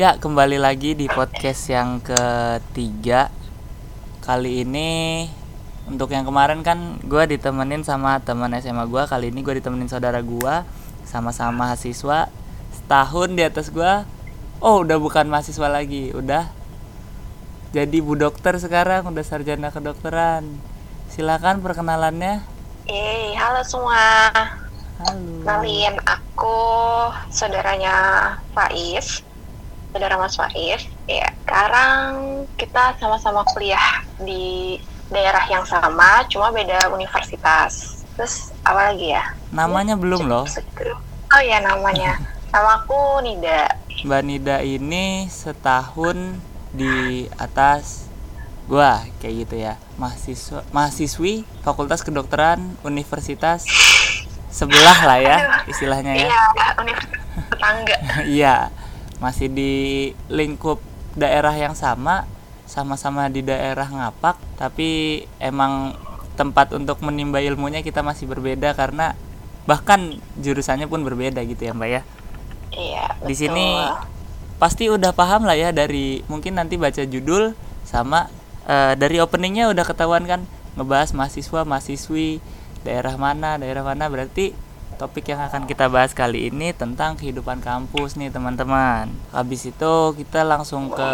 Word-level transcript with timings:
Ya, 0.00 0.16
kembali 0.16 0.56
lagi 0.56 0.96
di 0.96 1.12
podcast 1.12 1.68
yang 1.68 2.00
ketiga. 2.00 3.28
Kali 4.24 4.64
ini 4.64 5.28
untuk 5.84 6.16
yang 6.16 6.24
kemarin 6.24 6.64
kan 6.64 6.96
gue 7.04 7.36
ditemenin 7.36 7.84
sama 7.84 8.16
teman 8.24 8.48
SMA 8.64 8.88
gue. 8.88 9.02
Kali 9.04 9.28
ini 9.28 9.44
gue 9.44 9.60
ditemenin 9.60 9.92
saudara 9.92 10.24
gue, 10.24 10.54
sama-sama 11.04 11.68
mahasiswa. 11.68 12.32
Setahun 12.72 13.36
di 13.36 13.44
atas 13.44 13.68
gue. 13.68 13.92
Oh, 14.64 14.88
udah 14.88 14.96
bukan 14.96 15.28
mahasiswa 15.28 15.68
lagi, 15.68 16.16
udah 16.16 16.48
jadi 17.76 18.00
bu 18.00 18.16
dokter 18.16 18.56
sekarang, 18.56 19.04
udah 19.04 19.20
sarjana 19.20 19.68
kedokteran. 19.68 20.48
Silakan 21.12 21.60
perkenalannya. 21.60 22.40
Yeay, 22.88 23.36
halo 23.36 23.60
semua. 23.68 24.32
Halo. 24.96 25.44
Kenalin 25.44 26.00
aku 26.08 26.56
saudaranya 27.28 27.92
Faiz. 28.56 29.28
Saudara 29.90 30.14
Mas 30.18 30.38
Faiz. 30.38 30.86
Ya, 31.10 31.26
sekarang 31.42 32.46
kita 32.54 32.94
sama-sama 33.02 33.42
kuliah 33.50 34.06
di 34.22 34.78
daerah 35.10 35.42
yang 35.50 35.66
sama, 35.66 36.22
cuma 36.30 36.54
beda 36.54 36.90
universitas. 36.94 38.02
Terus 38.14 38.54
apa 38.62 38.94
lagi 38.94 39.10
ya? 39.10 39.34
Namanya 39.50 39.98
belum 39.98 40.30
loh. 40.30 40.46
Oh 41.30 41.42
ya 41.42 41.58
namanya. 41.62 42.18
Nama 42.50 42.82
aku 42.82 43.22
Nida. 43.22 43.74
Mbak 44.06 44.22
Nida 44.24 44.56
ini 44.62 45.26
setahun 45.26 46.38
di 46.70 47.26
atas 47.34 48.06
gua 48.70 49.02
kayak 49.18 49.34
gitu 49.44 49.54
ya 49.58 49.74
mahasiswa 49.98 50.62
mahasiswi 50.70 51.42
Fakultas 51.66 52.06
Kedokteran 52.06 52.78
Universitas 52.86 53.66
sebelah 54.46 54.94
lah 55.02 55.18
ya 55.18 55.36
istilahnya 55.66 56.14
ya 56.14 56.30
Iya, 56.30 56.42
universitas 56.78 57.26
tetangga. 57.50 57.96
iya 58.38 58.56
masih 59.20 59.52
di 59.52 59.72
lingkup 60.32 60.80
daerah 61.14 61.52
yang 61.52 61.76
sama 61.76 62.24
sama-sama 62.64 63.26
di 63.28 63.42
daerah 63.44 63.86
Ngapak 63.86 64.36
tapi 64.56 65.22
emang 65.42 65.94
tempat 66.38 66.72
untuk 66.72 67.02
menimba 67.04 67.42
ilmunya 67.42 67.84
kita 67.84 68.00
masih 68.00 68.24
berbeda 68.30 68.72
karena 68.72 69.12
bahkan 69.68 70.16
jurusannya 70.40 70.88
pun 70.88 71.04
berbeda 71.04 71.44
gitu 71.44 71.68
ya 71.68 71.72
Mbak 71.76 71.90
ya 71.90 72.02
Iya, 72.70 73.18
di 73.26 73.34
betul. 73.34 73.50
sini 73.50 73.66
pasti 74.62 74.86
udah 74.86 75.10
paham 75.10 75.42
lah 75.42 75.58
ya 75.58 75.74
dari 75.74 76.22
mungkin 76.30 76.54
nanti 76.54 76.78
baca 76.78 77.02
judul 77.02 77.56
sama 77.82 78.30
eh, 78.68 78.94
dari 78.94 79.18
openingnya 79.18 79.66
udah 79.74 79.82
ketahuan 79.82 80.22
kan 80.28 80.46
ngebahas 80.78 81.10
mahasiswa 81.10 81.66
mahasiswi 81.66 82.38
daerah 82.86 83.18
mana 83.18 83.58
daerah 83.58 83.82
mana 83.82 84.06
berarti 84.06 84.54
topik 85.00 85.32
yang 85.32 85.40
akan 85.40 85.64
kita 85.64 85.88
bahas 85.88 86.12
kali 86.12 86.52
ini 86.52 86.76
tentang 86.76 87.16
kehidupan 87.16 87.64
kampus 87.64 88.20
nih 88.20 88.28
teman-teman. 88.28 89.08
Habis 89.32 89.72
itu 89.72 89.92
kita 90.12 90.44
langsung 90.44 90.92
ke 90.92 91.10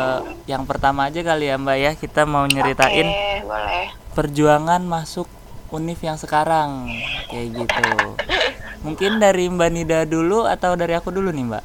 yang 0.51 0.67
pertama 0.67 1.07
aja 1.07 1.23
kali 1.23 1.47
ya 1.47 1.55
mbak 1.55 1.79
ya. 1.79 1.93
Kita 1.95 2.27
mau 2.27 2.43
nyeritain 2.51 3.07
Oke, 3.07 3.47
boleh. 3.47 3.87
perjuangan 4.19 4.83
masuk 4.83 5.31
univ 5.71 6.03
yang 6.03 6.19
sekarang. 6.19 6.91
Kayak 7.31 7.63
gitu. 7.63 7.87
Mungkin 8.83 9.23
dari 9.23 9.47
mbak 9.47 9.71
Nida 9.71 10.03
dulu 10.03 10.51
atau 10.51 10.75
dari 10.75 10.99
aku 10.99 11.15
dulu 11.15 11.31
nih 11.31 11.47
mbak? 11.47 11.65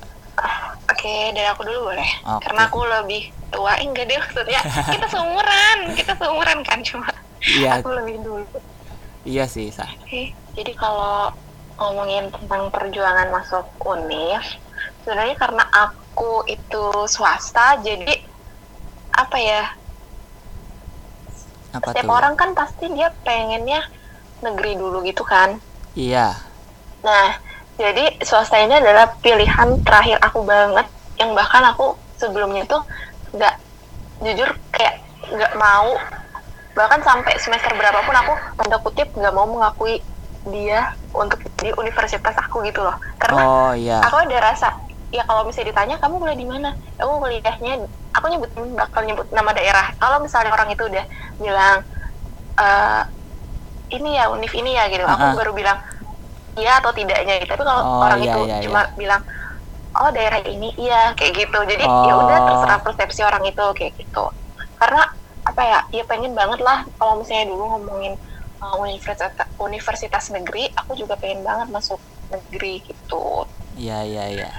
Oke, 0.94 1.34
dari 1.34 1.50
aku 1.50 1.66
dulu 1.66 1.90
boleh. 1.90 2.10
Oke. 2.38 2.46
Karena 2.46 2.70
aku 2.70 2.86
lebih 2.86 3.34
tua, 3.50 3.82
eh, 3.82 3.90
enggak 3.90 4.06
deh 4.06 4.22
maksudnya. 4.22 4.62
Kita 4.94 5.10
seumuran, 5.10 5.78
kita 5.98 6.14
seumuran 6.22 6.62
kan 6.62 6.86
cuma 6.86 7.10
iya. 7.58 7.82
aku 7.82 7.90
lebih 7.98 8.22
dulu. 8.22 8.46
iya 9.22 9.46
sih 9.46 9.70
sah 9.70 9.90
Oke, 10.02 10.34
jadi 10.58 10.74
kalau 10.74 11.30
ngomongin 11.82 12.30
tentang 12.30 12.70
perjuangan 12.70 13.34
masuk 13.34 13.66
UNIF, 13.82 14.46
sebenarnya 15.02 15.36
karena 15.42 15.66
aku 15.74 16.46
itu 16.46 16.86
swasta, 17.10 17.82
jadi 17.82 18.22
apa 19.18 19.38
ya? 19.42 19.64
apa 21.72 21.96
Setiap 21.96 22.04
tuh 22.04 22.12
orang 22.12 22.36
kan 22.36 22.52
pasti 22.52 22.86
dia 22.92 23.10
pengennya 23.24 23.82
negeri 24.44 24.76
dulu 24.76 25.02
gitu 25.08 25.24
kan. 25.24 25.56
iya 25.96 26.36
Nah, 27.02 27.34
jadi 27.80 28.22
swasta 28.22 28.62
ini 28.62 28.78
adalah 28.78 29.10
pilihan 29.24 29.80
terakhir 29.82 30.22
aku 30.22 30.46
banget 30.46 30.86
yang 31.18 31.34
bahkan 31.34 31.64
aku 31.66 31.98
sebelumnya 32.20 32.68
tuh 32.70 32.82
nggak 33.34 33.56
jujur 34.22 34.50
kayak 34.70 35.02
nggak 35.32 35.54
mau 35.58 35.98
bahkan 36.78 37.02
sampai 37.02 37.36
semester 37.42 37.74
berapapun 37.74 38.16
aku 38.16 38.34
tanda 38.60 38.78
kutip 38.80 39.08
nggak 39.18 39.34
mau 39.34 39.50
mengakui 39.50 40.00
dia 40.50 40.98
untuk 41.14 41.38
di 41.62 41.70
universitas 41.76 42.34
aku 42.34 42.66
gitu 42.66 42.82
loh. 42.82 42.98
Karena 43.18 43.42
oh 43.42 43.74
iya. 43.78 44.02
aku 44.02 44.26
ada 44.26 44.38
rasa 44.42 44.74
ya 45.12 45.22
kalau 45.28 45.44
misalnya 45.44 45.76
ditanya 45.76 45.96
kamu 46.00 46.18
kuliah 46.18 46.40
di 46.40 46.48
mana? 46.48 46.70
Aku 46.98 47.20
kuliahnya 47.20 47.86
aku 48.12 48.26
nyebut 48.28 48.50
bakal 48.74 49.02
nyebut 49.06 49.28
nama 49.30 49.52
daerah. 49.54 49.94
Kalau 49.98 50.18
misalnya 50.20 50.52
orang 50.52 50.70
itu 50.74 50.84
udah 50.88 51.06
bilang 51.38 51.78
eh 52.58 53.04
ini 53.92 54.16
ya 54.16 54.32
univ 54.32 54.52
ini 54.56 54.72
ya 54.74 54.88
gitu. 54.88 55.04
Aku 55.04 55.20
Ah-ah. 55.20 55.38
baru 55.38 55.52
bilang 55.54 55.78
iya 56.58 56.80
atau 56.82 56.90
tidaknya. 56.90 57.44
Gitu 57.44 57.52
tapi 57.54 57.64
kalau 57.64 57.82
Oh, 57.86 58.02
orang 58.02 58.20
iya, 58.24 58.32
itu 58.34 58.40
iya, 58.48 58.58
cuma 58.66 58.82
bilang 58.96 59.22
oh 59.92 60.10
daerah 60.10 60.40
ini 60.42 60.72
iya 60.80 61.12
kayak 61.14 61.34
gitu. 61.38 61.60
Jadi 61.70 61.84
ya 61.86 62.14
udah 62.18 62.38
Oh. 62.42 62.46
terserah 62.50 62.80
persepsi 62.82 63.22
orang 63.22 63.44
itu 63.46 63.66
kayak 63.78 63.94
gitu. 64.00 64.26
Karena 64.80 65.06
apa 65.42 65.62
ya 65.66 65.80
ya 65.92 66.04
pengen 66.06 66.34
banget 66.34 66.62
lah 66.62 66.86
kalau 66.96 67.20
misalnya 67.20 67.50
dulu 67.50 67.66
ngomongin 67.78 68.14
uh, 68.62 68.76
universitas 68.80 69.34
universitas 69.58 70.26
negeri 70.30 70.70
aku 70.72 70.94
juga 70.94 71.18
pengen 71.18 71.42
banget 71.42 71.68
masuk 71.70 72.00
negeri 72.30 72.82
gitu 72.86 73.46
iya 73.76 74.06
iya 74.06 74.26
iya 74.30 74.52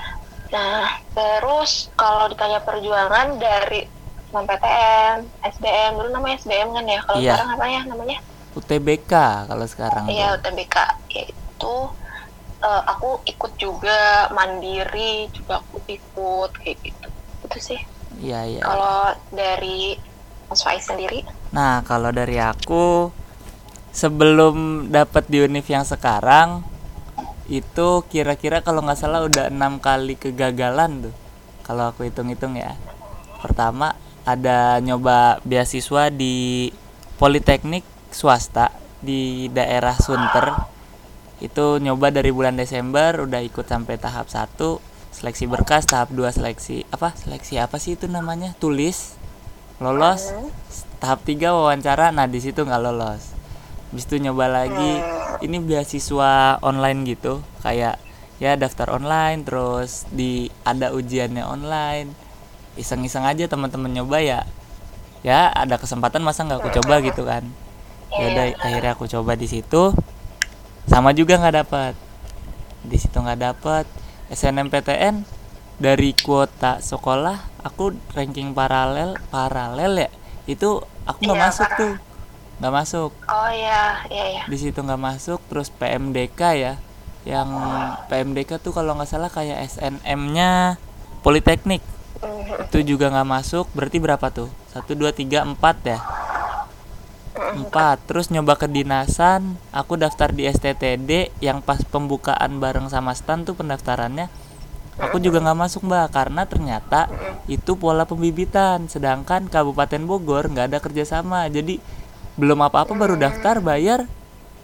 Nah, 0.53 1.01
terus 1.17 1.89
kalau 1.97 2.29
ditanya 2.29 2.61
perjuangan 2.61 3.41
dari 3.41 3.89
PTN, 4.29 5.25
SBM, 5.41 5.97
dulu 5.97 6.13
namanya 6.13 6.37
SBM 6.45 6.69
kan 6.77 6.85
ya, 6.85 7.01
kalau 7.09 7.19
Iya. 7.21 7.33
sekarang 7.33 7.51
apa 7.57 7.65
ya 7.69 7.81
namanya? 7.89 8.19
UTBK 8.53 9.13
kalau 9.49 9.65
sekarang 9.65 10.05
Iya. 10.13 10.37
UTBK. 10.37 10.77
Yaitu 11.09 11.75
eh, 12.63 12.83
aku 12.85 13.25
ikut 13.25 13.53
juga 13.57 14.29
mandiri, 14.31 15.33
juga 15.33 15.65
aku 15.65 15.81
ikut 15.89 16.51
kayak 16.61 16.79
gitu. 16.85 17.09
Itu 17.49 17.59
sih. 17.59 17.81
iya 18.21 18.45
iya 18.45 18.61
Kalau 18.61 19.17
dari 19.33 19.97
Mas 20.47 20.61
Faiz 20.61 20.85
sendiri, 20.85 21.25
nah 21.49 21.81
kalau 21.81 22.13
dari 22.13 22.37
aku 22.37 23.09
sebelum 23.93 24.89
dapat 24.89 25.29
di 25.29 25.45
univ 25.45 25.69
yang 25.69 25.85
sekarang 25.85 26.65
itu 27.53 28.03
kira-kira 28.09 28.65
kalau 28.65 28.81
nggak 28.81 28.97
salah 28.97 29.21
udah 29.29 29.53
enam 29.53 29.77
kali 29.77 30.17
kegagalan 30.17 31.09
tuh 31.09 31.15
kalau 31.63 31.93
aku 31.93 32.09
hitung-hitung 32.09 32.57
ya. 32.57 32.75
Pertama 33.39 33.95
ada 34.25 34.81
nyoba 34.81 35.39
beasiswa 35.45 36.09
di 36.09 36.71
politeknik 37.21 37.85
swasta 38.11 38.73
di 39.05 39.53
daerah 39.53 39.95
Sunter. 39.95 40.73
Itu 41.43 41.83
nyoba 41.83 42.15
dari 42.15 42.31
bulan 42.33 42.57
Desember 42.57 43.29
udah 43.29 43.43
ikut 43.45 43.67
sampai 43.69 43.99
tahap 44.01 44.31
1 44.31 44.57
seleksi 45.13 45.45
berkas 45.45 45.85
tahap 45.85 46.09
2 46.15 46.25
seleksi 46.41 46.89
apa 46.89 47.13
seleksi 47.13 47.61
apa 47.61 47.77
sih 47.77 48.01
itu 48.01 48.09
namanya? 48.09 48.57
Tulis 48.57 49.21
lolos 49.83 50.31
tahap 51.03 51.27
3 51.27 51.51
wawancara 51.51 52.15
nah 52.15 52.31
di 52.31 52.39
situ 52.39 52.63
nggak 52.63 52.83
lolos 52.87 53.32
habis 53.93 54.09
itu 54.09 54.17
nyoba 54.17 54.49
lagi. 54.49 55.05
Ini 55.45 55.61
beasiswa 55.61 56.57
online 56.65 57.05
gitu. 57.05 57.45
Kayak 57.61 58.01
ya 58.41 58.57
daftar 58.57 58.97
online 58.97 59.45
terus 59.45 60.09
di 60.09 60.49
ada 60.65 60.97
ujiannya 60.97 61.45
online. 61.45 62.09
Iseng-iseng 62.81 63.29
aja 63.29 63.45
teman-teman 63.45 63.93
nyoba 63.93 64.25
ya. 64.25 64.41
Ya 65.21 65.53
ada 65.53 65.77
kesempatan 65.77 66.25
masa 66.25 66.49
nggak 66.49 66.65
aku 66.65 66.73
coba 66.81 67.05
gitu 67.05 67.29
kan. 67.29 67.45
Ya 68.17 68.33
udah 68.33 68.47
akhirnya 68.65 68.93
aku 68.97 69.05
coba 69.13 69.37
di 69.37 69.45
situ. 69.45 69.93
Sama 70.89 71.13
juga 71.13 71.37
nggak 71.37 71.57
dapat 71.61 71.95
di 72.83 72.97
situ 72.99 73.15
nggak 73.15 73.39
dapat 73.39 73.85
SNMPTN 74.33 75.23
dari 75.79 76.17
kuota 76.19 76.83
sekolah 76.83 77.63
aku 77.63 77.93
ranking 78.17 78.57
paralel 78.57 79.21
paralel 79.29 80.09
ya. 80.09 80.11
Itu 80.49 80.81
aku 81.05 81.29
nggak 81.29 81.41
masuk 81.45 81.69
tuh 81.77 82.12
nggak 82.63 82.75
masuk. 82.79 83.11
Oh 83.27 83.51
ya, 83.51 84.07
ya 84.07 84.25
ya. 84.39 84.43
di 84.47 84.55
situ 84.55 84.79
nggak 84.79 85.03
masuk 85.03 85.43
terus 85.51 85.67
PMDK 85.75 86.41
ya. 86.55 86.75
Yang 87.27 87.51
PMDK 88.07 88.63
tuh 88.63 88.71
kalau 88.71 88.95
nggak 88.95 89.11
salah 89.11 89.27
kayak 89.35 89.67
SNM-nya 89.67 90.79
Politeknik. 91.27 91.83
Mhm. 92.23 92.71
itu 92.71 92.95
juga 92.95 93.11
nggak 93.11 93.27
masuk 93.27 93.67
berarti 93.75 93.99
berapa 93.99 94.31
tuh? 94.31 94.47
Satu 94.71 94.95
dua 94.95 95.11
tiga 95.11 95.43
empat 95.43 95.77
ya? 95.83 95.99
Empat. 97.35 97.99
Terus 98.07 98.31
nyoba 98.31 98.55
kedinasan 98.55 99.59
aku 99.75 99.99
daftar 99.99 100.31
di 100.31 100.47
STTD 100.47 101.35
yang 101.43 101.67
pas 101.67 101.83
pembukaan 101.83 102.63
bareng 102.63 102.87
sama 102.87 103.11
stan 103.19 103.43
tuh 103.43 103.59
pendaftarannya 103.59 104.31
aku 105.03 105.19
juga 105.19 105.41
nggak 105.41 105.59
masuk 105.59 105.89
mbak 105.89 106.13
karena 106.13 106.47
ternyata 106.47 107.11
itu 107.51 107.75
pola 107.75 108.07
pembibitan. 108.07 108.87
Sedangkan 108.87 109.51
Kabupaten 109.51 110.07
Bogor 110.07 110.47
nggak 110.47 110.71
ada 110.71 110.79
kerjasama. 110.79 111.51
Jadi 111.51 111.83
belum 112.37 112.65
apa-apa 112.65 112.97
baru 112.97 113.21
daftar 113.21 113.61
bayar 113.61 114.09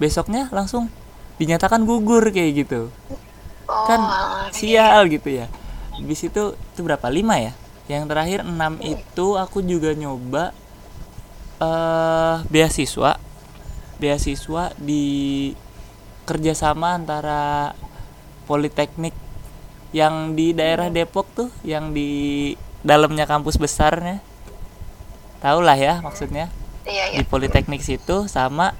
besoknya 0.01 0.49
langsung 0.55 0.89
dinyatakan 1.37 1.85
gugur 1.85 2.25
kayak 2.33 2.67
gitu. 2.67 2.89
Oh, 3.69 3.85
kan 3.85 4.01
alah, 4.01 4.49
sial 4.51 5.07
gitu 5.13 5.29
ya. 5.29 5.47
Habis 5.95 6.27
itu 6.27 6.57
itu 6.57 6.81
berapa? 6.81 7.05
Lima 7.13 7.37
ya? 7.37 7.53
Yang 7.89 8.05
terakhir 8.09 8.41
6 8.45 8.81
itu 8.85 9.27
aku 9.37 9.59
juga 9.61 9.93
nyoba 9.93 10.57
eh 11.61 12.37
beasiswa. 12.49 13.21
Beasiswa 13.99 14.65
di 14.79 15.05
kerjasama 16.25 16.95
antara 16.95 17.75
politeknik 18.47 19.13
yang 19.91 20.37
di 20.37 20.55
daerah 20.55 20.89
Depok 20.93 21.27
tuh 21.35 21.51
yang 21.67 21.93
di 21.93 22.53
dalamnya 22.81 23.27
kampus 23.27 23.59
besarnya. 23.59 24.23
Tahu 25.39 25.61
lah 25.63 25.79
ya 25.79 26.03
maksudnya 26.03 26.51
iya 26.89 27.05
iya. 27.13 27.19
Di 27.21 27.25
politeknik 27.29 27.85
situ 27.85 28.27
sama 28.27 28.73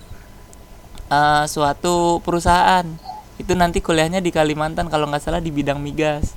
eh, 1.13 1.45
suatu 1.47 2.19
perusahaan. 2.25 2.85
Itu 3.39 3.55
nanti 3.55 3.79
kuliahnya 3.79 4.19
di 4.19 4.35
Kalimantan 4.35 4.91
kalau 4.91 5.07
nggak 5.07 5.23
salah 5.23 5.39
di 5.39 5.55
bidang 5.55 5.79
migas. 5.79 6.35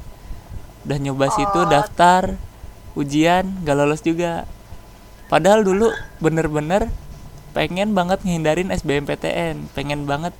Udah 0.85 0.97
nyoba 1.01 1.33
situ 1.33 1.59
Oh. 1.61 1.69
daftar 1.69 2.37
ujian 2.93 3.63
gak 3.63 3.77
lolos 3.79 4.03
juga. 4.03 4.45
Padahal 5.31 5.63
dulu 5.63 5.89
bener-bener 6.19 6.91
pengen 7.55 7.95
banget 7.95 8.23
ngehindarin 8.23 8.71
SBMPTN 8.71 9.71
pengen 9.75 10.07
banget 10.07 10.35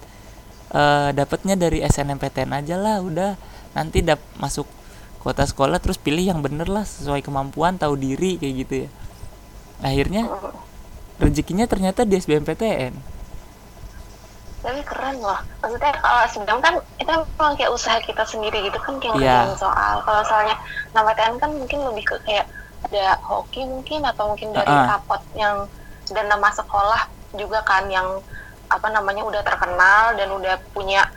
eh, 0.76 1.10
dapetnya 1.16 1.56
dari 1.56 1.80
SNMPTN 1.82 2.52
aja 2.52 2.76
lah 2.78 3.00
udah. 3.02 3.32
Nanti 3.72 4.04
dap 4.04 4.20
masuk 4.36 4.68
kota 5.22 5.46
sekolah 5.46 5.78
terus 5.80 6.02
pilih 6.02 6.26
yang 6.26 6.42
bener 6.42 6.68
lah 6.68 6.84
sesuai 6.84 7.22
kemampuan 7.22 7.78
tahu 7.78 7.96
diri 7.96 8.36
kayak 8.42 8.54
gitu 8.68 8.74
ya. 8.86 8.90
Akhirnya 9.82 10.28
rezekinya 11.22 11.66
ternyata 11.66 12.02
di 12.02 12.18
SBMPTN 12.18 12.94
tapi 14.62 14.78
keren 14.84 15.18
loh 15.18 15.42
maksudnya 15.58 15.90
kalau 15.96 16.26
sedang 16.30 16.60
kan 16.60 16.74
itu 16.96 17.10
memang 17.10 17.54
kayak 17.56 17.72
usaha 17.72 17.98
kita 18.00 18.22
sendiri 18.24 18.62
gitu 18.62 18.78
kan 18.78 18.94
kayak 18.98 19.16
Iya. 19.16 19.26
ngerjain 19.42 19.58
soal 19.58 19.96
kalau 20.02 20.22
soalnya 20.22 20.54
nama 20.92 21.10
TN 21.12 21.38
kan 21.38 21.50
mungkin 21.52 21.82
lebih 21.84 22.06
ke 22.06 22.16
kayak 22.22 22.46
ada 22.84 23.18
hoki 23.24 23.62
mungkin 23.64 24.02
atau 24.04 24.30
mungkin 24.30 24.50
dari 24.52 24.66
Uh-uh. 24.68 24.90
rapot 24.92 25.22
yang 25.34 25.66
dan 26.08 26.26
nama 26.28 26.50
sekolah 26.52 27.10
juga 27.34 27.62
kan 27.62 27.86
yang 27.88 28.22
apa 28.68 28.88
namanya 28.88 29.22
udah 29.22 29.42
terkenal 29.42 30.14
dan 30.14 30.30
udah 30.30 30.56
punya 30.72 31.10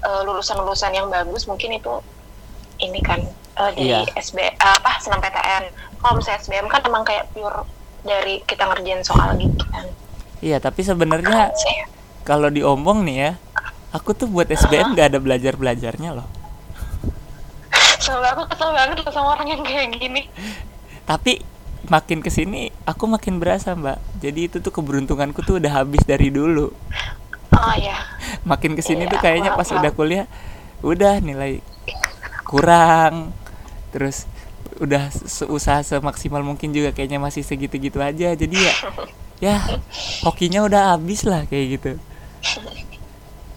eh, 0.00 0.20
lulusan-lulusan 0.22 0.92
yang 0.92 1.06
bagus 1.06 1.44
mungkin 1.44 1.76
itu 1.76 2.00
ini 2.78 3.00
kan 3.00 3.20
eh, 3.56 3.70
dari 3.72 3.92
Iya. 3.92 4.08
SB 4.16 4.40
eh, 4.40 4.52
apa 4.56 4.96
senam 4.98 5.20
PTN 5.20 5.68
kalau 6.00 6.16
misalnya 6.16 6.40
SBM 6.40 6.66
kan 6.66 6.80
emang 6.80 7.04
kayak 7.04 7.28
pure 7.30 7.60
dari 8.02 8.42
kita 8.44 8.68
ngerjain 8.68 9.02
soal 9.06 9.38
gitu 9.38 9.64
kan. 9.70 9.86
Iya 10.44 10.60
tapi 10.60 10.84
sebenarnya 10.84 11.54
kalau 12.26 12.50
diomong 12.52 13.06
nih 13.06 13.16
ya 13.16 13.30
aku 13.94 14.12
tuh 14.12 14.28
buat 14.28 14.50
SBM 14.50 14.92
gak 14.98 15.14
ada 15.14 15.18
belajar 15.22 15.56
belajarnya 15.56 16.10
loh. 16.12 16.28
Soalnya 18.02 18.36
aku 18.36 18.44
kesel 18.52 18.70
banget 18.76 19.00
loh 19.02 19.12
sama 19.14 19.38
orang 19.38 19.48
yang 19.56 19.62
kayak 19.64 19.96
gini. 19.96 20.28
tapi 21.06 21.38
makin 21.86 22.18
ke 22.18 22.34
sini 22.34 22.74
aku 22.82 23.06
makin 23.06 23.38
berasa 23.38 23.72
mbak. 23.78 24.02
Jadi 24.18 24.50
itu 24.50 24.56
tuh 24.58 24.74
keberuntunganku 24.74 25.40
tuh 25.46 25.62
udah 25.62 25.82
habis 25.82 26.02
dari 26.02 26.28
dulu. 26.34 26.74
Oh 27.56 27.74
ya. 27.78 27.96
makin 28.44 28.76
ke 28.76 28.82
sini 28.84 29.08
Iya, 29.08 29.12
tuh 29.16 29.18
kayaknya 29.22 29.50
pas 29.56 29.70
udah 29.72 29.90
kuliah 29.94 30.26
udah 30.84 31.22
nilai 31.24 31.64
kurang. 32.44 33.32
Terus 33.94 34.28
udah 34.80 35.08
seusaha 35.12 35.80
semaksimal 35.80 36.44
mungkin 36.44 36.72
juga 36.72 36.92
kayaknya 36.92 37.16
masih 37.16 37.40
segitu-gitu 37.42 38.00
aja 38.00 38.36
jadi 38.36 38.56
ya 38.56 38.74
ya 39.36 39.56
hokinya 40.24 40.64
udah 40.64 40.96
habis 40.96 41.24
lah 41.24 41.44
kayak 41.48 41.80
gitu 41.80 41.92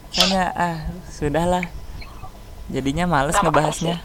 Makanya 0.10 0.44
ah 0.57 0.77
sudahlah 1.12 1.63
jadinya 2.71 3.06
males 3.06 3.38
ngebahasnya 3.39 4.01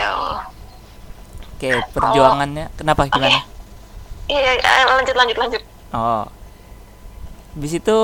Ya. 0.00 0.16
Oke 1.60 1.76
perjuangannya 1.92 2.72
kenapa 2.72 3.04
gimana 3.12 3.44
Iya, 4.30 4.54
iya, 4.54 4.86
lanjut 4.86 5.16
lanjut 5.18 5.36
lanjut. 5.42 5.62
Oh. 5.90 6.22
Habis 7.58 7.82
itu 7.82 7.98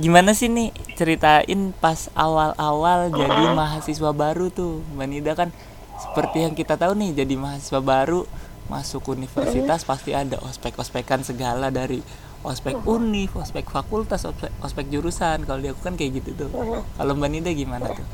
gimana 0.00 0.32
sih 0.32 0.48
nih 0.48 0.72
ceritain 0.96 1.76
pas 1.76 2.08
awal-awal 2.16 3.12
jadi 3.12 3.52
mahasiswa 3.52 4.16
baru 4.16 4.48
tuh. 4.48 4.80
Mbak 4.96 5.06
Nida 5.12 5.32
kan 5.36 5.52
seperti 6.00 6.48
yang 6.48 6.54
kita 6.56 6.80
tahu 6.80 6.96
nih 6.96 7.24
jadi 7.24 7.34
mahasiswa 7.36 7.80
baru 7.84 8.24
masuk 8.70 9.10
universitas 9.10 9.82
pasti 9.82 10.14
ada 10.14 10.38
ospek-ospekan 10.46 11.26
segala 11.26 11.74
dari 11.74 11.98
ospek 12.40 12.86
univ, 12.88 13.36
ospek 13.36 13.68
fakultas, 13.68 14.24
ospek, 14.24 14.48
ospek 14.64 14.86
jurusan. 14.88 15.44
Kalau 15.44 15.60
di 15.60 15.68
aku 15.68 15.82
kan 15.84 15.94
kayak 15.98 16.22
gitu 16.22 16.46
tuh. 16.46 16.48
Kalau 16.96 17.12
Mbak 17.18 17.28
Nida 17.28 17.50
gimana 17.52 17.90
tuh? 17.92 18.06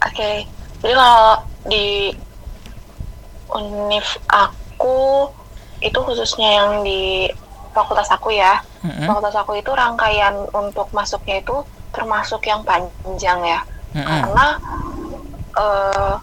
Oke. 0.00 0.48
Jadi 0.80 0.94
kalau 0.94 1.28
di 1.68 2.12
univ 3.52 4.06
aku 4.30 5.28
itu 5.84 5.98
khususnya 6.00 6.48
yang 6.64 6.70
di 6.80 7.28
fakultas 7.76 8.08
aku 8.08 8.32
ya. 8.32 8.62
Mm-mm. 8.80 9.04
Fakultas 9.10 9.36
aku 9.36 9.58
itu 9.60 9.68
rangkaian 9.74 10.32
untuk 10.54 10.88
masuknya 10.96 11.42
itu 11.42 11.60
termasuk 11.92 12.40
yang 12.48 12.64
panjang 12.64 13.40
ya. 13.44 13.60
Mm-mm. 13.94 14.10
karena 14.10 14.46
eh, 15.54 16.14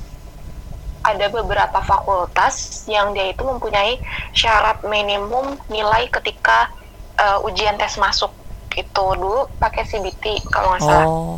ada 1.02 1.26
beberapa 1.34 1.80
fakultas 1.82 2.86
yang 2.86 3.14
dia 3.14 3.34
itu 3.34 3.42
mempunyai 3.42 3.98
syarat 4.38 4.86
minimum 4.86 5.58
nilai 5.68 6.06
ketika 6.14 6.70
eh, 7.18 7.48
ujian 7.48 7.78
tes 7.78 7.98
masuk 7.98 8.30
itu 8.78 9.06
dulu 9.18 9.50
pakai 9.60 9.84
CBT 9.84 10.48
kalau 10.48 10.78
nggak 10.78 10.82
salah. 10.86 11.08
Oh. 11.08 11.38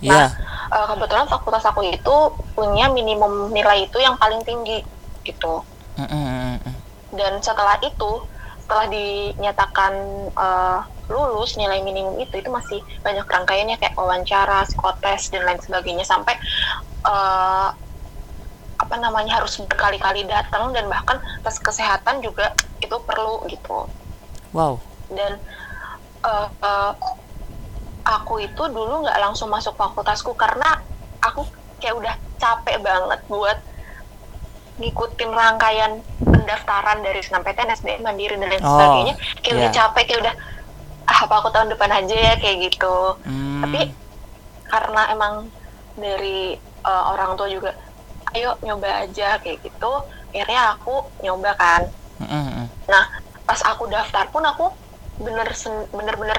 Iya. 0.00 0.32
Eh, 0.70 0.86
kebetulan 0.86 1.26
fakultas 1.28 1.64
aku 1.66 1.82
itu 1.84 2.16
punya 2.54 2.88
minimum 2.92 3.50
nilai 3.50 3.88
itu 3.88 3.98
yang 4.00 4.16
paling 4.16 4.40
tinggi 4.46 4.84
gitu. 5.26 5.60
Mm-mm, 5.98 6.24
mm-mm. 6.56 6.74
Dan 7.12 7.42
setelah 7.42 7.76
itu, 7.82 8.24
setelah 8.64 8.86
dinyatakan 8.88 9.92
eh, 10.30 10.78
lulus 11.10 11.58
nilai 11.58 11.82
minimum 11.82 12.16
itu, 12.22 12.38
itu 12.38 12.48
masih 12.48 12.80
banyak 13.02 13.26
rangkaiannya 13.26 13.76
kayak 13.82 13.98
wawancara, 13.98 14.62
psikotes 14.64 15.28
dan 15.34 15.42
lain 15.42 15.58
sebagainya 15.58 16.06
sampai 16.06 16.38
eh, 17.04 17.68
apa 18.90 18.98
namanya 18.98 19.38
harus 19.38 19.54
berkali-kali 19.62 20.26
datang 20.26 20.74
dan 20.74 20.90
bahkan 20.90 21.22
tes 21.46 21.62
kesehatan 21.62 22.18
juga 22.26 22.50
itu 22.82 22.98
perlu 23.06 23.46
gitu. 23.46 23.86
Wow. 24.50 24.82
Dan 25.06 25.38
eh, 26.26 26.48
eh, 26.50 26.92
aku 28.02 28.42
itu 28.42 28.62
dulu 28.66 29.06
nggak 29.06 29.14
langsung 29.22 29.46
masuk 29.46 29.78
fakultasku 29.78 30.34
karena 30.34 30.82
aku 31.22 31.46
kayak 31.78 32.02
udah 32.02 32.14
capek 32.42 32.82
banget 32.82 33.22
buat 33.30 33.62
ngikutin 34.82 35.30
rangkaian 35.38 36.02
pendaftaran 36.18 36.98
dari 37.06 37.22
SNMPTN, 37.22 37.70
SBM, 37.78 38.02
Mandiri 38.02 38.34
dan 38.42 38.50
lain 38.50 38.64
Oh, 38.66 38.74
sebagainya. 38.74 39.14
Kayak 39.38 39.54
udah 39.54 39.70
iya. 39.70 39.78
capek, 39.78 40.02
kayak 40.10 40.20
udah 40.26 40.34
ah 41.06 41.18
apa 41.30 41.34
aku 41.38 41.48
tahun 41.54 41.70
depan 41.70 41.90
aja 41.94 42.16
ya 42.18 42.34
kayak 42.42 42.74
gitu. 42.74 43.14
Hmm. 43.22 43.62
Tapi 43.62 43.94
karena 44.66 45.02
emang 45.14 45.34
dari 45.94 46.58
eh, 46.58 47.02
orang 47.06 47.38
tua 47.38 47.46
juga, 47.46 47.70
ayo 48.36 48.56
nyoba 48.62 49.06
aja 49.06 49.38
kayak 49.42 49.58
gitu. 49.66 49.92
Akhirnya 50.30 50.76
aku 50.76 50.94
nyoba 51.24 51.50
kan. 51.58 51.82
Nah, 52.86 53.04
pas 53.46 53.60
aku 53.66 53.86
daftar 53.90 54.30
pun 54.30 54.42
aku 54.42 54.66
bener 55.20 55.48
sen- 55.52 55.88
bener-bener 55.92 56.38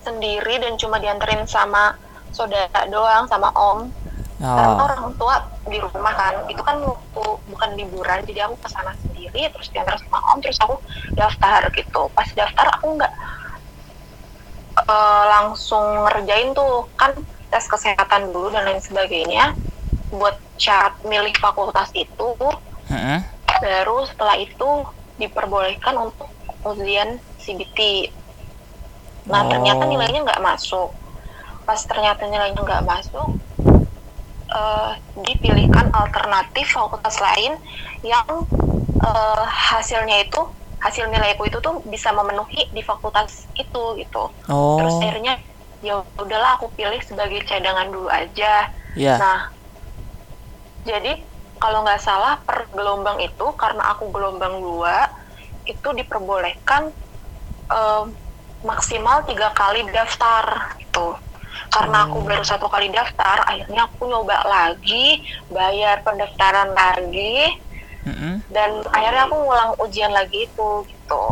sendiri 0.00 0.60
dan 0.60 0.76
cuma 0.80 0.96
dianterin 0.98 1.44
sama 1.46 1.94
saudara 2.32 2.86
doang 2.88 3.26
sama 3.28 3.50
om. 3.54 3.90
Karena 4.40 4.72
Oh. 4.72 4.84
orang 4.88 5.02
tua 5.20 5.36
di 5.68 5.76
rumah 5.76 6.14
kan, 6.16 6.34
itu 6.48 6.62
kan 6.64 6.80
waktu 6.80 7.22
bukan 7.44 7.70
liburan, 7.76 8.24
jadi 8.24 8.48
aku 8.48 8.56
ke 8.56 8.68
sana 8.72 8.90
sendiri, 8.96 9.52
terus 9.52 9.68
diantar 9.68 10.00
sama 10.00 10.18
om, 10.32 10.40
terus 10.40 10.56
aku 10.64 10.80
daftar 11.12 11.60
gitu. 11.76 12.08
Pas 12.16 12.24
daftar 12.32 12.66
aku 12.80 12.86
nggak 12.96 13.12
eh, 14.88 15.24
langsung 15.28 15.84
ngerjain 16.08 16.50
tuh 16.56 16.88
kan 16.96 17.12
tes 17.50 17.66
kesehatan 17.66 18.30
dulu 18.30 18.48
dan 18.54 18.62
lain 18.66 18.80
sebagainya 18.82 19.54
buat 20.10 20.36
syarat 20.56 20.98
milih 21.02 21.32
fakultas 21.38 21.88
itu 21.94 22.28
Mm-mm. 22.86 23.18
baru 23.60 24.04
setelah 24.06 24.36
itu 24.36 24.68
diperbolehkan 25.16 25.94
untuk 25.96 26.28
ujian 26.62 27.16
CBT. 27.38 28.10
Nah 29.26 29.44
Oh. 29.44 29.48
ternyata 29.48 29.84
nilainya 29.84 30.20
nggak 30.22 30.42
masuk. 30.42 30.90
Pas 31.62 31.78
ternyata 31.80 32.26
nilainya 32.26 32.58
nggak 32.58 32.82
masuk, 32.82 33.36
eh, 34.50 34.90
dipilihkan 35.22 35.92
alternatif 35.92 36.66
fakultas 36.68 37.16
lain 37.18 37.54
yang 38.02 38.26
eh, 39.00 39.44
hasilnya 39.46 40.24
itu 40.24 40.40
hasil 40.76 41.08
nilaiku 41.08 41.44
itu 41.44 41.60
tuh 41.60 41.80
bisa 41.86 42.08
memenuhi 42.10 42.68
di 42.68 42.80
fakultas 42.80 43.48
itu 43.54 43.82
gitu. 43.96 44.22
Terus 44.44 44.94
Oh. 44.96 45.00
akhirnya 45.00 45.36
ya 45.80 45.96
udahlah 46.16 46.56
aku 46.56 46.68
pilih 46.74 47.00
sebagai 47.00 47.40
cadangan 47.44 47.88
dulu 47.88 48.08
aja. 48.08 48.68
Iya. 48.92 49.16
Nah, 49.16 49.48
jadi 50.84 51.20
kalau 51.60 51.84
nggak 51.84 52.00
salah 52.00 52.40
per 52.40 52.66
gelombang 52.72 53.20
itu 53.20 53.46
karena 53.60 53.92
aku 53.92 54.08
gelombang 54.08 54.60
dua 54.64 55.12
itu 55.68 55.88
diperbolehkan 55.92 56.88
em, 57.68 58.04
maksimal 58.64 59.24
tiga 59.28 59.52
kali 59.56 59.84
daftar 59.92 60.76
itu. 60.80 61.16
karena 61.70 62.08
aku 62.08 62.24
baru 62.24 62.42
satu 62.42 62.66
kali 62.66 62.88
daftar 62.90 63.46
akhirnya 63.46 63.86
aku 63.86 64.08
nyoba 64.08 64.42
lagi 64.48 65.22
bayar 65.52 66.00
pendaftaran 66.02 66.72
lagi 66.72 67.52
Mm-mm. 68.06 68.42
dan 68.48 68.80
akhirnya 68.90 69.28
aku 69.28 69.36
ngulang 69.38 69.70
ujian 69.78 70.10
lagi 70.10 70.48
itu 70.48 70.68
gitu 70.88 71.24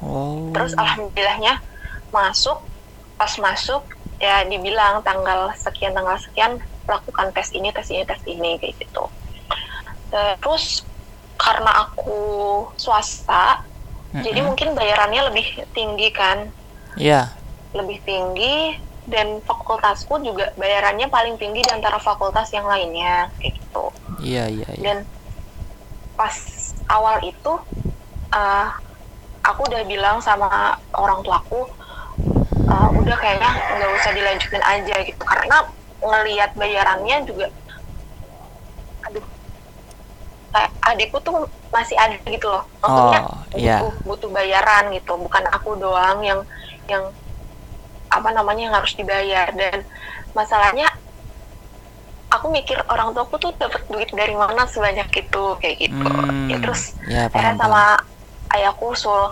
oh 0.00 0.48
terus 0.54 0.72
alhamdulillahnya 0.78 1.60
masuk 2.14 2.62
pas 3.20 3.32
masuk 3.36 3.84
ya 4.22 4.44
dibilang 4.48 5.02
tanggal 5.04 5.50
sekian 5.56 5.92
tanggal 5.92 6.16
sekian 6.20 6.60
lakukan 6.90 7.30
tes 7.30 7.54
ini 7.54 7.70
tes 7.70 7.86
ini 7.94 8.02
tes 8.02 8.20
ini 8.26 8.58
kayak 8.58 8.74
gitu. 8.82 9.06
Terus 10.10 10.82
karena 11.38 11.88
aku 11.88 12.20
swasta 12.74 13.62
jadi 14.10 14.42
Mm-mm. 14.42 14.52
mungkin 14.52 14.74
bayarannya 14.74 15.30
lebih 15.30 15.46
tinggi 15.70 16.10
kan. 16.10 16.50
Iya. 16.98 17.30
Lebih 17.70 18.02
tinggi 18.02 18.74
dan 19.06 19.38
fakultasku 19.46 20.18
juga 20.22 20.50
bayarannya 20.58 21.06
paling 21.06 21.38
tinggi 21.38 21.62
di 21.62 21.70
antara 21.70 22.02
fakultas 22.02 22.50
yang 22.50 22.66
lainnya 22.66 23.30
kayak 23.38 23.54
gitu. 23.54 23.84
Iya 24.18 24.50
iya 24.50 24.68
iya. 24.74 24.82
Dan 24.82 24.98
pas 26.18 26.34
awal 26.90 27.22
itu 27.22 27.52
uh, 28.34 28.66
aku 29.46 29.60
udah 29.70 29.82
bilang 29.86 30.18
sama 30.18 30.76
orang 30.92 31.22
tuaku 31.22 31.70
uh, 32.66 32.88
udah 32.92 33.16
kayaknya 33.16 33.50
nggak 33.78 33.90
usah 33.94 34.12
dilanjutin 34.12 34.64
aja 34.66 34.96
gitu. 35.06 35.22
Karena 35.22 35.70
ngelihat 36.00 36.50
bayarannya 36.56 37.16
juga 37.24 37.46
aduh 39.04 39.24
kayak 40.50 40.70
adikku 40.82 41.18
tuh 41.22 41.46
masih 41.70 41.94
ada 41.94 42.18
gitu 42.26 42.50
loh. 42.50 42.66
Maksudnya 42.82 43.20
Oh, 43.22 43.38
iya. 43.54 43.78
butuh 43.78 43.92
butuh 44.04 44.30
bayaran 44.34 44.90
gitu 44.90 45.14
bukan 45.14 45.44
aku 45.54 45.78
doang 45.78 46.18
yang 46.26 46.40
yang 46.90 47.06
apa 48.10 48.28
namanya 48.34 48.62
yang 48.66 48.74
harus 48.74 48.92
dibayar. 48.98 49.46
Dan 49.54 49.86
masalahnya 50.34 50.90
aku 52.30 52.50
mikir 52.50 52.78
orang 52.90 53.14
tuaku 53.14 53.38
tuh 53.38 53.52
dapat 53.54 53.82
duit 53.86 54.10
dari 54.10 54.34
mana 54.34 54.66
sebanyak 54.66 55.06
itu 55.14 55.44
kayak 55.62 55.76
gitu. 55.78 56.02
Hmm, 56.10 56.50
ya 56.50 56.58
terus 56.58 56.98
akhirnya 57.06 57.30
paham 57.30 57.54
sama 57.58 57.82
paham. 57.94 58.54
ayahku 58.58 58.88
sul 58.98 59.22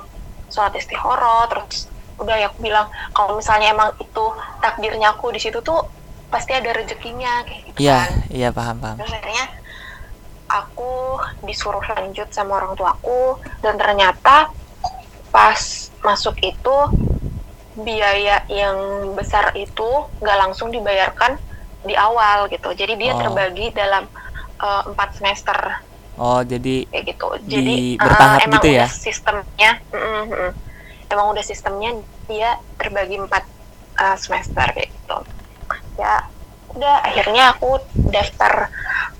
sholat 0.48 0.74
istihoro 0.78 1.50
terus 1.50 1.90
udah 2.18 2.34
ya 2.34 2.46
aku 2.50 2.62
bilang 2.62 2.86
kalau 3.14 3.38
misalnya 3.38 3.70
emang 3.70 3.90
itu 3.98 4.24
takdirnya 4.58 5.14
aku 5.14 5.30
di 5.30 5.38
situ 5.38 5.58
tuh 5.62 5.86
pasti 6.28 6.52
ada 6.52 6.70
rezekinya 6.76 7.42
kayak 7.48 7.62
gitu 7.72 7.78
iya 7.80 7.98
kan 8.04 8.12
iya 8.28 8.48
paham 8.52 8.76
paham 8.80 8.96
terus 9.00 9.12
akhirnya 9.16 9.46
aku 10.48 11.20
disuruh 11.44 11.84
lanjut 11.84 12.28
sama 12.32 12.60
orang 12.60 12.72
tuaku 12.76 13.36
dan 13.60 13.76
ternyata 13.76 14.52
pas 15.28 15.60
masuk 16.00 16.36
itu 16.40 16.76
biaya 17.78 18.42
yang 18.50 18.76
besar 19.14 19.52
itu 19.54 19.88
nggak 20.18 20.38
langsung 20.40 20.72
dibayarkan 20.72 21.36
di 21.86 21.94
awal 21.94 22.50
gitu 22.50 22.74
jadi 22.74 22.94
dia 22.98 23.12
Oh. 23.14 23.20
terbagi 23.22 23.70
dalam 23.70 24.04
eh, 24.58 24.82
empat 24.88 25.08
semester 25.20 25.58
oh 26.18 26.42
jadi 26.42 26.84
kayak 26.90 27.04
gitu 27.14 27.28
Di 27.44 27.48
jadi 27.54 27.74
eh, 27.94 28.02
bertahap 28.02 28.40
emang 28.44 28.54
gitu 28.58 28.68
ya? 28.74 28.86
sistemnya 28.90 29.70
mm, 29.94 30.00
mm, 30.00 30.24
mm. 30.32 30.52
emang 31.12 31.26
udah 31.32 31.44
sistemnya 31.44 31.90
dia 32.26 32.58
terbagi 32.76 33.16
empat 33.20 33.44
eh, 34.00 34.16
semester 34.18 34.66
kayak 34.74 34.90
gitu 34.90 35.18
ya 35.98 36.22
udah 36.72 36.96
akhirnya 37.02 37.58
aku 37.58 37.82
daftar 38.14 38.70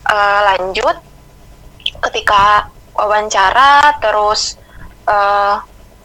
eh, 0.07 0.41
lanjut. 0.55 0.97
Ketika 1.99 2.71
wawancara 2.95 3.99
terus 3.99 4.57
eh, 5.05 5.57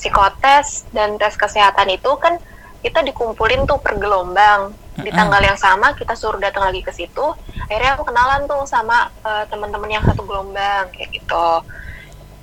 psikotes 0.01 0.89
dan 0.91 1.15
tes 1.21 1.37
kesehatan 1.37 1.93
itu 1.93 2.11
kan 2.17 2.41
kita 2.83 2.99
dikumpulin 3.05 3.69
tuh 3.69 3.79
per 3.79 3.95
gelombang. 4.01 4.73
Di 4.93 5.09
tanggal 5.09 5.41
yang 5.41 5.57
sama 5.57 5.97
kita 5.97 6.13
suruh 6.13 6.37
datang 6.37 6.69
lagi 6.69 6.85
ke 6.85 6.93
situ. 6.93 7.33
Akhirnya 7.65 7.97
aku 7.97 8.05
kenalan 8.09 8.45
tuh 8.49 8.65
sama 8.65 9.13
eh, 9.21 9.45
teman-teman 9.47 9.89
yang 9.89 10.03
satu 10.03 10.25
gelombang 10.25 10.89
kayak 10.91 11.09
gitu. 11.13 11.47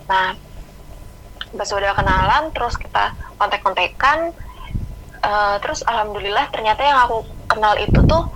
Nah 0.06 0.34
pas 1.50 1.66
udah 1.66 1.98
kenalan 1.98 2.54
terus 2.54 2.78
kita 2.78 3.10
kontek-kontekan 3.34 4.30
eh, 5.20 5.56
terus 5.60 5.80
alhamdulillah 5.84 6.48
ternyata 6.52 6.80
yang 6.84 6.98
aku 7.08 7.24
kenal 7.48 7.76
itu 7.76 8.00
tuh 8.04 8.28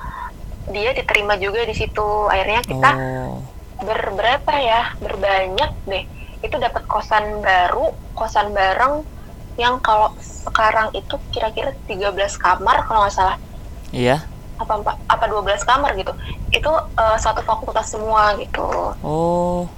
dia 0.72 0.96
diterima 0.96 1.36
juga 1.36 1.64
di 1.68 1.74
situ. 1.76 2.06
Akhirnya 2.28 2.64
kita 2.64 2.90
oh. 2.96 3.40
berberapa 3.84 4.52
ya? 4.56 4.96
Berbanyak 5.00 5.70
deh. 5.88 6.04
Itu 6.40 6.56
dapat 6.60 6.84
kosan 6.88 7.40
baru 7.44 7.92
kosan 8.16 8.52
bareng 8.52 9.04
yang 9.54 9.78
kalau 9.78 10.10
sekarang 10.18 10.90
itu 10.96 11.14
kira-kira 11.30 11.70
13 11.86 12.14
kamar 12.40 12.84
kalau 12.88 13.06
nggak 13.06 13.14
salah. 13.14 13.36
Iya. 13.94 14.24
Apa 14.58 14.80
apa, 14.80 14.92
apa 15.10 15.24
12 15.28 15.62
kamar 15.68 15.92
gitu. 16.00 16.12
Itu 16.50 16.70
eh, 16.96 17.16
satu 17.20 17.44
fakultas 17.44 17.92
semua 17.92 18.34
gitu. 18.40 18.64
Oh. 19.04 19.68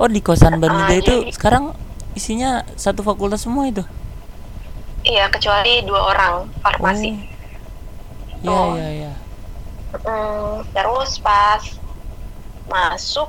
Oh 0.00 0.08
di 0.10 0.18
kosan 0.18 0.58
Banida 0.58 0.90
Ah, 0.90 0.98
itu 0.98 1.14
jadi- 1.28 1.30
sekarang 1.30 1.76
isinya 2.12 2.66
satu 2.76 3.00
fakultas 3.00 3.44
semua 3.44 3.68
itu 3.68 3.80
iya 5.02 5.26
kecuali 5.28 5.82
dua 5.82 6.00
orang 6.14 6.34
farmasi. 6.62 7.10
Iya 8.42 8.50
Oh. 8.50 8.74
iya 8.74 8.88
iya 8.90 9.12
Mm, 9.92 10.64
terus 10.72 11.20
pas 11.20 11.60
masuk 12.64 13.28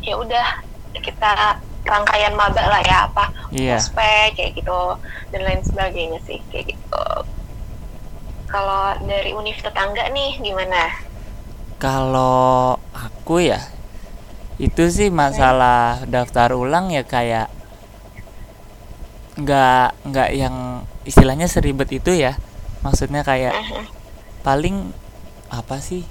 ya 0.00 0.16
udah 0.16 0.64
kita 0.96 1.60
rangkaian 1.84 2.32
maba 2.32 2.64
lah 2.64 2.80
ya 2.80 3.04
apa 3.04 3.28
iya. 3.52 3.76
ospek 3.76 4.32
kayak 4.32 4.56
gitu 4.56 4.96
dan 5.28 5.40
lain 5.44 5.60
sebagainya 5.60 6.18
sih 6.24 6.40
kayak 6.48 6.72
gitu. 6.72 7.04
Kalau 8.48 8.96
dari 9.04 9.36
univ 9.36 9.60
tetangga 9.60 10.08
nih 10.08 10.40
gimana? 10.40 10.88
Kalau 11.76 12.80
aku 12.96 13.44
ya 13.44 13.60
itu 14.56 14.88
sih 14.88 15.12
masalah 15.12 16.02
daftar 16.08 16.56
ulang 16.56 16.90
ya 16.90 17.04
kayak 17.04 17.52
nggak 19.38 19.86
nggak 20.08 20.28
yang 20.42 20.56
istilahnya 21.10 21.46
seribet 21.50 21.88
itu 21.98 22.12
ya. 22.24 22.32
Maksudnya 22.84 23.22
kayak 23.26 23.54
paling 24.46 24.76
apa 25.50 25.76
sih? 25.82 26.04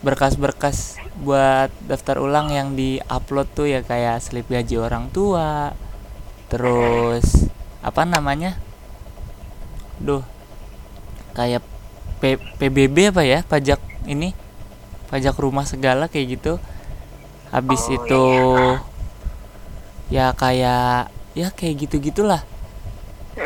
Berkas-berkas 0.00 0.96
buat 1.20 1.68
daftar 1.84 2.16
ulang 2.24 2.48
yang 2.58 2.68
di-upload 2.80 3.48
tuh 3.52 3.68
ya 3.68 3.80
kayak 3.84 4.24
slip 4.24 4.48
gaji 4.48 4.76
orang 4.80 5.12
tua 5.12 5.76
terus 6.52 7.48
apa 7.84 8.02
namanya? 8.08 8.56
Duh 10.00 10.22
kayak 11.36 11.62
P- 12.20 12.42
PBB 12.60 13.10
apa 13.12 13.22
ya? 13.24 13.40
Pajak 13.46 13.80
ini 14.08 14.36
pajak 15.10 15.36
rumah 15.40 15.66
segala 15.68 16.06
kayak 16.10 16.40
gitu. 16.40 16.52
Habis 17.54 17.82
Oh, 17.90 17.96
itu 17.96 18.22
ya 20.10 20.34
kayak 20.34 21.10
ya 21.32 21.54
kayak 21.54 21.86
gitu 21.86 22.02
gitulah 22.02 22.42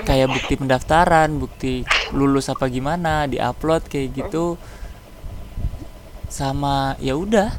kayak 0.03 0.33
bukti 0.33 0.57
pendaftaran 0.57 1.37
bukti 1.37 1.85
lulus 2.11 2.49
apa 2.49 2.67
gimana 2.67 3.29
diupload 3.29 3.87
kayak 3.87 4.17
gitu. 4.17 4.57
Sama 6.27 6.99
ya 6.99 7.15
udah 7.15 7.55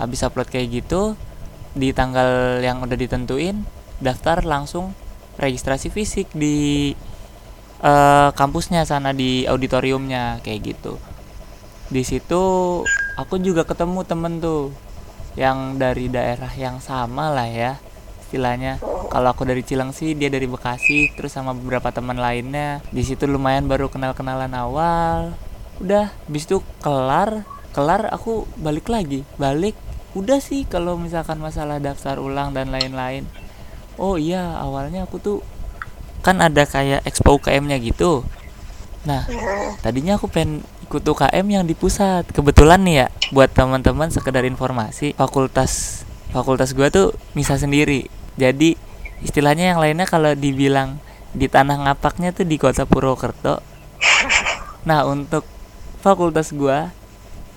habis 0.00 0.24
upload 0.26 0.50
kayak 0.50 0.82
gitu 0.82 1.14
di 1.76 1.92
tanggal 1.94 2.58
yang 2.64 2.82
udah 2.82 2.96
ditentuin 2.96 3.62
daftar 4.02 4.42
langsung 4.42 4.96
registrasi 5.38 5.92
fisik 5.92 6.32
di 6.34 6.92
eh, 7.84 8.30
kampusnya 8.32 8.82
sana 8.88 9.14
di 9.14 9.46
auditoriumnya 9.46 10.42
kayak 10.42 10.74
gitu. 10.74 10.98
Di 11.86 12.02
situ 12.02 12.42
aku 13.14 13.38
juga 13.38 13.62
ketemu 13.62 14.02
temen 14.02 14.42
tuh 14.42 14.74
yang 15.38 15.76
dari 15.76 16.08
daerah 16.08 16.50
yang 16.56 16.80
sama 16.80 17.28
lah 17.28 17.46
ya 17.46 17.76
istilahnya. 18.26 18.82
Kalau 19.06 19.30
aku 19.30 19.46
dari 19.46 19.62
Cilengsi 19.62 20.18
dia 20.18 20.26
dari 20.26 20.50
Bekasi 20.50 21.14
terus 21.14 21.32
sama 21.32 21.54
beberapa 21.54 21.94
teman 21.94 22.18
lainnya. 22.18 22.82
Di 22.90 23.06
situ 23.06 23.30
lumayan 23.30 23.70
baru 23.70 23.86
kenal 23.86 24.12
kenalan 24.18 24.50
awal. 24.52 25.38
Udah 25.78 26.10
habis 26.26 26.44
itu 26.50 26.58
kelar 26.82 27.46
kelar 27.70 28.10
aku 28.10 28.50
balik 28.58 28.90
lagi. 28.90 29.22
Balik 29.38 29.78
udah 30.16 30.40
sih 30.40 30.64
kalau 30.64 30.96
misalkan 30.96 31.38
masalah 31.38 31.76
daftar 31.78 32.18
ulang 32.18 32.50
dan 32.50 32.74
lain-lain. 32.74 33.28
Oh 34.00 34.16
iya 34.16 34.56
awalnya 34.58 35.04
aku 35.04 35.16
tuh 35.20 35.38
kan 36.24 36.42
ada 36.42 36.66
kayak 36.66 37.06
expo 37.06 37.36
UKM-nya 37.38 37.78
gitu. 37.78 38.26
Nah 39.06 39.28
tadinya 39.84 40.18
aku 40.18 40.26
pengen 40.26 40.66
ikut 40.88 41.04
UKM 41.04 41.46
yang 41.46 41.64
di 41.68 41.76
pusat. 41.76 42.26
Kebetulan 42.32 42.80
nih 42.82 42.96
ya 43.04 43.06
buat 43.34 43.50
teman-teman 43.52 44.08
sekedar 44.08 44.46
informasi 44.48 45.18
fakultas 45.18 46.05
fakultas 46.30 46.72
gua 46.72 46.88
tuh 46.88 47.14
misah 47.36 47.58
sendiri. 47.58 48.08
Jadi 48.36 48.76
istilahnya 49.24 49.74
yang 49.74 49.80
lainnya 49.80 50.04
kalau 50.04 50.32
dibilang 50.36 51.00
di 51.36 51.48
tanah 51.50 51.88
ngapaknya 51.88 52.32
tuh 52.32 52.48
di 52.48 52.56
kota 52.56 52.88
Purwokerto. 52.88 53.60
Nah 54.88 55.04
untuk 55.04 55.44
fakultas 56.00 56.54
gua 56.54 56.94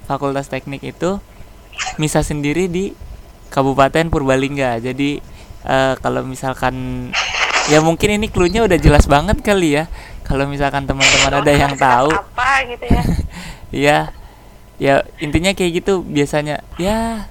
fakultas 0.10 0.50
teknik 0.50 0.82
itu 0.82 1.22
misah 2.02 2.26
sendiri 2.26 2.66
di 2.66 2.98
Kabupaten 3.54 4.10
Purbalingga. 4.10 4.82
Jadi 4.82 5.20
eh, 5.66 5.94
kalau 6.02 6.26
misalkan 6.26 7.10
ya 7.70 7.80
mungkin 7.86 8.18
ini 8.18 8.28
cluenya 8.30 8.66
udah 8.66 8.78
jelas 8.82 9.06
banget 9.06 9.42
kali 9.46 9.78
ya. 9.78 9.86
Kalau 10.26 10.46
misalkan 10.46 10.86
teman-teman 10.86 11.42
ada 11.42 11.52
yang 11.54 11.74
tahu. 11.74 12.10
Apa 12.14 12.66
gitu 12.70 12.86
ya? 12.86 13.04
Iya. 13.70 14.00
Ya 14.82 15.06
intinya 15.22 15.54
kayak 15.54 15.86
gitu 15.86 16.02
biasanya. 16.02 16.66
Ya 16.82 17.30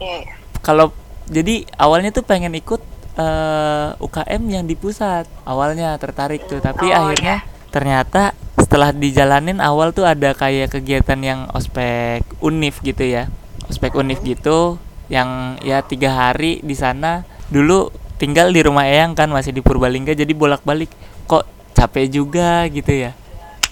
Iya. 0.00 0.34
kalau 0.64 0.90
jadi 1.24 1.64
awalnya 1.80 2.12
tuh 2.12 2.24
pengen 2.24 2.52
ikut 2.52 2.82
eh, 3.16 3.88
UKM 3.96 4.42
yang 4.50 4.64
di 4.66 4.74
pusat. 4.76 5.24
Awalnya 5.46 5.96
tertarik 5.96 6.44
tuh 6.50 6.60
tapi 6.60 6.90
Oh, 6.90 7.08
akhirnya 7.08 7.46
ternyata 7.70 8.34
setelah 8.58 8.94
dijalanin 8.94 9.58
awal 9.58 9.90
tuh 9.90 10.06
ada 10.06 10.30
kayak 10.34 10.70
kegiatan 10.74 11.18
yang 11.22 11.40
ospek 11.54 12.22
unif 12.42 12.82
gitu 12.82 13.02
ya. 13.06 13.30
Ospek 13.70 13.94
unif 13.96 14.20
gitu 14.22 14.78
yang 15.08 15.60
ya 15.62 15.80
tiga 15.84 16.12
hari 16.12 16.60
di 16.60 16.74
sana. 16.76 17.24
Dulu 17.48 17.90
tinggal 18.18 18.50
di 18.50 18.60
rumah 18.62 18.86
eyang 18.86 19.14
kan 19.14 19.30
masih 19.30 19.54
di 19.54 19.62
Purbalingga 19.62 20.14
jadi 20.14 20.30
bolak-balik. 20.34 20.90
Kok 21.30 21.74
capek 21.74 22.06
juga 22.10 22.66
gitu 22.70 22.92
ya. 22.92 23.10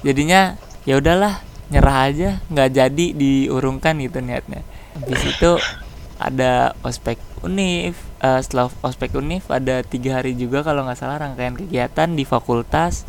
Jadinya 0.02 0.58
ya 0.82 0.98
udahlah 0.98 1.38
nyerah 1.72 1.98
aja 2.10 2.30
nggak 2.52 2.68
jadi 2.74 3.06
diurungkan 3.16 3.96
gitu 4.02 4.18
niatnya. 4.20 4.60
Habis 4.98 5.22
itu 5.24 5.50
ada 6.28 6.74
ospek 6.86 7.18
unif 7.42 7.98
eh, 8.22 8.40
setelah 8.40 8.70
ospek 8.86 9.18
unif 9.18 9.50
ada 9.50 9.82
tiga 9.82 10.22
hari 10.22 10.38
juga 10.38 10.62
kalau 10.62 10.86
nggak 10.86 10.98
salah 10.98 11.18
rangkaian 11.18 11.58
kegiatan 11.58 12.14
di 12.14 12.22
fakultas 12.22 13.02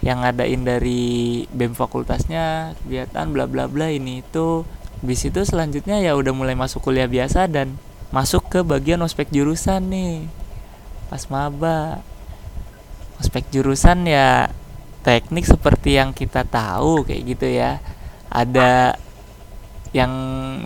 yang 0.00 0.24
ngadain 0.24 0.64
dari 0.64 1.44
bem 1.52 1.76
fakultasnya 1.76 2.76
kegiatan 2.84 3.28
bla 3.32 3.44
bla 3.44 3.68
bla 3.68 3.92
ini. 3.92 4.24
Itu 4.24 4.64
habis 5.00 5.24
itu 5.24 5.40
selanjutnya 5.44 6.00
ya 6.00 6.16
udah 6.16 6.32
mulai 6.32 6.56
masuk 6.56 6.84
kuliah 6.84 7.08
biasa 7.08 7.48
dan 7.48 7.76
masuk 8.12 8.48
ke 8.48 8.60
bagian 8.66 9.00
ospek 9.06 9.30
jurusan 9.30 9.86
nih 9.86 10.26
pas 11.06 11.22
maba 11.30 12.02
ospek 13.18 13.46
jurusan 13.54 14.06
ya 14.06 14.50
teknik 15.00 15.46
seperti 15.46 15.96
yang 15.96 16.12
kita 16.12 16.44
tahu 16.44 17.04
kayak 17.04 17.22
gitu 17.36 17.46
ya. 17.48 17.80
Ada 18.30 19.00
yang 19.92 20.12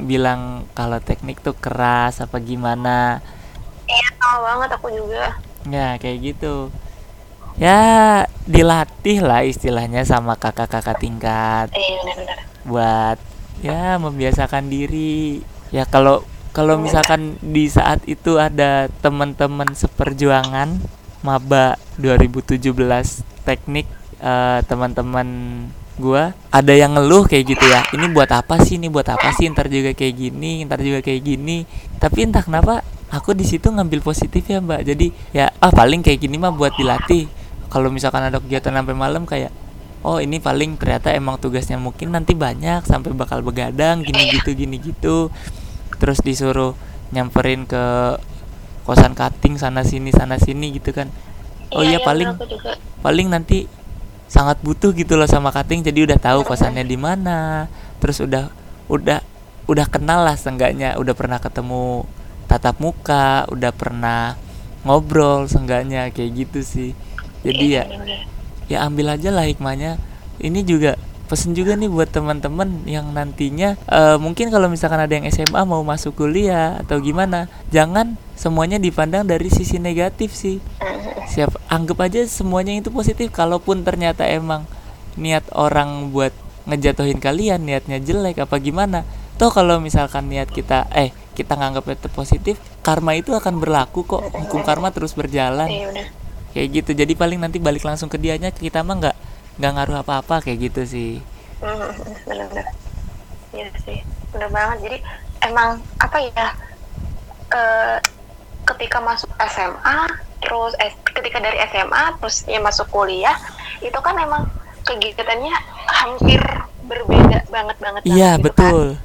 bilang 0.04 0.40
kalau 0.72 0.98
teknik 0.98 1.40
tuh 1.40 1.54
keras 1.54 2.20
apa 2.20 2.36
gimana 2.38 3.24
Iya, 3.84 4.08
sama 4.16 4.38
banget 4.42 4.70
aku 4.72 4.88
juga. 4.90 5.36
ya 5.64 5.96
kayak 5.96 6.18
gitu 6.22 6.68
ya 7.54 7.80
dilatih 8.44 9.20
lah 9.20 9.40
istilahnya 9.42 10.02
sama 10.02 10.34
kakak-kakak 10.34 10.98
tingkat 10.98 11.68
Iya, 11.70 11.94
benar-benar. 11.98 12.38
buat 12.64 13.18
ya 13.60 13.96
membiasakan 13.96 14.66
diri 14.66 15.40
ya 15.70 15.84
kalau 15.84 16.20
kalau 16.50 16.76
misalkan 16.76 17.34
di 17.40 17.66
saat 17.66 18.04
itu 18.04 18.36
ada 18.36 18.86
teman-teman 19.00 19.72
seperjuangan 19.72 20.78
maba 21.20 21.78
2017 21.96 22.60
teknik 23.42 23.86
eh, 24.18 24.60
teman-teman 24.64 25.28
gua 25.94 26.34
ada 26.50 26.74
yang 26.74 26.98
ngeluh 26.98 27.26
kayak 27.30 27.54
gitu 27.54 27.64
ya 27.70 27.86
ini 27.94 28.10
buat 28.10 28.30
apa 28.34 28.58
sih? 28.62 28.76
Ini 28.78 28.90
buat 28.90 29.06
apa 29.06 29.30
sih? 29.34 29.46
Ntar 29.50 29.70
juga 29.70 29.94
kayak 29.94 30.14
gini 30.14 30.66
ntar 30.66 30.82
juga 30.82 31.00
kayak 31.00 31.20
gini. 31.22 31.64
Tapi 31.98 32.18
entah 32.26 32.42
kenapa 32.42 32.82
aku 33.10 33.30
di 33.32 33.46
situ 33.46 33.70
ngambil 33.70 34.02
positif 34.02 34.42
ya 34.46 34.58
mbak. 34.58 34.82
Jadi 34.82 35.14
ya 35.30 35.50
ah 35.62 35.70
paling 35.70 36.02
kayak 36.02 36.18
gini 36.18 36.36
mah 36.36 36.50
buat 36.50 36.74
dilatih. 36.74 37.30
Kalau 37.70 37.90
misalkan 37.90 38.26
ada 38.26 38.38
kegiatan 38.38 38.74
sampai 38.74 38.94
malam 38.94 39.26
kayak 39.26 39.50
oh 40.04 40.20
ini 40.20 40.36
paling 40.38 40.76
ternyata 40.76 41.10
emang 41.16 41.40
tugasnya 41.40 41.80
mungkin 41.80 42.12
nanti 42.12 42.36
banyak 42.36 42.84
sampai 42.84 43.16
bakal 43.16 43.40
begadang 43.40 44.02
gini 44.02 44.34
gitu 44.34 44.50
gini 44.52 44.76
gitu. 44.82 45.30
Terus 45.98 46.18
disuruh 46.20 46.74
nyamperin 47.14 47.64
ke 47.64 48.18
kosan 48.84 49.16
cutting 49.16 49.56
sana 49.56 49.80
sini 49.80 50.12
sana 50.12 50.36
sini 50.36 50.74
gitu 50.76 50.92
kan. 50.92 51.08
Oh 51.74 51.82
iya 51.82 51.98
iya, 51.98 52.06
paling 52.06 52.30
paling 53.02 53.26
nanti 53.32 53.66
sangat 54.34 54.58
butuh 54.66 54.90
gitu 54.90 55.14
loh 55.14 55.30
sama 55.30 55.54
cutting 55.54 55.86
jadi 55.86 56.10
udah 56.10 56.18
tahu 56.18 56.42
kosannya 56.42 56.82
di 56.82 56.98
mana. 56.98 57.70
Terus 58.02 58.18
udah 58.18 58.50
udah 58.90 59.22
udah 59.70 59.86
kenal 59.86 60.26
lah 60.26 60.34
seenggaknya. 60.34 60.98
Udah 60.98 61.14
pernah 61.14 61.38
ketemu 61.38 62.02
tatap 62.50 62.82
muka 62.82 63.46
udah 63.48 63.70
pernah 63.70 64.34
ngobrol 64.82 65.46
seenggaknya 65.46 66.10
kayak 66.10 66.30
gitu 66.34 66.60
sih. 66.66 66.90
Jadi 67.46 67.78
Iya, 67.78 67.86
ya 67.86 67.88
benar-benar. 67.94 68.22
ya 68.66 68.78
ambil 68.90 69.06
aja 69.14 69.30
lah 69.30 69.46
hikmahnya. 69.46 70.02
Ini 70.42 70.60
juga 70.66 70.98
pesen 71.24 71.56
juga 71.56 71.74
nih 71.74 71.88
buat 71.88 72.12
teman-teman 72.12 72.84
yang 72.84 73.10
nantinya 73.10 73.80
eh, 73.88 74.16
mungkin 74.20 74.52
kalau 74.52 74.68
misalkan 74.68 75.00
ada 75.00 75.12
yang 75.12 75.24
SMA 75.32 75.64
mau 75.64 75.80
masuk 75.80 76.14
kuliah 76.14 76.80
atau 76.84 77.00
gimana 77.00 77.48
jangan 77.72 78.20
semuanya 78.36 78.76
dipandang 78.76 79.24
dari 79.24 79.48
sisi 79.48 79.80
negatif 79.80 80.34
sih. 80.36 80.58
Siap 81.30 81.70
anggap 81.72 81.98
aja 82.04 82.20
semuanya 82.28 82.76
itu 82.76 82.92
positif 82.92 83.32
kalaupun 83.32 83.82
ternyata 83.86 84.28
emang 84.28 84.68
niat 85.16 85.46
orang 85.54 86.12
buat 86.12 86.34
ngejatuhin 86.68 87.20
kalian 87.20 87.64
niatnya 87.64 88.00
jelek 88.00 88.40
apa 88.40 88.56
gimana 88.56 89.04
toh 89.36 89.52
kalau 89.52 89.78
misalkan 89.78 90.32
niat 90.32 90.48
kita 90.48 90.88
eh 90.96 91.12
kita 91.36 91.58
nganggap 91.58 91.84
itu 91.90 92.08
positif 92.08 92.54
karma 92.80 93.18
itu 93.18 93.34
akan 93.34 93.58
berlaku 93.58 94.06
kok 94.06 94.22
hukum 94.32 94.62
karma 94.62 94.94
terus 94.94 95.16
berjalan. 95.16 95.66
Iya, 95.66 96.08
kayak 96.54 96.68
gitu 96.70 96.90
jadi 96.94 97.12
paling 97.18 97.42
nanti 97.42 97.58
balik 97.58 97.82
langsung 97.82 98.06
ke 98.06 98.14
dianya 98.14 98.54
kita 98.54 98.86
mah 98.86 98.96
nggak 99.02 99.16
nggak 99.58 99.72
ngaruh 99.74 99.96
apa-apa 100.02 100.34
kayak 100.44 100.58
gitu 100.70 100.82
sih 100.94 101.10
Hmm, 101.62 101.92
benar-benar. 102.28 102.66
Iya 103.56 103.68
sih, 103.84 103.98
benar 104.32 104.50
banget. 104.56 104.78
Jadi 104.86 104.98
emang 105.48 105.70
apa 106.04 106.18
ya? 106.30 106.46
eh, 107.54 107.96
ketika 108.68 108.98
masuk 109.04 109.30
SMA, 109.40 109.98
terus 110.42 110.72
S- 110.80 111.00
ketika 111.16 111.38
dari 111.40 111.58
SMA 111.70 112.04
terus 112.20 112.44
ya 112.48 112.60
masuk 112.60 112.88
kuliah, 112.92 113.36
itu 113.80 113.96
kan 114.06 114.16
emang 114.18 114.44
kegiatannya 114.88 115.54
hampir 115.88 116.40
berbeda 116.84 117.38
banget 117.48 117.76
banget. 117.80 118.04
iya 118.04 118.36
gitu 118.36 118.52
kan. 118.56 118.74
betul 118.74 118.98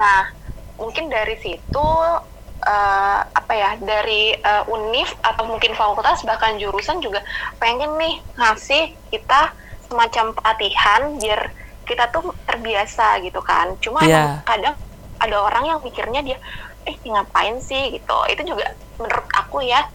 Nah, 0.00 0.22
mungkin 0.80 1.08
dari 1.10 1.36
situ 1.40 1.88
eh, 2.66 3.20
apa 3.22 3.52
ya 3.54 3.70
dari 3.80 4.34
eh, 4.34 4.64
univ 4.70 5.08
atau 5.22 5.44
mungkin 5.46 5.72
fakultas 5.76 6.22
bahkan 6.26 6.58
jurusan 6.60 6.98
juga 7.04 7.20
pengen 7.62 7.94
nih 8.00 8.14
ngasih 8.38 8.84
kita 9.12 9.52
semacam 9.86 10.34
pelatihan 10.34 11.00
biar 11.16 11.40
kita 11.86 12.10
tuh 12.10 12.34
terbiasa 12.44 13.22
gitu 13.22 13.38
kan. 13.40 13.74
Cuma 13.78 14.02
Iya. 14.02 14.10
emang 14.10 14.44
kadang 14.44 14.76
ada 15.16 15.36
orang 15.38 15.64
yang 15.64 15.78
mikirnya 15.80 16.20
dia 16.20 16.38
eh 16.84 16.94
ngapain 17.04 17.58
sih 17.58 17.94
gitu. 17.94 18.18
Itu 18.26 18.42
juga 18.44 18.70
menurut 18.98 19.26
aku 19.32 19.62
ya 19.62 19.86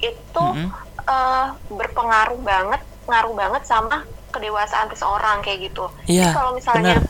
itu 0.00 0.42
Mm-mm. 0.42 0.68
eh, 1.06 1.46
berpengaruh 1.68 2.40
banget, 2.40 2.80
ngaruh 3.06 3.34
banget 3.34 3.62
sama 3.64 4.02
kedewasaan 4.30 4.90
seseorang 4.90 5.40
kayak 5.40 5.70
gitu. 5.70 5.90
Iya, 6.06 6.30
Jadi 6.30 6.34
kalau 6.34 6.50
misalnya 6.54 6.94
benar. 6.98 7.06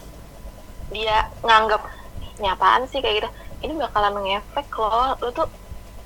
dia 0.91 1.17
nganggap 1.41 1.83
ini 2.37 2.49
apaan 2.49 2.83
sih 2.89 2.99
kayak 2.99 3.23
gitu 3.23 3.31
ini 3.61 3.77
bakalan 3.77 4.17
ngefek 4.25 4.69
loh 4.73 5.13
lu 5.21 5.29
tuh 5.31 5.45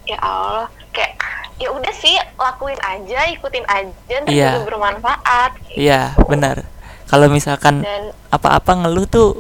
ya 0.05 0.19
Allah 0.19 0.67
kayak 0.95 1.19
ya 1.55 1.69
udah 1.71 1.93
sih 1.93 2.15
lakuin 2.35 2.79
aja 2.81 3.27
ikutin 3.31 3.67
aja 3.67 4.15
ntar 4.23 4.31
Iya. 4.31 4.51
juga 4.55 4.67
bermanfaat 4.69 5.51
iya 5.75 6.15
benar 6.25 6.63
kalau 7.05 7.27
misalkan 7.29 7.83
apa-apa 8.29 8.75
ngeluh 8.81 9.07
tuh 9.07 9.31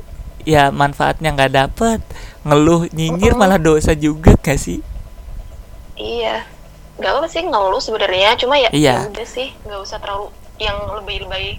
ya 0.45 0.69
manfaatnya 0.69 1.33
nggak 1.33 1.53
dapet 1.53 1.99
ngeluh 2.43 2.85
nyinyir 2.91 3.33
Mm-mm. 3.33 3.41
malah 3.41 3.57
dosa 3.57 3.95
juga 3.95 4.37
gak 4.37 4.59
sih 4.59 4.79
iya 5.95 6.45
nggak 6.95 7.11
apa 7.13 7.27
sih 7.27 7.43
ngeluh 7.43 7.81
sebenarnya 7.81 8.37
cuma 8.37 8.55
ya 8.55 8.71
Iya. 8.71 8.97
ya 9.01 9.11
udah 9.11 9.27
sih 9.27 9.51
nggak 9.65 9.81
usah 9.81 9.99
terlalu 9.99 10.31
yang 10.59 10.79
lebih-lebih 10.93 11.59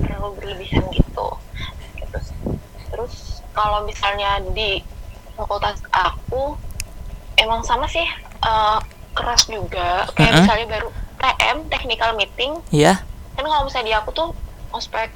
terlalu 0.00 0.28
berlebihan 0.34 0.82
gitu 0.90 1.28
gitu 1.96 2.18
sih. 2.18 2.34
terus 2.88 3.14
kalau 3.52 3.86
misalnya 3.86 4.42
di 4.50 4.82
fakultas 5.34 5.78
aku 5.88 6.58
emang 7.36 7.62
sama 7.62 7.86
sih 7.86 8.02
eh, 8.40 8.78
keras 9.14 9.48
juga. 9.48 10.06
Kayak 10.14 10.30
Mm-mm. 10.32 10.42
misalnya 10.44 10.66
baru 10.68 10.88
TM 11.18 11.58
technical 11.72 12.10
meeting. 12.14 12.52
Iya. 12.72 13.00
Kan 13.34 13.44
kalau 13.46 13.64
misalnya 13.66 13.86
di 13.86 13.94
aku 13.94 14.10
tuh 14.14 14.28
ospek 14.74 15.10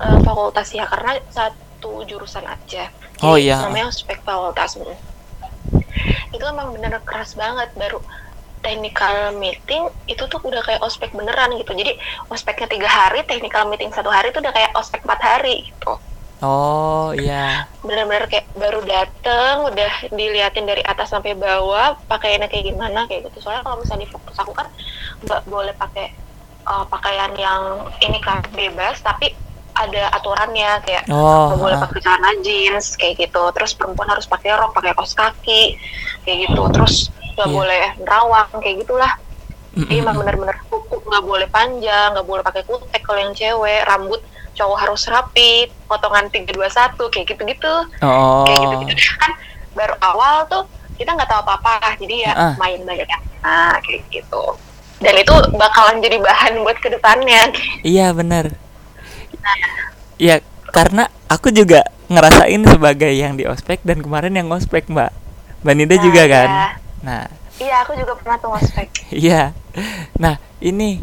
eh, 0.00 0.18
fakultas 0.24 0.68
ya 0.74 0.84
karena 0.88 1.20
satu 1.30 2.04
jurusan 2.04 2.44
aja. 2.44 2.92
Oh, 3.20 3.36
iya. 3.36 3.60
namanya 3.60 3.92
ospek 3.92 4.24
fakultas. 4.24 4.80
Itu 6.32 6.44
emang 6.44 6.72
bener 6.72 7.00
keras 7.04 7.36
banget. 7.36 7.72
Baru 7.76 8.00
technical 8.60 9.32
meeting 9.40 9.88
itu 10.04 10.20
tuh 10.28 10.40
udah 10.44 10.60
kayak 10.60 10.80
ospek 10.84 11.12
beneran 11.16 11.56
gitu. 11.56 11.72
Jadi 11.72 11.96
ospeknya 12.28 12.68
tiga 12.68 12.88
hari 12.88 13.24
technical 13.24 13.68
meeting 13.68 13.88
satu 13.92 14.12
hari 14.12 14.32
itu 14.32 14.40
udah 14.40 14.52
kayak 14.52 14.72
ospek 14.76 15.00
empat 15.04 15.20
hari 15.20 15.68
gitu 15.68 15.96
oh 16.40 17.12
iya 17.16 17.68
bener-bener 17.84 18.28
kayak 18.28 18.46
baru 18.56 18.80
dateng 18.84 19.68
udah 19.68 19.92
diliatin 20.12 20.64
dari 20.68 20.82
atas 20.84 21.12
sampai 21.12 21.36
bawah 21.36 21.96
pakaiannya 22.08 22.48
kayak 22.48 22.72
gimana 22.72 23.04
kayak 23.08 23.28
gitu 23.28 23.44
soalnya 23.44 23.64
kalau 23.64 23.80
misalnya 23.80 24.04
di 24.04 24.10
fokus 24.12 24.36
aku 24.40 24.52
kan 24.56 24.68
nggak 25.24 25.40
boleh 25.48 25.74
pakai 25.76 26.12
uh, 26.64 26.84
pakaian 26.88 27.32
yang 27.36 27.88
ini 28.00 28.18
kan 28.24 28.40
bebas 28.56 29.00
tapi 29.04 29.32
ada 29.76 30.12
aturannya 30.16 30.80
kayak 30.84 31.08
oh 31.08 31.52
nggak 31.52 31.60
boleh 31.60 31.76
ah. 31.78 31.82
pakai 31.88 32.00
celana 32.04 32.30
jeans 32.44 32.96
kayak 32.96 33.14
gitu 33.20 33.42
terus 33.56 33.72
perempuan 33.72 34.08
harus 34.12 34.26
pakai 34.28 34.56
rok 34.56 34.72
pakai 34.76 34.92
kaos 34.92 35.14
kaki 35.16 35.76
kayak 36.24 36.48
gitu 36.48 36.62
terus 36.72 37.08
nggak 37.36 37.48
Iya. 37.48 37.56
boleh 37.56 37.84
nerawang 38.04 38.50
kayak 38.60 38.84
gitulah 38.84 39.12
Mm, 39.70 39.86
jadi 39.86 39.94
mm, 39.94 40.02
emang 40.02 40.14
mm. 40.18 40.20
bener-bener 40.26 40.56
hukum 40.66 40.98
nggak 41.06 41.24
boleh 41.30 41.46
panjang 41.46 42.10
nggak 42.10 42.26
boleh 42.26 42.42
pakai 42.42 42.66
kutek 42.66 43.02
kalau 43.06 43.22
yang 43.22 43.34
cewek 43.38 43.86
rambut 43.86 44.18
cowok 44.52 44.78
harus 44.78 45.02
rapi 45.06 45.50
potongan 45.86 46.26
321 46.28 46.58
kayak 47.08 47.26
gitu-gitu. 47.28 47.74
Oh. 48.00 48.44
Kayak 48.44 48.58
gitu-gitu. 48.64 48.92
Kan 49.16 49.32
baru 49.72 49.94
awal 50.00 50.44
tuh 50.46 50.64
kita 50.94 51.10
nggak 51.10 51.26
tahu 51.26 51.40
apa-apa 51.42 51.96
jadi 51.96 52.28
ya 52.28 52.32
Ah. 52.34 52.54
main 52.56 52.82
banyak 52.82 53.08
nah 53.40 53.72
kayak 53.80 54.04
gitu. 54.10 54.44
Dan 55.00 55.16
itu 55.16 55.32
bakalan 55.56 55.98
jadi 55.98 56.20
bahan 56.20 56.60
buat 56.60 56.76
ke 56.76 56.92
depannya. 56.92 57.48
Iya 57.82 58.12
benar. 58.12 58.52
Ya 60.20 60.44
karena 60.70 61.08
aku 61.26 61.48
juga 61.50 61.82
ngerasain 62.10 62.60
sebagai 62.60 63.08
yang 63.08 63.34
di 63.34 63.46
ospek 63.46 63.80
dan 63.80 64.04
kemarin 64.04 64.36
yang 64.36 64.50
ngospek 64.50 64.86
mbak. 64.86 65.14
Mbak 65.60 65.74
Nida 65.76 65.94
Nah, 65.94 66.02
juga 66.02 66.22
kan 66.24 66.48
iya. 66.48 66.68
nah. 67.00 67.24
Iya 67.56 67.76
aku 67.84 67.92
juga 67.96 68.12
pernah 68.16 68.36
tuh 68.36 68.48
ngospek. 68.50 68.88
Iya. 69.24 69.42
Nah, 70.16 70.34
ini 70.60 71.00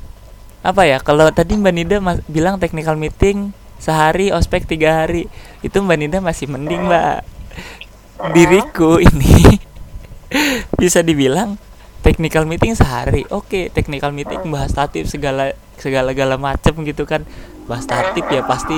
apa 0.67 0.83
ya? 0.83 0.99
Kalau 0.99 1.31
tadi 1.31 1.55
Mbak 1.55 1.73
Nida 1.73 1.97
mas- 2.03 2.23
bilang 2.27 2.59
technical 2.59 2.99
meeting 2.99 3.55
sehari, 3.79 4.35
ospek 4.35 4.67
tiga 4.67 5.05
hari, 5.05 5.31
itu 5.63 5.77
Mbak 5.79 5.97
Nida 5.97 6.17
masih 6.19 6.51
mending 6.51 6.83
Mbak. 6.91 7.17
Diriku 8.33 8.97
ini 8.97 9.61
bisa 10.81 10.99
dibilang 11.05 11.55
technical 12.03 12.43
meeting 12.43 12.73
sehari. 12.75 13.23
Oke, 13.31 13.69
technical 13.71 14.11
meeting 14.11 14.41
bahas 14.51 14.73
tatip 14.73 15.07
segala 15.07 15.55
segala 15.79 16.11
segala 16.11 16.35
macem 16.35 16.73
gitu 16.83 17.07
kan. 17.07 17.23
Bahas 17.69 17.85
tatip 17.87 18.25
ya 18.27 18.41
pasti 18.43 18.75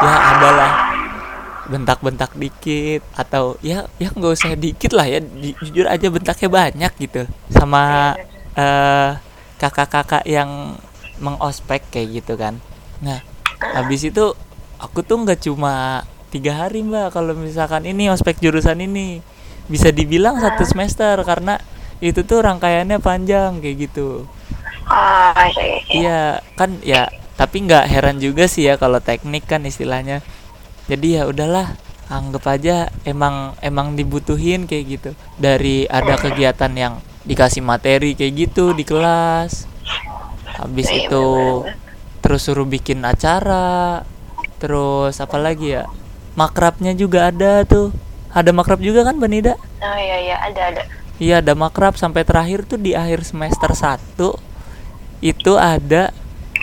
ya 0.00 0.12
adalah 0.34 0.70
bentak-bentak 1.70 2.34
dikit 2.34 3.06
atau 3.14 3.54
ya 3.62 3.86
ya 4.02 4.10
nggak 4.10 4.32
usah 4.34 4.58
dikit 4.58 4.90
lah 4.90 5.06
ya 5.06 5.22
Ju- 5.22 5.54
jujur 5.62 5.86
aja 5.86 6.10
bentaknya 6.10 6.50
banyak 6.50 6.92
gitu 6.98 7.22
sama 7.46 8.14
eh 8.58 9.10
kakak-kakak 9.60 10.26
yang 10.26 10.74
mengospek 11.20 11.84
kayak 11.92 12.24
gitu 12.24 12.34
kan 12.34 12.58
nah 13.04 13.20
habis 13.60 14.04
itu 14.04 14.32
aku 14.80 15.04
tuh 15.04 15.20
nggak 15.22 15.44
cuma 15.44 16.04
tiga 16.32 16.66
hari 16.66 16.80
mbak 16.80 17.12
kalau 17.12 17.36
misalkan 17.36 17.84
ini 17.84 18.08
ospek 18.08 18.40
jurusan 18.40 18.80
ini 18.80 19.20
bisa 19.70 19.92
dibilang 19.94 20.40
satu 20.40 20.66
semester 20.66 21.20
karena 21.22 21.60
itu 22.00 22.24
tuh 22.24 22.40
rangkaiannya 22.42 22.98
panjang 22.98 23.60
kayak 23.60 23.76
gitu 23.90 24.24
iya. 25.54 25.78
Iya 25.90 26.20
kan 26.58 26.70
ya 26.82 27.06
tapi 27.38 27.64
nggak 27.64 27.88
heran 27.88 28.18
juga 28.20 28.44
sih 28.50 28.68
ya 28.68 28.76
kalau 28.76 28.98
teknik 29.00 29.46
kan 29.46 29.64
istilahnya. 29.64 30.20
Jadi 30.90 31.16
ya 31.16 31.30
udahlah 31.30 31.78
anggap 32.10 32.58
aja 32.58 32.90
emang 33.06 33.54
emang 33.62 33.94
dibutuhin 33.94 34.66
kayak 34.66 34.84
gitu. 34.98 35.10
Dari 35.38 35.86
ada 35.86 36.18
kegiatan 36.18 36.72
yang 36.74 36.94
dikasih 37.24 37.62
materi 37.62 38.18
kayak 38.18 38.50
gitu 38.50 38.74
di 38.74 38.82
kelas. 38.84 39.69
Habis 40.56 40.88
Iya, 40.88 41.06
itu 41.06 41.24
bener-bener. 41.24 41.76
terus 42.20 42.40
suruh 42.42 42.66
bikin 42.66 43.04
acara. 43.04 44.02
Terus 44.58 45.16
apa 45.18 45.36
lagi 45.38 45.76
ya? 45.76 45.84
Makrabnya 46.34 46.92
juga 46.92 47.28
ada 47.28 47.62
tuh. 47.64 47.90
Ada 48.30 48.54
makrab 48.54 48.78
juga 48.78 49.02
kan 49.02 49.18
Banida? 49.18 49.58
oh 49.80 49.98
iya 49.98 50.16
iya 50.22 50.36
ada 50.38 50.62
ada 50.70 50.82
Iya 51.18 51.40
ada 51.42 51.52
makrab 51.52 51.96
sampai 51.96 52.22
terakhir 52.22 52.64
tuh 52.64 52.78
di 52.78 52.94
akhir 52.94 53.24
semester 53.24 53.72
1 53.72 54.16
itu 55.20 55.52
ada 55.56 56.14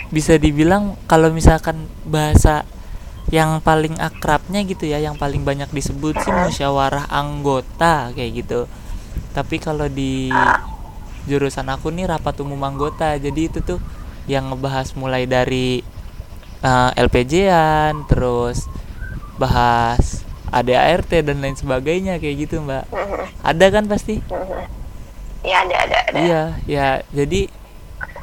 bisa 0.08 0.34
dibilang 0.34 0.96
kalau 1.06 1.30
misalkan 1.30 1.86
bahasa 2.02 2.64
yang 3.28 3.60
paling 3.60 4.00
akrabnya 4.00 4.64
gitu 4.64 4.88
ya 4.88 4.98
yang 4.98 5.14
paling 5.14 5.44
banyak 5.44 5.68
disebut 5.68 6.16
sih 6.18 6.32
musyawarah 6.32 7.06
anggota 7.12 8.08
kayak 8.16 8.42
gitu 8.42 8.64
tapi 9.30 9.60
kalau 9.60 9.86
di 9.86 10.32
jurusan 11.28 11.68
aku 11.68 11.92
nih 11.92 12.08
rapat 12.08 12.40
umum 12.40 12.58
anggota 12.64 13.14
jadi 13.14 13.40
itu 13.46 13.60
tuh 13.60 13.78
yang 14.24 14.48
ngebahas 14.48 14.88
mulai 14.94 15.24
dari 15.24 15.84
eh, 16.60 16.90
LPJ-an 16.96 18.08
terus 18.08 18.64
bahas 19.36 20.24
ADART 20.48 21.12
dan 21.22 21.38
lain 21.38 21.54
sebagainya 21.54 22.16
kayak 22.16 22.36
gitu 22.42 22.58
mbak 22.58 22.88
Mhm, 22.88 23.24
ada 23.44 23.66
kan 23.68 23.84
pasti 23.84 24.18
mhm. 24.18 24.64
iya 25.44 25.56
ada 25.62 25.76
ada 25.78 25.96
ada 26.02 26.18
Iya, 26.18 26.42
ya. 26.64 26.88
Jadi 27.12 27.46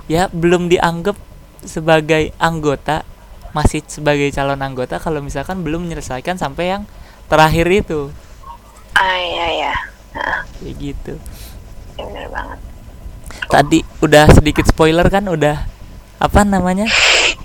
ya 0.05 0.27
belum 0.27 0.67
dianggap 0.67 1.15
sebagai 1.63 2.29
anggota, 2.37 3.01
masih 3.51 3.81
sebagai 3.87 4.29
calon 4.29 4.59
anggota 4.59 4.97
kalau 4.97 5.21
misalkan 5.21 5.63
belum 5.63 5.85
menyelesaikan 5.85 6.35
sampai 6.35 6.75
yang 6.75 6.83
terakhir 7.25 7.65
itu. 7.65 8.09
ah 8.93 9.15
iya 9.15 9.47
iya 9.53 9.73
Nah, 10.11 10.47
Kayak 10.57 10.75
gitu. 10.77 11.13
bener 11.95 12.27
banget 12.29 12.59
Tadi 13.47 13.79
udah 13.99 14.25
sedikit 14.29 14.65
spoiler 14.65 15.05
kan 15.08 15.25
udah 15.25 15.58
apa 16.17 16.41
namanya? 16.41 16.88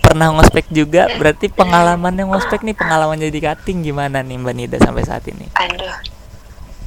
Pernah 0.00 0.32
ngospek 0.32 0.66
juga, 0.68 1.06
berarti 1.14 1.46
pengalaman 1.48 2.10
yang 2.12 2.28
ngospek 2.28 2.62
nih 2.62 2.74
pengalaman 2.74 3.14
jadi 3.16 3.52
cutting 3.52 3.82
gimana 3.82 4.20
nih 4.20 4.36
Mbak 4.36 4.54
Nida 4.54 4.78
sampai 4.78 5.04
saat 5.04 5.22
ini? 5.26 5.46
aduh 5.54 5.94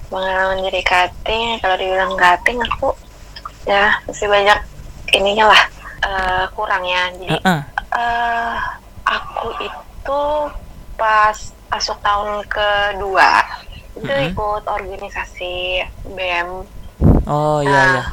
pengalaman 0.09 0.61
jadi 0.61 0.81
cutting 0.83 1.57
kalau 1.57 1.75
dibilang 1.75 2.13
cutting 2.13 2.57
aku 2.61 2.89
ya 3.63 3.95
masih 4.03 4.27
banyak 4.27 4.59
ininya 5.09 5.49
lah 5.49 5.61
eh, 6.01 6.43
kurangnya 6.51 7.01
jadi 7.17 7.37
Heeh. 7.39 7.59
eh 7.95 8.55
aku 9.03 9.47
itu 9.61 10.21
pas 10.93 11.37
masuk 11.69 11.97
tahun 11.99 12.43
kedua 12.45 13.29
itu 13.95 14.05
Mm-mm. 14.05 14.29
ikut 14.29 14.63
organisasi 14.67 15.53
BEM 16.11 16.49
Oh 17.23 17.63
iya 17.63 17.71
Ah. 17.73 17.87
iya. 17.89 18.03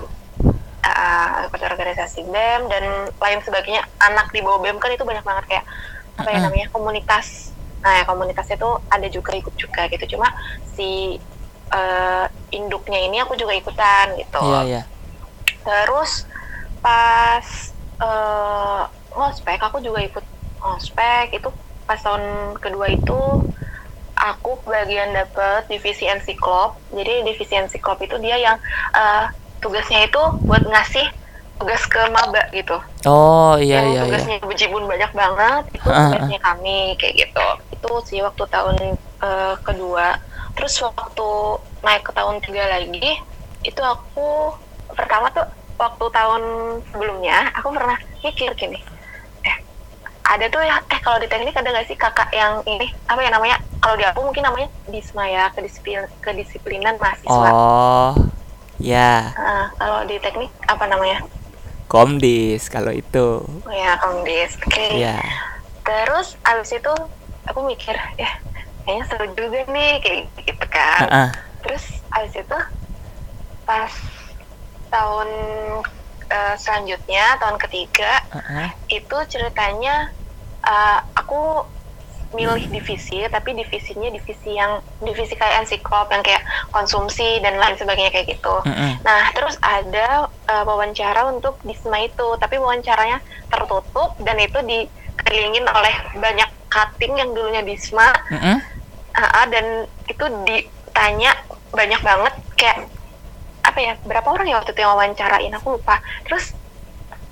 Uh, 0.85 1.47
organisasi 1.51 2.25
BEM 2.29 2.69
dan 2.69 2.85
lain 3.17 3.41
sebagainya 3.45 3.85
anak 4.01 4.33
di 4.33 4.41
bawah 4.41 4.61
BEM 4.61 4.81
kan 4.81 4.93
itu 4.93 5.05
banyak 5.05 5.25
banget 5.25 5.45
kayak 5.49 5.67
apa 6.21 6.29
ya 6.29 6.39
namanya 6.45 6.67
komunitas. 6.73 7.57
Nah 7.81 8.01
ya, 8.01 8.05
komunitas 8.05 8.45
itu 8.53 8.69
ada 8.93 9.09
juga 9.09 9.33
ikut 9.33 9.55
juga 9.57 9.89
gitu. 9.89 10.17
Cuma 10.17 10.29
si 10.77 11.17
eh, 11.71 12.27
induknya 12.53 12.99
ini 13.01 13.23
aku 13.23 13.39
juga 13.39 13.57
ikutan 13.57 14.19
gitu. 14.21 14.43
Iya 14.43 14.61
iya. 14.67 14.83
terus 15.61 16.25
pas 16.81 17.47
eh 18.01 18.83
ngospek 19.13 19.61
aku 19.61 19.85
juga 19.85 20.01
ikut 20.01 20.25
ngospek 20.61 21.37
itu 21.37 21.49
pas 21.85 22.01
tahun 22.01 22.57
kedua 22.57 22.89
itu 22.89 23.21
aku 24.17 24.61
bagian 24.69 25.17
dapet 25.17 25.69
divisi 25.73 26.05
ensiklop. 26.05 26.77
Jadi 26.93 27.25
divisi 27.25 27.57
ensiklop 27.57 28.01
itu 28.05 28.17
dia 28.21 28.37
yang 28.37 28.57
eh, 28.93 29.25
tugasnya 29.61 30.05
itu 30.05 30.23
buat 30.43 30.65
ngasih 30.65 31.07
tugas 31.57 31.85
ke 31.85 32.01
maba 32.09 32.41
gitu 32.51 32.77
Oh 33.05 33.55
iya 33.55 33.81
yang 33.81 33.87
iya 33.87 33.95
iya. 33.95 34.03
tugasnya 34.03 34.37
bejibun 34.43 34.85
banyak 34.85 35.13
banget 35.13 35.63
itu 35.77 35.87
Ah, 35.87 35.95
ah. 35.95 36.09
tugasnya 36.11 36.41
kami 36.41 36.77
kayak 36.97 37.15
gitu 37.19 37.47
itu 37.71 37.91
sih 38.07 38.21
waktu 38.21 38.45
tahun 38.47 38.77
eh, 39.21 39.55
kedua 39.61 40.17
terus 40.53 40.75
waktu 40.81 41.29
naik 41.81 42.03
ke 42.03 42.13
tahun 42.13 42.41
tiga 42.41 42.65
lagi 42.67 43.13
itu 43.61 43.81
aku 43.81 44.57
pertama 44.91 45.29
tuh 45.31 45.45
waktu 45.77 46.05
tahun 46.11 46.43
sebelumnya 46.87 47.53
aku 47.55 47.73
pernah 47.73 47.97
mikir 48.21 48.53
gini 48.53 48.81
eh 49.43 49.57
ada 50.27 50.45
tuh 50.49 50.61
ya 50.61 50.81
eh 50.83 51.01
kalau 51.01 51.17
di 51.17 51.29
teknik 51.29 51.53
ada 51.53 51.69
nggak 51.69 51.87
sih 51.87 51.97
kakak 51.97 52.29
yang 52.33 52.61
ini 52.65 52.89
apa 53.05 53.21
ya 53.21 53.31
namanya 53.31 53.57
kalau 53.81 53.97
di 53.97 54.05
aku 54.05 54.21
mungkin 54.23 54.45
namanya 54.45 54.69
disma 54.87 55.25
ya 55.25 55.49
kedisiplin 55.51 56.05
kedisiplinan 56.21 56.97
mahasiswa 56.97 57.49
Oh. 57.51 58.13
Ya, 58.81 59.37
Nah, 59.37 59.69
kalau 59.77 60.09
di 60.09 60.17
teknik 60.17 60.49
apa 60.65 60.89
namanya 60.89 61.21
komdis 61.85 62.73
kalau 62.73 62.89
itu. 62.97 63.45
oh 63.45 63.75
ya 63.75 63.93
komdis 64.01 64.57
oke 64.57 64.87
Iya. 64.97 65.21
terus 65.85 66.33
abis 66.49 66.81
itu 66.81 66.93
aku 67.45 67.61
mikir 67.67 67.93
ya 68.17 68.31
kayaknya 68.87 69.05
seru 69.05 69.27
juga 69.37 69.61
nih 69.69 70.01
kayak 70.01 70.21
gitu 70.49 70.67
kan 70.73 71.01
Heeh. 71.05 71.29
terus 71.61 71.85
abis 72.09 72.35
itu 72.41 72.59
pas 73.69 73.93
tahun 74.89 75.29
eh, 76.31 76.55
selanjutnya 76.57 77.37
tahun 77.37 77.59
ketiga 77.61 78.13
Heeh. 78.33 78.69
itu 78.89 79.17
ceritanya 79.29 80.09
eh, 80.65 80.99
aku 81.21 81.69
milih 82.31 82.71
divisi 82.71 83.27
tapi 83.27 83.59
divisinya 83.59 84.07
divisi 84.15 84.55
yang 84.55 84.79
divisi 85.03 85.35
kayak 85.35 85.67
ensiklop 85.67 86.07
yang 86.15 86.23
kayak 86.23 86.47
konsumsi 86.71 87.43
dan 87.43 87.59
lain 87.59 87.75
sebagainya 87.75 88.15
kayak 88.15 88.39
gitu 88.39 88.55
Mm-mm. 88.63 89.03
Nah, 89.03 89.33
terus 89.33 89.57
ada 89.65 90.29
uh, 90.47 90.65
wawancara 90.69 91.27
untuk 91.33 91.57
Disma 91.65 92.05
itu, 92.05 92.37
tapi 92.39 92.61
wawancaranya 92.61 93.19
tertutup 93.49 94.15
dan 94.21 94.37
itu 94.39 94.61
dikelilingin 94.61 95.67
oleh 95.67 95.95
banyak 96.21 96.51
cutting 96.71 97.19
yang 97.19 97.33
dulunya 97.33 97.65
Disma, 97.65 98.13
Mm-mm. 98.31 98.57
uh, 99.17 99.23
uh, 99.25 99.47
dan 99.49 99.89
itu 100.07 100.25
ditanya 100.47 101.33
banyak 101.73 102.01
banget 102.05 102.35
kayak 102.55 102.79
apa 103.61 103.79
ya 103.79 103.93
berapa 104.05 104.29
orang 104.29 104.47
ya 104.49 104.57
waktu 104.61 104.73
itu 104.73 104.81
yang 104.85 104.93
wawancarain 104.95 105.53
aku 105.57 105.81
lupa. 105.81 106.01
Terus 106.29 106.53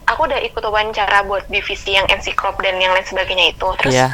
aku 0.09 0.25
udah 0.25 0.41
ikut 0.41 0.63
wawancara 0.65 1.25
buat 1.29 1.45
divisi 1.53 1.95
yang 1.95 2.09
ensiklop 2.09 2.57
dan 2.65 2.81
yang 2.81 2.97
lain 2.97 3.05
sebagainya 3.05 3.53
itu. 3.53 3.69
Terus 3.85 3.95
Iya. 3.95 4.09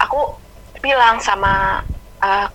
Aku 0.00 0.34
bilang 0.80 1.20
sama 1.20 1.84
uh, 2.24 2.48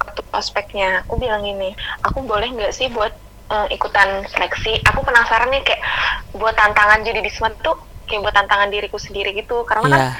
ketua 0.00 0.40
ospeknya, 0.40 1.04
aku 1.04 1.20
bilang 1.20 1.44
gini, 1.44 1.76
aku 2.00 2.24
boleh 2.24 2.48
nggak 2.48 2.72
sih 2.72 2.88
buat 2.88 3.12
uh, 3.52 3.68
ikutan 3.68 4.24
seleksi? 4.32 4.80
Aku 4.88 5.04
penasaran 5.04 5.52
nih 5.52 5.60
kayak 5.60 5.82
buat 6.32 6.56
tantangan 6.56 7.04
jadi 7.04 7.20
di 7.20 7.28
SMAT 7.28 7.60
tuh 7.60 7.76
kayak 8.06 8.22
buat 8.24 8.34
tantangan 8.34 8.72
diriku 8.72 8.96
sendiri 8.96 9.36
gitu. 9.36 9.64
Karena 9.68 9.86
kan 9.92 10.00
Iya. 10.00 10.10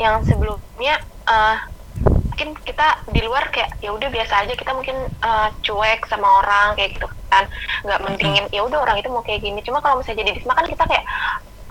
yang 0.00 0.14
sebelumnya 0.24 0.94
eh, 1.28 1.56
mungkin 2.02 2.56
kita 2.64 3.04
di 3.12 3.20
luar 3.20 3.52
kayak 3.52 3.76
ya 3.84 3.92
udah 3.92 4.08
biasa 4.08 4.48
aja 4.48 4.56
kita 4.56 4.72
mungkin 4.72 4.96
eh, 5.08 5.48
cuek 5.60 6.08
sama 6.08 6.40
orang 6.42 6.74
kayak 6.74 6.96
gitu 6.96 7.06
kan. 7.28 7.44
Nggak 7.84 8.00
mentingin 8.02 8.44
ya 8.50 8.64
udah 8.64 8.80
orang 8.80 8.96
itu 8.98 9.08
mau 9.12 9.22
kayak 9.22 9.44
gini. 9.44 9.60
Cuma 9.60 9.78
kalau 9.78 10.00
misalnya 10.00 10.24
jadi 10.24 10.30
Disma 10.40 10.56
kan 10.56 10.66
kita 10.66 10.84
kayak 10.88 11.04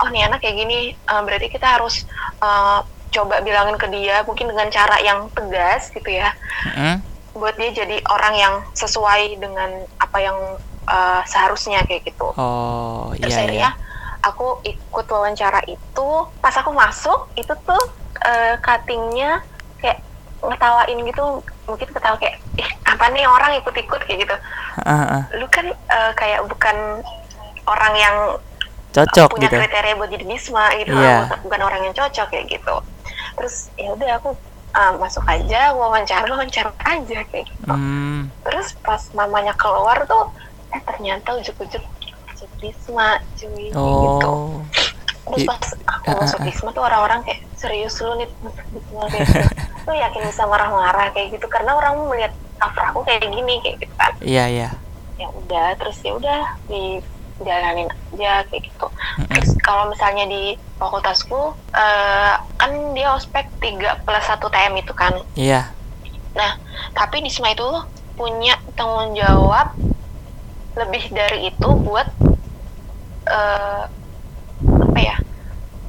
oh 0.00 0.08
nih 0.08 0.22
anak 0.30 0.40
kayak 0.40 0.56
gini 0.56 0.78
eh, 0.94 1.22
berarti 1.26 1.46
kita 1.50 1.66
harus 1.76 2.06
eh, 2.40 2.80
coba 3.10 3.40
bilangin 3.40 3.74
ke 3.74 3.86
dia 3.88 4.22
mungkin 4.22 4.46
dengan 4.46 4.68
cara 4.68 4.96
yang 4.98 5.26
tegas 5.30 5.90
gitu 5.90 6.08
ya 6.08 6.30
Mm-mm. 6.64 7.02
buat 7.32 7.54
dia 7.54 7.70
jadi 7.72 7.98
orang 8.06 8.34
yang 8.34 8.54
sesuai 8.72 9.36
dengan 9.36 9.70
apa 9.96 10.18
yang 10.18 10.38
eh, 10.86 11.22
seharusnya 11.24 11.82
kayak 11.84 12.06
gitu 12.06 12.30
Oh, 12.34 13.10
terus 13.14 13.30
iya 13.30 13.36
iya. 13.36 13.42
akhirnya 13.42 13.70
aku 14.20 14.46
ikut 14.62 15.06
wawancara 15.06 15.60
itu 15.64 16.08
pas 16.38 16.52
aku 16.52 16.70
masuk 16.70 17.30
itu 17.34 17.52
tuh 17.60 17.82
eh, 18.20 18.54
cuttingnya 18.58 19.40
kayak 19.76 19.98
ngetawain 20.40 20.98
gitu 21.02 21.24
mungkin 21.64 21.88
ketawa 21.88 22.16
kayak 22.16 22.36
ih 22.56 22.70
apa 22.84 23.04
nih 23.08 23.24
orang 23.24 23.54
ikut-ikut 23.56 24.00
kayak 24.02 24.18
gitu 24.22 24.36
Heeh, 24.78 24.98
heeh. 25.02 25.22
lu 25.36 25.46
kan 25.46 25.66
eh, 25.66 26.12
kayak 26.14 26.44
bukan 26.44 26.76
orang 27.64 27.94
yang 27.94 28.16
Cocok 28.90 29.30
punya 29.30 29.46
gitu. 29.46 29.54
kriteria 29.56 29.94
buat 29.94 30.10
jadi 30.10 30.24
bisma 30.26 30.64
gitu 30.74 30.90
Iya. 30.90 31.30
bukan- 31.30 31.40
bukan 31.46 31.60
orang 31.62 31.80
yang 31.80 31.94
cocok 31.94 32.26
kayak 32.26 32.46
gitu 32.50 32.74
terus 33.32 33.54
ya 33.74 33.90
udah 33.90 34.10
aku 34.16 34.30
eh, 34.70 34.92
masuk 34.96 35.24
aja 35.24 35.72
wawancara 35.72 36.26
wawancara 36.26 36.70
aja 36.80 37.18
kayak 37.26 37.46
gitu 37.46 37.66
Hmm. 37.66 38.30
terus 38.42 38.72
pas 38.80 39.02
mamanya 39.10 39.54
keluar 39.54 40.02
tuh 40.04 40.30
eh 40.70 40.80
ternyata 40.80 41.34
ujuk-ujuk 41.34 41.82
masuk 42.26 42.50
bisma 42.56 43.18
cuy 43.34 43.68
gitu 43.68 44.30
Oh. 44.30 44.62
terus 45.26 45.42
I- 45.42 45.48
pas 45.48 45.62
aku 45.84 46.06
Ah, 46.06 46.12
ah, 46.12 46.20
masuk 46.20 46.40
bisma 46.40 46.68
tuh 46.70 46.82
orang-orang 46.82 47.20
kayak 47.22 47.40
serius 47.54 47.98
lu 47.98 48.14
nih 48.16 48.28
masuk 48.40 48.66
bisma 48.70 49.02
kayak 49.06 49.26
gitu 49.26 49.46
lu 49.86 49.92
yakin 49.92 50.22
bisa 50.24 50.42
marah-marah 50.44 51.06
kayak 51.10 51.28
gitu 51.32 51.46
karena 51.46 51.72
orang 51.72 51.94
melihat 52.04 52.30
cover 52.56 52.84
aku 52.86 53.00
kayak 53.02 53.22
gini 53.24 53.54
kayak 53.60 53.76
gitu 53.78 53.94
kan 53.96 54.12
Iya 54.20 54.44
iya. 54.46 54.68
ya 55.16 55.26
udah 55.28 55.68
terus 55.74 55.98
ya 56.00 56.12
udah 56.12 56.40
dijalanin 57.40 57.88
aja 57.88 58.44
kayak 58.46 58.62
gitu. 58.68 58.86
Terus 59.32 59.50
kalau 59.64 59.88
misalnya 59.88 60.28
di 60.28 60.54
fakultasku 60.76 61.56
eh, 61.74 62.34
kan 62.60 62.70
dia 62.92 63.16
ospek 63.16 63.48
3 63.58 64.04
plus 64.04 64.26
1 64.28 64.38
TM 64.38 64.74
itu 64.78 64.92
kan. 64.94 65.14
Iya. 65.34 65.72
nah 66.30 66.54
tapi 66.94 67.26
di 67.26 67.30
SMA 67.32 67.58
itu 67.58 67.66
punya 68.14 68.54
tanggung 68.78 69.18
jawab 69.18 69.74
lebih 70.78 71.10
dari 71.10 71.50
itu 71.50 71.68
buat 71.82 72.06
eh, 73.26 73.82
apa 74.62 74.98
ya 75.02 75.16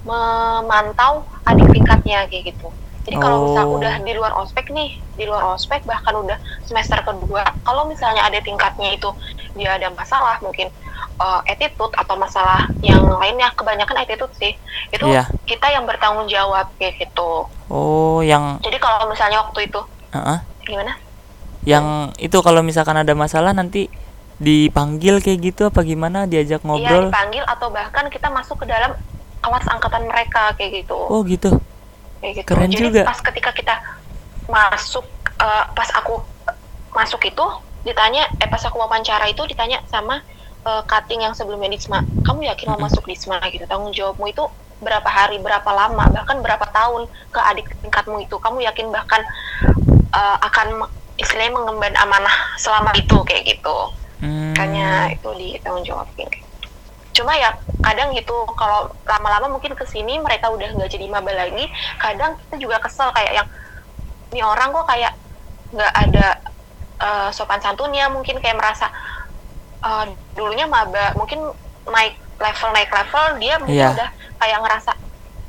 memantau 0.02 1.22
adik 1.46 1.70
tingkatnya 1.70 2.26
kayak 2.26 2.58
gitu 2.58 2.74
jadi 3.02 3.16
kalau 3.18 3.38
misal 3.46 3.66
Oh. 3.66 3.78
udah 3.78 3.94
di 4.00 4.14
luar 4.14 4.34
ospek 4.36 4.70
nih 4.70 4.90
di 5.14 5.26
luar 5.26 5.44
ospek 5.52 5.82
bahkan 5.84 6.14
udah 6.14 6.38
semester 6.64 6.98
kedua 7.00 7.42
kalau 7.62 7.86
misalnya 7.86 8.22
ada 8.22 8.38
tingkatnya 8.38 8.94
itu 8.94 9.10
dia 9.54 9.76
ada 9.76 9.90
masalah 9.90 10.38
mungkin 10.40 10.70
eh, 11.18 11.40
attitude 11.48 11.94
atau 11.94 12.16
masalah 12.16 12.66
yang 12.80 13.02
lainnya 13.12 13.50
kebanyakan 13.54 13.98
attitude 14.00 14.34
sih 14.34 14.54
itu 14.88 15.04
Iya. 15.04 15.26
kita 15.46 15.68
yang 15.68 15.84
bertanggung 15.84 16.26
jawab 16.26 16.70
kayak 16.76 16.98
gitu 17.00 17.46
Oh, 17.68 18.20
yang 18.22 18.58
jadi 18.60 18.78
kalau 18.78 19.08
misalnya 19.08 19.42
waktu 19.42 19.66
itu 19.66 19.82
Heeh. 20.12 20.38
gimana 20.66 20.94
yang 21.62 21.86
itu 22.18 22.38
kalau 22.42 22.62
misalkan 22.62 22.98
ada 22.98 23.14
masalah 23.14 23.54
nanti 23.54 23.86
dipanggil 24.38 25.22
kayak 25.22 25.40
gitu 25.44 25.62
apa 25.64 25.82
gimana 25.82 26.26
diajak 26.26 26.60
Iya 26.60 26.66
ngobrol? 26.66 27.04
dipanggil 27.08 27.44
atau 27.46 27.70
bahkan 27.70 28.10
kita 28.10 28.28
masuk 28.28 28.58
ke 28.58 28.66
dalam 28.66 28.98
kelas 29.38 29.66
angkatan 29.68 30.06
mereka 30.06 30.54
kayak 30.54 30.82
gitu. 30.82 30.98
Oh, 30.98 31.22
gitu. 31.22 31.62
Kayak 32.22 32.34
gitu. 32.42 32.48
keren 32.48 32.70
Jadi 32.70 32.88
juga. 32.88 33.02
pas 33.10 33.20
ketika 33.20 33.52
kita 33.52 33.76
masuk 34.48 35.06
eh, 35.42 35.66
pas 35.74 35.90
aku 35.98 36.22
masuk 36.94 37.22
itu 37.26 37.46
ditanya 37.82 38.30
eh 38.38 38.46
pas 38.46 38.62
aku 38.62 38.78
wawancara 38.78 39.26
itu 39.28 39.42
ditanya 39.50 39.82
sama 39.90 40.22
eh, 40.64 40.82
cutting 40.86 41.26
yang 41.26 41.34
sebelumnya 41.34 41.74
di 41.74 41.82
SMA, 41.82 42.06
kamu 42.24 42.48
yakin 42.54 42.78
mau 42.78 42.80
masuk 42.86 43.04
di 43.10 43.18
SMA 43.18 43.42
gitu? 43.52 43.66
Tanggung 43.66 43.92
jawabmu 43.92 44.30
itu 44.30 44.46
berapa 44.82 45.06
hari, 45.06 45.38
berapa 45.38 45.70
lama, 45.70 46.10
bahkan 46.10 46.42
berapa 46.42 46.66
tahun 46.74 47.06
ke 47.30 47.40
adik 47.42 47.68
tingkatmu 47.86 48.18
itu? 48.22 48.38
Kamu 48.38 48.62
yakin 48.62 48.94
bahkan 48.94 49.26
eh, 50.14 50.38
akan 50.46 50.86
istilahnya 51.18 51.58
mengemban 51.58 51.94
amanah 51.98 52.34
selama 52.62 52.94
itu 52.98 53.18
kayak 53.26 53.58
gitu? 53.58 53.78
Hmm. 54.22 54.54
makanya 54.54 55.10
itu 55.18 55.30
di 55.34 55.50
tanggung 55.66 55.82
jawabin 55.82 56.30
cuma 57.12 57.36
ya 57.36 57.52
kadang 57.82 58.14
gitu 58.14 58.34
kalau 58.54 58.88
lama-lama 59.04 59.50
mungkin 59.50 59.74
ke 59.74 59.84
sini 59.84 60.18
mereka 60.18 60.48
udah 60.48 60.70
nggak 60.72 60.92
jadi 60.92 61.06
maba 61.08 61.34
lagi 61.34 61.66
kadang 61.98 62.38
kita 62.38 62.56
juga 62.58 62.78
kesel 62.78 63.10
kayak 63.12 63.34
yang 63.36 63.48
ini 64.32 64.42
orang 64.42 64.72
kok 64.72 64.88
kayak 64.88 65.14
nggak 65.72 65.94
ada 65.94 66.28
eh, 67.00 67.30
sopan 67.32 67.60
santunnya 67.60 68.08
mungkin 68.08 68.38
kayak 68.38 68.56
merasa 68.56 68.88
eh, 69.82 70.06
dulunya 70.32 70.66
maba 70.66 71.12
mungkin 71.16 71.42
naik 71.84 72.14
level 72.38 72.70
naik 72.72 72.90
level 72.90 73.26
dia 73.38 73.56
mungkin 73.58 73.76
Iya. 73.78 73.90
udah 73.94 74.10
kayak 74.38 74.60
ngerasa 74.62 74.92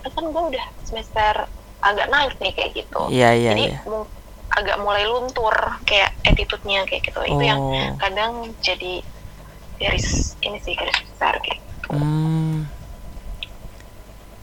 "Eh, 0.03 0.11
kan 0.11 0.25
gue 0.27 0.43
udah 0.51 0.67
semester 0.83 1.35
agak 1.81 2.09
naik 2.09 2.35
nih 2.39 2.53
kayak 2.53 2.71
gitu 2.75 3.01
Iya, 3.09 3.29
iya, 3.35 3.51
jadi 3.53 3.65
mu- 3.87 4.09
agak 4.53 4.77
mulai 4.81 5.05
luntur 5.05 5.53
kayak 5.85 6.13
attitude-nya 6.23 6.85
kayak 6.85 7.03
gitu 7.03 7.21
itu 7.25 7.41
yang 7.41 7.61
Oh. 7.61 7.93
kadang 7.97 8.33
jadi 8.61 9.01
garis 9.83 10.39
ini 10.41 10.59
sih 10.63 10.75
garis 10.79 10.99
besar 11.11 11.35
kayak 11.43 11.61
Hmm. 11.93 12.65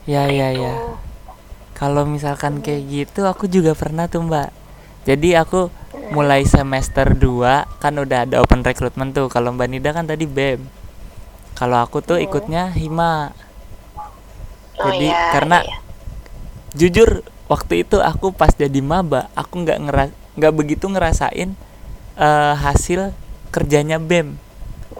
Ya 0.05 0.29
ya 0.29 0.53
gitu. 0.53 0.65
ya. 0.65 0.73
Kalau 1.73 2.03
misalkan 2.05 2.59
kayak 2.59 2.83
gitu 2.85 3.25
aku 3.25 3.47
juga 3.47 3.73
pernah 3.73 4.05
tuh, 4.05 4.21
Mbak. 4.21 4.49
Jadi 5.07 5.33
aku 5.33 5.71
mulai 6.11 6.43
semester 6.45 7.15
2 7.15 7.65
kan 7.79 7.93
udah 7.95 8.27
ada 8.27 8.35
open 8.43 8.61
recruitment 8.61 9.15
tuh. 9.15 9.31
Kalau 9.31 9.49
Mbak 9.55 9.67
Nida 9.69 9.89
kan 9.95 10.05
tadi 10.05 10.25
BEM. 10.29 10.61
Kalau 11.55 11.81
aku 11.81 12.03
tuh 12.03 12.19
Hmm. 12.19 12.25
ikutnya 12.25 12.63
HIMA. 12.75 13.31
Oh, 14.79 14.85
Jadi 14.91 15.07
iya, 15.11 15.31
karena 15.33 15.57
iya. 15.65 15.77
jujur 16.73 17.21
waktu 17.49 17.83
itu 17.83 17.97
aku 17.99 18.31
pas 18.31 18.53
jadi 18.53 18.79
maba, 18.79 19.27
aku 19.33 19.65
nggak 19.65 19.79
ngeras 19.89 20.09
nggak 20.39 20.53
begitu 20.55 20.85
ngerasain 20.87 21.51
eh, 22.15 22.53
hasil 22.55 23.11
kerjanya 23.49 23.97
BEM. 23.99 24.48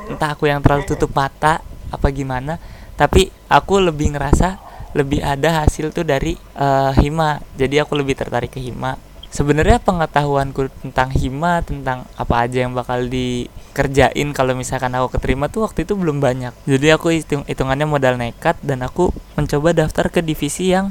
Entah 0.08 0.38
aku 0.38 0.48
yang 0.48 0.64
terlalu 0.64 0.88
tutup 0.88 1.12
mata 1.12 1.60
apa 1.90 2.08
gimana, 2.14 2.62
tapi 2.96 3.34
aku 3.50 3.82
lebih 3.82 4.16
ngerasa 4.16 4.70
lebih 4.94 5.22
ada 5.22 5.66
hasil 5.66 5.94
tuh 5.94 6.06
dari 6.06 6.38
eh, 6.38 6.92
hima. 7.02 7.42
Jadi 7.58 7.82
aku 7.82 7.98
lebih 7.98 8.16
tertarik 8.18 8.54
ke 8.54 8.62
hima. 8.62 8.98
Sebenarnya 9.30 9.78
pengetahuanku 9.78 10.74
tentang 10.82 11.14
hima, 11.14 11.62
tentang 11.62 12.10
apa 12.18 12.50
aja 12.50 12.66
yang 12.66 12.74
bakal 12.74 13.06
dikerjain 13.06 14.34
kalau 14.34 14.58
misalkan 14.58 14.90
aku 14.98 15.22
keterima 15.22 15.46
tuh 15.54 15.70
waktu 15.70 15.86
itu 15.86 15.94
belum 15.94 16.18
banyak. 16.18 16.50
Jadi 16.66 16.88
aku 16.90 17.14
hitung 17.14 17.46
hitungannya 17.46 17.86
modal 17.86 18.18
nekat 18.18 18.58
dan 18.66 18.82
aku 18.82 19.14
mencoba 19.38 19.86
daftar 19.86 20.10
ke 20.10 20.26
divisi 20.26 20.74
yang 20.74 20.90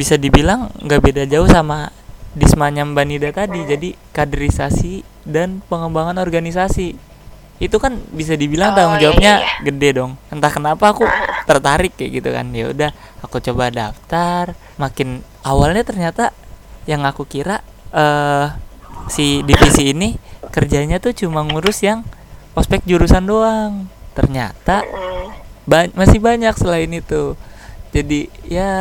bisa 0.00 0.16
dibilang 0.16 0.72
nggak 0.80 1.00
beda 1.04 1.22
jauh 1.28 1.48
sama 1.48 1.92
Dismanya 2.36 2.88
Mbak 2.88 3.04
Nida 3.04 3.30
tadi. 3.32 3.60
Jadi 3.68 3.88
kaderisasi 4.16 5.04
dan 5.28 5.60
pengembangan 5.68 6.16
organisasi. 6.16 6.96
Itu 7.56 7.80
kan 7.80 7.96
bisa 8.12 8.36
dibilang 8.36 8.72
Oh, 8.72 8.76
tanggung 8.76 8.98
iya, 9.00 9.02
jawabnya 9.08 9.32
iya, 9.40 9.46
iya. 9.48 9.64
gede 9.64 9.88
dong. 9.96 10.12
Entah 10.28 10.52
kenapa 10.52 10.84
aku 10.92 11.04
tertarik 11.48 11.96
kayak 11.96 12.10
gitu 12.20 12.28
kan. 12.32 12.46
Ya 12.52 12.66
udah, 12.70 12.90
aku 13.24 13.40
coba 13.40 13.72
daftar. 13.72 14.52
Makin 14.76 15.24
awalnya 15.42 15.82
ternyata 15.82 16.36
yang 16.84 17.02
aku 17.02 17.24
kira 17.24 17.64
eh 17.90 18.48
si 19.08 19.40
divisi 19.46 19.94
ini 19.94 20.18
kerjanya 20.50 20.98
tuh 20.98 21.14
cuma 21.14 21.42
ngurus 21.46 21.80
yang 21.82 22.04
ospek 22.52 22.84
jurusan 22.84 23.24
doang. 23.24 23.88
Ternyata 24.12 24.84
ba- 25.64 25.92
masih 25.92 26.20
banyak 26.22 26.54
selain 26.56 26.88
itu 26.92 27.34
jadi 27.90 28.28
ya 28.46 28.72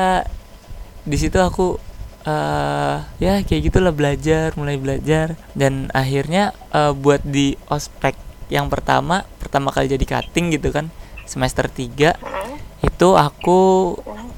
di 1.05 1.17
situ 1.17 1.37
aku 1.39 1.77
eh 2.25 2.97
ya 3.21 3.33
kayak 3.45 3.69
gitulah 3.69 3.93
belajar 3.93 4.51
mulai 4.57 4.81
belajar 4.81 5.37
dan 5.53 5.93
akhirnya 5.93 6.51
eh, 6.73 6.91
buat 6.91 7.21
di 7.21 7.53
ospek 7.69 8.17
yang 8.47 8.69
pertama 8.69 9.25
pertama 9.41 9.73
kali 9.73 9.89
jadi 9.89 10.05
cutting 10.05 10.53
gitu 10.53 10.69
kan 10.69 10.93
semester 11.25 11.65
3 11.65 12.13
mm, 12.13 12.85
itu 12.85 13.09
aku 13.17 13.59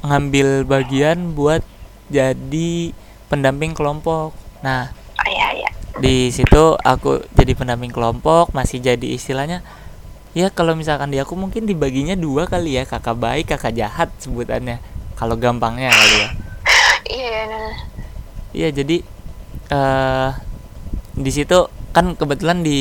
ngambil 0.08 0.64
bagian 0.64 1.36
buat 1.36 1.60
jadi 2.08 2.96
pendamping 3.28 3.76
kelompok. 3.76 4.32
Nah 4.64 4.96
oh, 4.96 5.28
iya 5.28 5.48
iya. 5.60 5.70
di 6.00 6.32
situ 6.32 6.80
aku 6.80 7.28
jadi 7.36 7.52
pendamping 7.58 7.92
kelompok 7.92 8.56
masih 8.56 8.80
jadi 8.80 9.08
istilahnya 9.12 9.66
ya 10.32 10.48
kalau 10.54 10.78
misalkan 10.78 11.12
di 11.12 11.20
aku 11.20 11.34
mungkin 11.36 11.66
dibaginya 11.66 12.14
dua 12.16 12.48
kali 12.48 12.80
ya 12.80 12.88
kakak 12.88 13.18
baik 13.18 13.52
kakak 13.52 13.76
jahat 13.76 14.10
sebutannya 14.22 14.80
kalau 15.18 15.36
gampangnya 15.36 15.92
kali 15.92 16.16
ya. 16.16 16.30
Iya 17.08 17.28
iya 17.28 17.44
nah, 17.50 17.74
iya 18.54 18.70
jadi 18.72 18.98
eh 19.68 20.30
di 21.18 21.32
situ 21.34 21.68
kan 21.92 22.14
kebetulan 22.14 22.62
di 22.62 22.80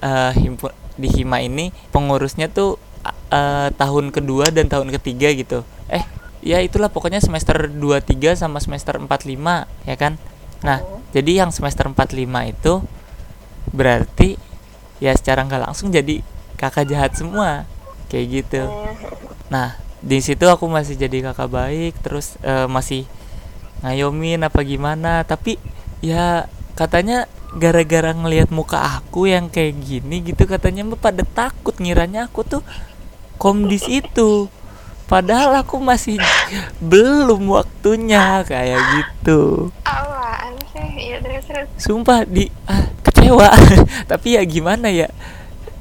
eh, 0.00 0.32
himpu- 0.36 0.74
di 1.00 1.08
hima 1.08 1.40
ini 1.40 1.72
pengurusnya 1.92 2.48
tuh 2.52 2.76
eh, 3.32 3.68
tahun 3.74 4.12
kedua 4.12 4.50
dan 4.52 4.68
tahun 4.68 4.92
ketiga 5.00 5.32
gitu. 5.32 5.64
Eh 5.88 6.04
ya 6.40 6.60
itulah 6.64 6.88
pokoknya 6.88 7.20
semester 7.20 7.68
23 7.68 8.36
sama 8.36 8.58
semester 8.60 8.96
45 8.96 9.68
ya 9.84 9.96
kan? 9.96 10.16
Nah 10.64 10.80
jadi 11.12 11.44
yang 11.44 11.50
semester 11.52 11.88
45 11.88 12.16
itu 12.48 12.72
berarti 13.70 14.34
ya 15.00 15.12
secara 15.16 15.46
nggak 15.46 15.62
langsung 15.70 15.88
jadi 15.92 16.20
kakak 16.60 16.88
jahat 16.90 17.12
semua 17.16 17.64
kayak 18.12 18.26
gitu. 18.44 18.62
Hmm. 18.66 18.94
nah 19.50 19.68
di 20.00 20.18
situ 20.24 20.46
aku 20.48 20.64
masih 20.70 20.96
jadi 20.96 21.30
kakak 21.30 21.50
baik 21.50 21.94
terus 22.00 22.36
eh, 22.40 22.66
masih 22.68 23.04
ngayomin 23.84 24.44
apa 24.44 24.60
gimana 24.64 25.24
tapi 25.24 25.56
ya 26.04 26.48
katanya 26.80 27.28
gara-gara 27.52 28.16
ngelihat 28.16 28.48
muka 28.48 28.80
aku 28.80 29.28
yang 29.28 29.52
kayak 29.52 29.76
gini 29.84 30.24
gitu 30.24 30.48
katanya 30.48 30.88
mbak 30.88 31.04
pada 31.04 31.28
takut 31.28 31.76
ngiranya 31.76 32.24
aku 32.24 32.40
tuh 32.40 32.64
komdis 33.36 33.84
itu. 33.84 34.48
Padahal 35.04 35.60
aku 35.60 35.76
masih 35.82 36.16
belum 36.92 37.52
waktunya 37.52 38.40
kayak 38.48 38.80
gitu. 38.96 39.68
Apaan 39.84 40.56
sih? 40.72 41.10
Iya 41.10 41.20
terus 41.20 41.44
terus. 41.44 41.66
sumpah 41.76 42.24
di 42.24 42.48
ah, 42.64 42.88
kecewa. 43.04 43.52
Tapi 44.10 44.40
ya 44.40 44.42
gimana 44.48 44.88
ya? 44.88 45.12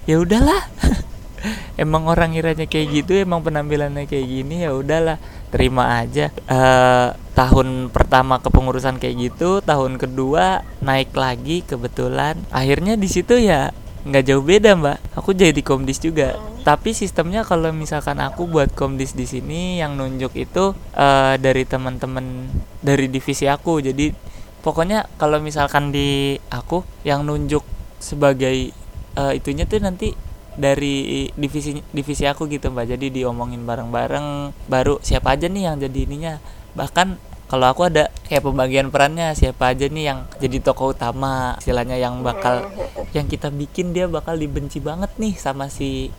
Ya 0.03 0.19
udahlah. 0.19 0.67
Emang 1.79 2.11
orang 2.11 2.35
ngiranya 2.35 2.67
kayak 2.67 2.91
gitu 2.91 3.15
emang 3.15 3.39
penampilannya 3.39 4.03
kayak 4.03 4.27
gini 4.27 4.67
ya 4.67 4.75
udahlah 4.75 5.15
terima 5.49 6.01
aja. 6.01 6.31
Eh 6.47 7.09
tahun 7.39 7.87
pertama 7.87 8.43
kepengurusan 8.43 8.99
kayak 8.99 9.15
gitu 9.31 9.63
tahun 9.63 9.95
kedua 9.95 10.63
naik 10.83 11.15
lagi 11.15 11.63
kebetulan. 11.63 12.35
Akhirnya 12.51 12.99
di 12.99 13.07
situ 13.07 13.39
ya 13.39 13.71
nggak 14.03 14.23
jauh 14.27 14.43
beda 14.43 14.75
mbak. 14.79 14.97
Aku 15.15 15.35
jadi 15.35 15.59
komdis 15.59 15.99
juga. 15.99 16.39
Tapi 16.63 16.91
sistemnya 16.91 17.47
kalau 17.47 17.71
misalkan 17.71 18.19
aku 18.19 18.45
buat 18.45 18.71
komdis 18.75 19.15
di 19.15 19.23
sini 19.23 19.79
yang 19.79 19.95
nunjuk 19.95 20.35
itu 20.35 20.75
eh, 20.95 21.35
dari 21.39 21.63
teman-teman 21.63 22.47
dari 22.83 23.07
divisi 23.07 23.47
aku. 23.47 23.79
Jadi 23.79 24.11
pokoknya 24.59 25.07
kalau 25.15 25.39
misalkan 25.39 25.95
di 25.95 26.35
aku 26.51 26.83
yang 27.07 27.23
nunjuk 27.23 27.63
sebagai 27.99 28.71
eh, 29.15 29.33
itunya 29.35 29.63
tuh 29.63 29.79
nanti 29.79 30.11
dari 30.59 31.31
divisi 31.39 31.79
divisi 31.95 32.27
aku 32.27 32.51
gitu 32.51 32.67
mbak. 32.69 32.91
Jadi 32.91 33.07
diomongin 33.23 33.63
bareng-bareng 33.63 34.51
baru 34.67 34.99
siapa 34.99 35.39
aja 35.39 35.47
nih 35.47 35.71
yang 35.71 35.75
jadi 35.79 35.99
ininya. 36.03 36.33
Bahkan 36.75 37.31
kalau 37.49 37.65
aku 37.65 37.89
ada 37.89 38.13
kayak 38.29 38.45
pembagian 38.45 38.93
perannya 38.93 39.33
siapa 39.33 39.73
aja 39.73 39.89
nih 39.89 40.05
yang 40.13 40.19
jadi 40.37 40.61
tokoh 40.61 40.93
utama 40.93 41.57
istilahnya 41.57 41.97
yang 41.97 42.21
bakal 42.21 42.69
yang 43.15 43.25
kita 43.25 43.49
bikin 43.49 43.89
dia 43.89 44.05
bakal 44.05 44.37
dibenci 44.37 44.77
banget 44.77 45.09
nih 45.17 45.33
sama 45.33 45.71
si 45.71 46.13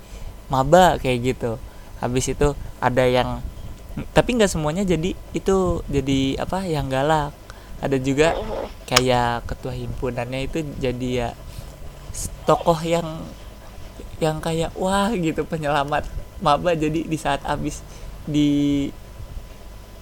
maba 0.50 0.98
kayak 0.98 1.36
gitu. 1.36 1.60
Habis 2.02 2.32
itu 2.34 2.56
ada 2.82 3.04
yang 3.06 3.44
tapi 4.16 4.40
nggak 4.40 4.50
semuanya 4.50 4.82
jadi 4.82 5.14
itu 5.36 5.84
jadi 5.86 6.40
apa 6.40 6.64
yang 6.66 6.88
galak. 6.88 7.36
Ada 7.80 7.96
juga 7.96 8.34
kayak 8.90 9.46
ketua 9.46 9.72
himpunannya 9.72 10.50
itu 10.50 10.66
jadi 10.82 11.08
ya 11.14 11.28
tokoh 12.44 12.76
yang 12.82 13.06
yang 14.20 14.38
kayak 14.38 14.70
wah 14.76 15.08
gitu 15.16 15.42
penyelamat 15.48 16.04
maba 16.44 16.72
jadi 16.76 17.04
di 17.04 17.18
saat 17.20 17.44
habis 17.44 17.80
di 18.24 18.88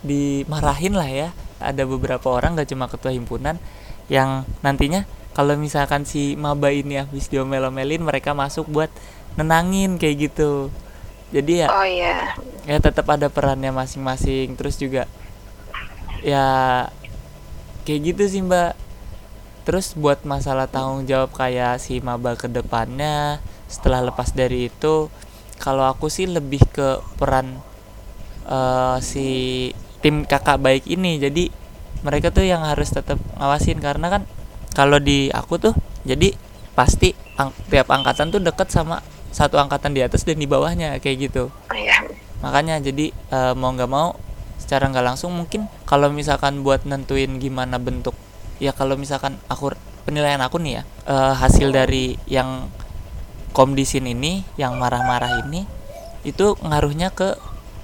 dimarahin 0.03 0.95
lah 0.95 1.11
ya. 1.11 1.29
Ada 1.59 1.83
beberapa 1.83 2.31
orang 2.31 2.55
gak 2.55 2.71
cuma 2.71 2.87
ketua 2.87 3.11
himpunan 3.11 3.59
yang 4.07 4.47
nantinya 4.63 5.05
kalau 5.35 5.59
misalkan 5.59 6.07
si 6.07 6.35
maba 6.35 6.71
ini 6.71 7.03
habis 7.03 7.27
diomel-omelin 7.31 8.03
mereka 8.03 8.35
masuk 8.35 8.67
buat 8.71 8.91
nenangin 9.35 9.99
kayak 9.99 10.31
gitu. 10.31 10.71
Jadi 11.31 11.63
ya 11.63 11.69
Oh 11.71 11.87
iya. 11.87 12.35
ya 12.67 12.79
tetap 12.83 13.07
ada 13.11 13.31
perannya 13.31 13.71
masing-masing. 13.71 14.55
Terus 14.59 14.79
juga 14.79 15.07
ya 16.23 16.87
kayak 17.87 18.15
gitu 18.15 18.23
sih 18.27 18.43
mbak. 18.43 18.75
Terus 19.67 19.93
buat 19.93 20.25
masalah 20.25 20.65
tanggung 20.65 21.05
jawab 21.05 21.35
kayak 21.35 21.83
si 21.83 22.01
maba 22.01 22.35
ke 22.35 22.49
depannya 22.49 23.43
setelah 23.69 24.01
lepas 24.03 24.33
dari 24.33 24.67
itu 24.67 25.13
kalau 25.61 25.85
aku 25.87 26.09
sih 26.09 26.25
lebih 26.27 26.65
ke 26.73 26.99
peran 27.21 27.61
eh, 28.49 28.97
si 29.05 29.27
tim 30.01 30.25
kakak 30.25 30.59
baik 30.59 30.85
ini. 30.89 31.19
Jadi 31.19 31.51
mereka 32.03 32.31
tuh 32.31 32.47
yang 32.47 32.63
harus 32.65 32.91
tetap 32.91 33.19
ngawasin. 33.37 33.79
Karena 33.79 34.09
kan 34.09 34.23
kalau 34.73 34.99
di 34.99 35.29
aku 35.31 35.59
tuh 35.59 35.75
jadi 36.07 36.33
pasti 36.73 37.11
ang- 37.35 37.55
tiap 37.69 37.91
angkatan 37.91 38.31
tuh 38.31 38.39
deket 38.39 38.71
sama 38.71 39.03
satu 39.29 39.59
angkatan 39.59 39.93
di 39.93 40.01
atas 40.01 40.23
dan 40.23 40.39
di 40.39 40.47
bawahnya 40.47 40.97
kayak 41.03 41.31
gitu. 41.31 41.51
Iya. 41.75 42.07
makanya 42.39 42.79
jadi 42.79 43.11
eh, 43.11 43.55
mau 43.59 43.75
nggak 43.75 43.91
mau 43.91 44.15
secara 44.63 44.87
nggak 44.87 45.03
langsung 45.03 45.35
mungkin 45.35 45.67
kalau 45.83 46.07
misalkan 46.15 46.63
buat 46.63 46.87
nentuin 46.87 47.43
gimana 47.43 47.83
bentuk 47.83 48.15
ya 48.63 48.71
kalau 48.71 48.95
misalkan 48.95 49.43
aku 49.51 49.75
penilaian 50.07 50.39
aku 50.39 50.63
nih 50.63 50.79
ya 50.79 50.83
eh, 51.11 51.35
hasil 51.35 51.75
dari 51.75 52.15
yang 52.31 52.71
komdisin 53.57 54.07
ini 54.07 54.45
yang 54.61 54.77
marah-marah 54.77 55.45
ini 55.47 55.65
itu 56.27 56.59
ngaruhnya 56.61 57.15
ke 57.15 57.39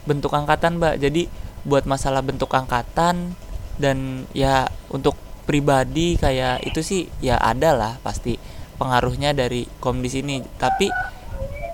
bentuk 0.05 0.35
angkatan 0.35 0.79
mbak. 0.79 1.01
Jadi 1.01 1.31
buat 1.65 1.89
masalah 1.89 2.21
bentuk 2.21 2.53
angkatan 2.53 3.33
dan 3.81 4.29
ya 4.37 4.69
untuk 4.93 5.17
pribadi 5.49 6.17
kayak 6.17 6.65
itu 6.65 6.81
sih 6.81 7.03
ya 7.21 7.37
ada 7.41 7.77
lah 7.77 7.93
pasti 8.01 8.37
pengaruhnya 8.81 9.37
dari 9.37 9.69
komdis 9.81 10.17
ini 10.17 10.41
tapi 10.57 10.89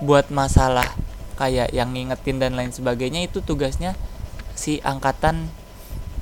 buat 0.03 0.31
masalah 0.33 0.87
kayak 1.41 1.73
yang 1.73 1.97
ngingetin 1.97 2.37
dan 2.37 2.53
lain 2.57 2.73
sebagainya 2.73 3.25
itu 3.25 3.41
tugasnya 3.41 3.97
si 4.53 4.77
angkatan 4.85 5.49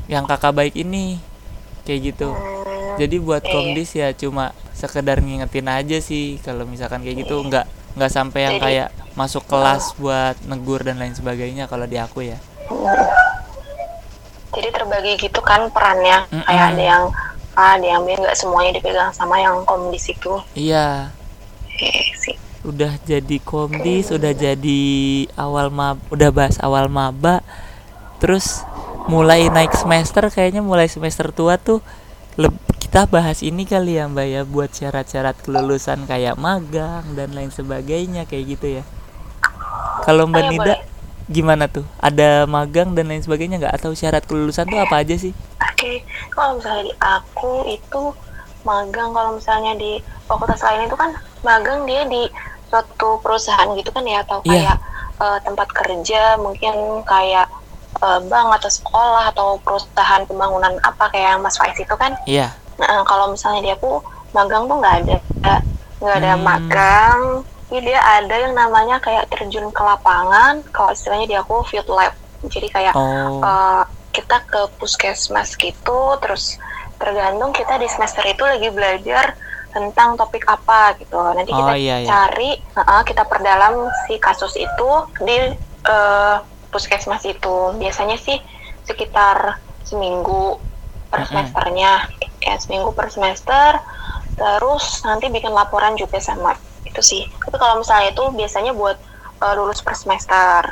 yang 0.06 0.24
kakak 0.24 0.54
baik 0.54 0.74
ini. 0.78 1.18
Kayak 1.82 2.14
gitu. 2.14 2.30
Jadi 3.00 3.16
buat 3.18 3.42
iya. 3.42 3.50
komdis 3.50 3.90
ya 3.96 4.08
cuma 4.12 4.52
sekedar 4.78 5.18
ngingetin 5.18 5.66
aja 5.66 5.98
sih 5.98 6.38
kalau 6.38 6.62
misalkan 6.62 7.02
kayak 7.02 7.26
gitu 7.26 7.42
nggak 7.42 7.66
nggak 7.98 8.12
sampai 8.14 8.40
yang 8.46 8.56
kayak 8.62 8.88
masuk 9.18 9.42
kelas 9.50 9.98
buat 9.98 10.38
negur 10.46 10.86
dan 10.86 11.02
lain 11.02 11.18
sebagainya 11.18 11.66
kalau 11.66 11.90
di 11.90 11.98
aku 11.98 12.22
ya 12.22 12.38
Jadi 14.48 14.74
terbagi 14.74 15.12
gitu 15.20 15.38
kan 15.44 15.70
perannya. 15.70 16.24
Mm-mm. 16.32 16.42
Kayak 16.48 16.66
ada 16.74 16.82
yang 16.82 17.04
A, 17.54 17.74
ada 17.78 17.86
yang 17.86 18.02
B, 18.02 18.14
nggak 18.16 18.38
semuanya 18.38 18.78
dipegang 18.78 19.10
sama 19.14 19.38
yang 19.38 19.62
komdis 19.66 20.08
itu. 20.10 20.34
iya 20.54 21.10
sih. 22.22 22.34
udah 22.66 22.98
jadi 23.06 23.38
komdis 23.42 24.10
udah 24.10 24.34
jadi 24.34 24.82
awal 25.38 25.70
mab 25.70 26.02
udah 26.10 26.30
bahas 26.34 26.58
awal 26.58 26.90
maba 26.90 27.40
terus 28.18 28.66
mulai 29.06 29.46
naik 29.46 29.72
semester 29.78 30.26
kayaknya 30.28 30.60
mulai 30.60 30.90
semester 30.90 31.30
tua 31.30 31.54
tuh 31.56 31.80
kita 32.88 33.04
bahas 33.04 33.44
ini 33.44 33.68
kali 33.68 34.00
ya 34.00 34.08
mbak 34.08 34.24
ya 34.26 34.42
buat 34.48 34.72
syarat-syarat 34.72 35.36
kelulusan 35.44 36.08
kayak 36.08 36.40
magang 36.40 37.04
dan 37.12 37.36
lain 37.36 37.52
sebagainya 37.52 38.24
kayak 38.24 38.56
gitu 38.56 38.80
ya 38.80 38.82
kalau 40.00 40.24
mbak 40.24 40.40
Oh, 40.40 40.44
iya, 40.46 40.50
Nida 40.50 40.64
boleh. 40.72 40.80
gimana 41.28 41.64
tuh 41.68 41.84
ada 42.00 42.48
magang 42.48 42.96
dan 42.96 43.12
lain 43.12 43.20
sebagainya 43.20 43.60
nggak 43.60 43.76
atau 43.76 43.92
syarat 43.92 44.24
kelulusan 44.24 44.64
tuh 44.64 44.80
apa 44.80 45.04
aja 45.04 45.12
sih 45.14 45.36
Oke, 45.60 46.00
kalau 46.32 46.56
misalnya 46.56 46.82
di 46.82 46.94
aku 46.96 47.52
itu 47.68 48.02
magang 48.64 49.12
kalau 49.12 49.36
misalnya 49.36 49.76
di 49.76 50.00
fakultas 50.24 50.64
lain 50.64 50.88
itu 50.88 50.96
kan 50.96 51.12
magang 51.44 51.84
dia 51.84 52.08
di 52.08 52.24
suatu 52.66 53.20
perusahaan 53.20 53.68
gitu 53.74 53.92
kan 53.92 54.02
ya 54.02 54.24
atau 54.24 54.40
Iya. 54.42 54.48
kayak 54.64 54.76
eh, 55.20 55.38
tempat 55.44 55.68
kerja 55.70 56.40
mungkin 56.40 56.72
kayak 57.04 57.52
eh, 58.00 58.20
bank 58.24 58.48
atau 58.56 58.70
sekolah 58.72 59.28
atau 59.28 59.60
perusahaan 59.60 60.24
pembangunan 60.24 60.72
apa 60.80 61.12
kayak 61.12 61.36
yang 61.36 61.44
Mas 61.44 61.60
Faiz 61.60 61.76
itu 61.76 61.92
kan. 61.92 62.16
iya 62.24 62.56
Nah, 62.78 63.02
kalau 63.04 63.30
misalnya 63.30 63.60
di 63.60 63.70
aku 63.74 63.98
magang 64.30 64.70
tuh 64.70 64.76
nggak 64.78 64.94
ada 65.04 65.16
nggak 65.98 66.16
ada 66.22 66.32
Hmm. 66.34 66.44
magang. 66.46 67.20
Jadi 67.68 67.84
dia 67.92 68.00
ada 68.00 68.32
yang 68.32 68.54
namanya 68.56 68.96
kayak 68.96 69.28
terjun 69.28 69.68
ke 69.68 69.82
lapangan. 69.82 70.64
Kalau 70.72 70.90
istilahnya 70.94 71.26
di 71.28 71.36
aku 71.36 71.66
field 71.66 71.88
lab. 71.90 72.14
Jadi 72.46 72.70
kayak 72.70 72.94
oh 72.94 73.42
uh, 73.42 73.82
kita 74.08 74.40
ke 74.46 74.60
puskesmas 74.78 75.54
gitu 75.54 76.16
terus 76.18 76.56
tergantung 76.98 77.54
kita 77.54 77.78
di 77.78 77.86
semester 77.86 78.22
itu 78.26 78.42
lagi 78.42 78.66
belajar 78.70 79.34
tentang 79.70 80.18
topik 80.18 80.42
apa 80.48 80.96
gitu 80.98 81.14
nanti 81.36 81.54
kita 81.54 81.70
Oh, 81.70 81.76
iya, 81.76 82.02
iya. 82.02 82.08
cari 82.08 82.56
uh-uh, 82.74 83.02
kita 83.06 83.22
perdalam 83.28 83.86
si 84.08 84.18
kasus 84.18 84.58
itu 84.58 84.90
di 85.22 85.54
uh, 85.86 86.42
puskesmas 86.72 87.22
itu 87.22 87.76
biasanya 87.78 88.18
sih 88.18 88.42
sekitar 88.82 89.60
seminggu 89.84 90.58
per 91.12 91.28
semesternya 91.28 92.10
ya 92.42 92.54
seminggu 92.60 92.90
per 92.94 93.10
semester 93.10 93.78
terus 94.38 95.02
nanti 95.02 95.26
bikin 95.28 95.50
laporan 95.50 95.98
juga 95.98 96.22
sama 96.22 96.54
itu 96.86 97.02
sih 97.02 97.22
tapi 97.42 97.56
kalau 97.58 97.82
misalnya 97.82 98.14
itu 98.14 98.24
biasanya 98.32 98.72
buat 98.72 98.96
uh, 99.42 99.54
lulus 99.58 99.82
per 99.82 99.98
semester 99.98 100.62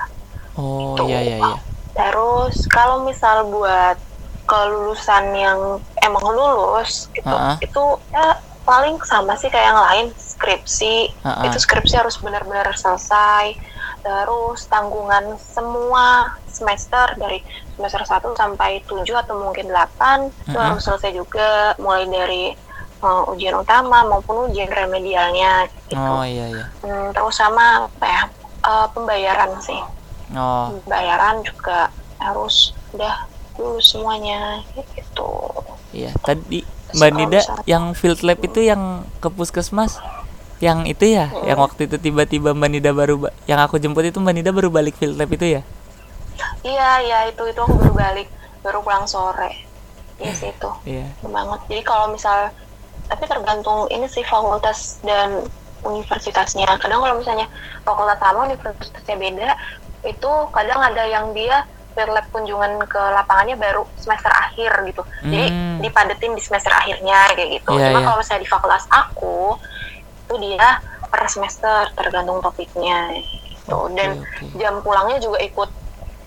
oh 0.54 0.94
gitu. 0.94 1.10
iya 1.10 1.20
iya 1.22 1.36
iya 1.42 1.58
Terus 1.96 2.68
kalau 2.68 3.08
misal 3.08 3.48
buat 3.48 3.96
kelulusan 4.44 5.32
yang 5.32 5.80
emang 6.04 6.22
lulus 6.28 7.08
gitu, 7.16 7.24
Ha-ha. 7.24 7.56
itu 7.58 7.82
ya 8.12 8.36
paling 8.68 9.00
sama 9.02 9.32
sih 9.40 9.48
kayak 9.48 9.72
yang 9.72 9.80
lain 9.80 10.06
skripsi. 10.14 11.10
Ha-ha. 11.24 11.48
Itu 11.48 11.56
skripsi 11.56 11.96
harus 11.96 12.20
benar-benar 12.20 12.68
selesai. 12.76 13.56
terus 14.06 14.70
tanggungan 14.70 15.34
semua 15.34 16.30
semester 16.46 17.18
dari 17.18 17.42
semester 17.76 18.02
1 18.02 18.32
sampai 18.34 18.80
7 18.82 19.04
atau 19.14 19.36
mungkin 19.38 19.68
8 19.68 20.26
itu 20.42 20.50
Mhm. 20.50 20.64
harus 20.66 20.82
selesai 20.82 21.12
juga 21.12 21.48
mulai 21.76 22.04
dari 22.04 22.44
uh, 22.98 23.28
ujian 23.28 23.54
utama 23.54 24.00
maupun 24.02 24.48
ujian 24.48 24.68
remedialnya 24.68 25.68
gitu. 25.84 26.00
Oh 26.00 26.24
iya 26.24 26.48
iya. 26.50 26.64
Hmm, 26.80 27.12
terus 27.12 27.34
sama 27.34 27.84
apa 27.86 28.06
ya 28.06 28.22
uh, 28.62 28.86
pembayaran 28.90 29.52
sih 29.60 29.78
Oh 30.32 30.74
pembayaran 30.80 31.38
juga 31.40 31.92
harus 32.18 32.72
udah 32.90 33.28
lulus 33.54 33.86
semuanya 33.88 34.64
gitu 34.92 35.28
iya. 35.92 36.10
Tadi 36.18 36.64
Mbak 36.88 37.10
Nida 37.12 37.40
yang 37.64 37.92
field 37.92 38.20
lab 38.22 38.40
itu 38.40 38.60
yang 38.60 38.82
ke 39.18 39.28
puskesmas 39.28 40.00
yang 40.56 40.82
itu 40.82 41.04
ya, 41.06 41.28
Hmm. 41.28 41.44
yang 41.44 41.58
waktu 41.60 41.84
itu 41.84 42.00
tiba-tiba 42.00 42.50
Mbak 42.50 42.70
Nida 42.70 42.90
baru 42.90 43.14
ba- 43.18 43.34
yang 43.44 43.60
aku 43.60 43.76
jemput 43.76 44.02
itu 44.02 44.16
Mbak 44.16 44.34
Nida 44.34 44.50
baru 44.50 44.72
balik 44.72 44.96
field 44.96 45.14
lab 45.14 45.28
itu 45.28 45.44
ya? 45.44 45.60
Iya 46.62 46.91
iya 47.01 47.18
itu 47.26 47.43
itu 47.45 47.57
aku 47.57 47.74
baru 47.74 47.93
balik 47.93 48.28
baru 48.61 48.78
pulang 48.80 49.05
sore 49.05 49.53
iya 50.16 50.32
sih 50.32 50.49
itu 50.49 50.70
Iya. 50.84 51.07
banget 51.22 51.61
jadi 51.66 51.82
kalau 51.82 52.07
misal 52.09 52.51
tapi 53.07 53.24
tergantung 53.24 53.87
ini 53.89 54.07
sih 54.07 54.22
fakultas 54.22 54.99
dan 55.01 55.47
universitasnya 55.82 56.66
kadang 56.76 56.99
kalau 56.99 57.14
misalnya 57.14 57.47
fakultas 57.82 58.18
sama 58.18 58.45
universitasnya 58.45 59.14
beda 59.14 59.51
itu 60.03 60.30
kadang 60.51 60.80
ada 60.80 61.03
yang 61.05 61.30
dia 61.30 61.62
lab 61.97 62.28
kunjungan 62.28 62.76
ke 62.84 63.01
lapangannya 63.01 63.57
baru 63.57 63.89
semester 63.97 64.28
akhir 64.28 64.68
gitu 64.84 65.01
jadi 65.24 65.49
Hmm. 65.49 65.80
dipadetin 65.80 66.37
di 66.37 66.43
semester 66.45 66.68
akhirnya 66.68 67.24
kayak 67.32 67.57
gitu 67.57 67.72
Iya, 67.72 67.89
cuma 67.89 67.99
iya. 67.99 68.05
kalau 68.05 68.18
misalnya 68.20 68.43
di 68.45 68.51
fakultas 68.51 68.84
aku 68.87 69.57
itu 70.26 70.34
dia 70.37 70.68
per 71.07 71.24
semester 71.24 71.89
tergantung 71.95 72.45
topiknya 72.45 73.16
gitu 73.16 73.89
Oke, 73.89 73.97
dan 73.97 74.20
oke. 74.20 74.45
jam 74.61 74.74
pulangnya 74.84 75.16
juga 75.18 75.41
ikut 75.41 75.70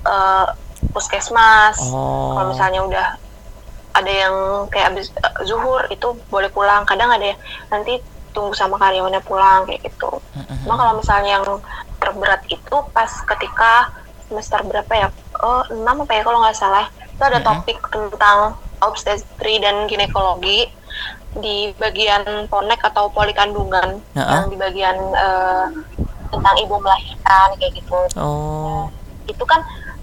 eh, 0.01 0.47
puskesmas 0.89 1.75
Oh. 1.85 2.33
kalau 2.33 2.51
misalnya 2.51 2.81
udah 2.81 3.07
ada 3.91 4.11
yang 4.11 4.35
kayak 4.67 4.93
abis 4.93 5.11
eh, 5.11 5.33
zuhur 5.43 5.83
itu 5.89 6.07
boleh 6.27 6.47
pulang 6.47 6.83
kadang 6.83 7.09
ada 7.09 7.33
yang 7.33 7.39
nanti 7.67 7.99
tunggu 8.29 8.53
sama 8.53 8.77
karyawannya 8.77 9.19
pulang 9.21 9.65
kayak 9.65 9.83
gitu 9.83 10.07
Mm-mm. 10.37 10.57
cuma 10.63 10.75
kalau 10.75 10.93
misalnya 10.95 11.31
yang 11.35 11.45
terberat 11.97 12.41
itu 12.47 12.75
pas 12.89 13.09
ketika 13.25 13.89
semester 14.29 14.61
berapa 14.63 14.93
ya 14.95 15.07
oh 15.39 15.65
6 15.67 15.81
apa 15.83 16.13
ya 16.13 16.21
kalau 16.21 16.39
nggak 16.39 16.55
salah 16.55 16.85
itu 17.01 17.19
ada 17.19 17.41
topik 17.41 17.81
tentang 17.89 18.53
obstetri 18.79 19.59
dan 19.59 19.83
ginekologi 19.85 20.69
di 21.35 21.73
bagian 21.75 22.23
ponek 22.47 22.79
atau 22.81 23.09
poli 23.09 23.33
kandungan 23.33 23.99
Heeh. 24.13 24.29
yang 24.29 24.45
di 24.47 24.55
bagian 24.55 24.95
eh, 24.95 25.65
tentang 26.29 26.55
ibu 26.57 26.77
melahirkan 26.77 27.47
kayak 27.57 27.73
gitu 27.75 27.97
Oh. 28.15 28.87
itu 29.25 29.43
kan 29.43 29.59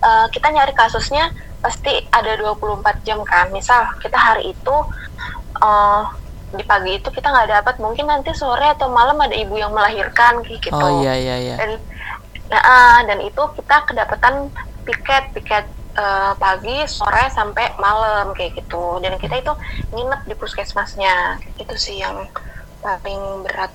eh, 0.07 0.27
kita 0.31 0.49
nyari 0.55 0.73
kasusnya 0.73 1.35
pasti 1.59 1.91
ada 2.15 2.39
24 2.39 3.03
jam 3.03 3.19
kan. 3.27 3.51
Misal 3.51 3.91
kita 3.99 4.15
hari 4.15 4.55
itu 4.55 4.77
eh, 5.59 6.03
di 6.55 6.63
pagi 6.63 6.93
itu 6.97 7.09
kita 7.11 7.27
nggak 7.27 7.51
dapat. 7.61 7.75
Mungkin 7.83 8.07
nanti 8.07 8.31
sore 8.33 8.71
atau 8.71 8.87
malam 8.87 9.19
ada 9.19 9.35
ibu 9.35 9.59
yang 9.59 9.75
melahirkan 9.75 10.47
kayak 10.47 10.63
gitu. 10.63 10.79
Oh 10.79 11.03
iya 11.03 11.19
iya 11.19 11.37
iya. 11.43 11.55
dan 11.59 11.71
nah, 12.47 12.63
ah, 12.63 12.99
dan 13.03 13.19
itu 13.27 13.43
kita 13.59 13.77
kedapatan 13.91 14.55
piket 14.87 15.35
piket 15.35 15.67
eh, 15.99 16.33
pagi 16.39 16.87
sore 16.87 17.27
sampai 17.35 17.75
malam 17.83 18.31
kayak 18.39 18.63
gitu. 18.63 19.03
Dan 19.03 19.19
kita 19.19 19.43
itu 19.43 19.53
nginep 19.91 20.23
di 20.31 20.35
puskesmasnya. 20.39 21.43
Itu 21.59 21.75
sih 21.75 21.99
yang 21.99 22.31
paling 22.79 23.43
berat 23.43 23.75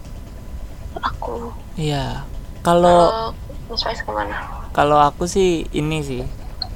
aku. 1.04 1.52
Iya. 1.76 2.24
Kalau 2.62 3.34
Faiz 3.72 4.04
ke 4.04 4.12
mana 4.12 4.61
kalau 4.72 4.98
aku 5.00 5.28
sih 5.28 5.68
ini 5.76 6.00
sih. 6.04 6.24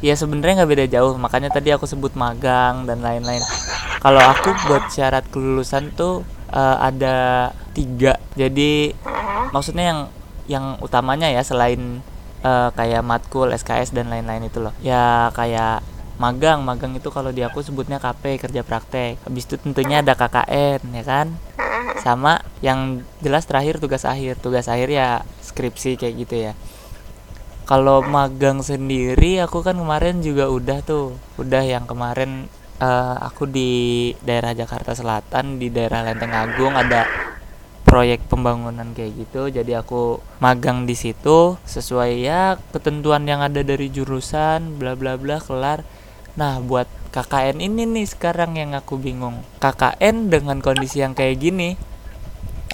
Ya 0.03 0.13
sebenarnya 0.13 0.63
nggak 0.63 0.71
beda 0.71 0.85
jauh 0.91 1.15
makanya 1.15 1.49
tadi 1.49 1.71
aku 1.71 1.87
sebut 1.87 2.13
magang 2.19 2.83
dan 2.83 2.99
lain-lain. 2.99 3.41
Kalau 4.03 4.21
aku 4.21 4.53
buat 4.67 4.91
syarat 4.91 5.25
kelulusan 5.31 5.95
tuh 5.95 6.27
eh, 6.51 6.77
ada 6.77 7.49
tiga. 7.71 8.19
Jadi 8.35 8.91
maksudnya 9.55 9.85
yang 9.95 9.99
yang 10.45 10.65
utamanya 10.83 11.31
ya 11.31 11.41
selain 11.41 12.03
eh, 12.43 12.69
kayak 12.75 13.01
matkul 13.01 13.49
SKS 13.55 13.95
dan 13.95 14.11
lain-lain 14.11 14.51
itu 14.51 14.59
loh. 14.59 14.75
Ya 14.83 15.31
kayak 15.33 15.81
magang. 16.19 16.61
Magang 16.67 16.93
itu 16.99 17.07
kalau 17.09 17.31
di 17.31 17.41
aku 17.41 17.63
sebutnya 17.63 17.97
KP 17.97 18.43
kerja 18.43 18.61
praktek. 18.61 19.23
Habis 19.23 19.47
itu 19.47 19.55
tentunya 19.57 20.03
ada 20.03 20.13
KKN 20.13 20.83
ya 20.91 21.03
kan? 21.07 21.27
Sama 22.03 22.43
yang 22.59 23.01
jelas 23.23 23.47
terakhir 23.47 23.79
tugas 23.79 24.03
akhir. 24.03 24.37
Tugas 24.43 24.67
akhir 24.67 24.91
ya 24.91 25.23
skripsi 25.41 25.95
kayak 25.95 26.15
gitu 26.27 26.35
ya 26.51 26.53
kalau 27.66 28.05
magang 28.05 28.61
sendiri 28.61 29.41
aku 29.41 29.66
kan 29.66 29.74
kemarin 29.74 30.22
juga 30.22 30.53
udah 30.53 30.86
tuh. 30.86 31.18
Udah 31.41 31.66
yang 31.66 31.89
kemarin 31.89 32.45
eh, 32.78 33.16
aku 33.26 33.49
di 33.49 34.13
daerah 34.22 34.53
Jakarta 34.53 34.93
Selatan 34.93 35.57
di 35.57 35.74
daerah 35.74 36.05
Lenteng 36.05 36.32
Agung 36.32 36.78
ada 36.78 37.09
proyek 37.82 38.30
pembangunan 38.30 38.93
kayak 38.93 39.18
gitu. 39.18 39.49
Jadi 39.49 39.74
aku 39.74 40.22
magang 40.38 40.86
di 40.86 40.93
situ 40.93 41.57
sesuai 41.66 42.11
ya 42.22 42.61
ketentuan 42.70 43.26
yang 43.26 43.41
ada 43.41 43.66
dari 43.66 43.89
jurusan 43.89 44.78
bla 44.78 44.93
bla 44.93 45.18
bla 45.18 45.41
kelar. 45.41 45.82
Nah 46.38 46.61
buat 46.61 46.86
KKN 47.09 47.66
ini 47.66 47.89
nih 47.89 48.05
sekarang 48.05 48.61
yang 48.61 48.78
aku 48.78 49.01
bingung. 49.01 49.41
KKN 49.57 50.30
dengan 50.30 50.61
kondisi 50.61 51.01
yang 51.01 51.18
kayak 51.18 51.41
gini 51.41 51.74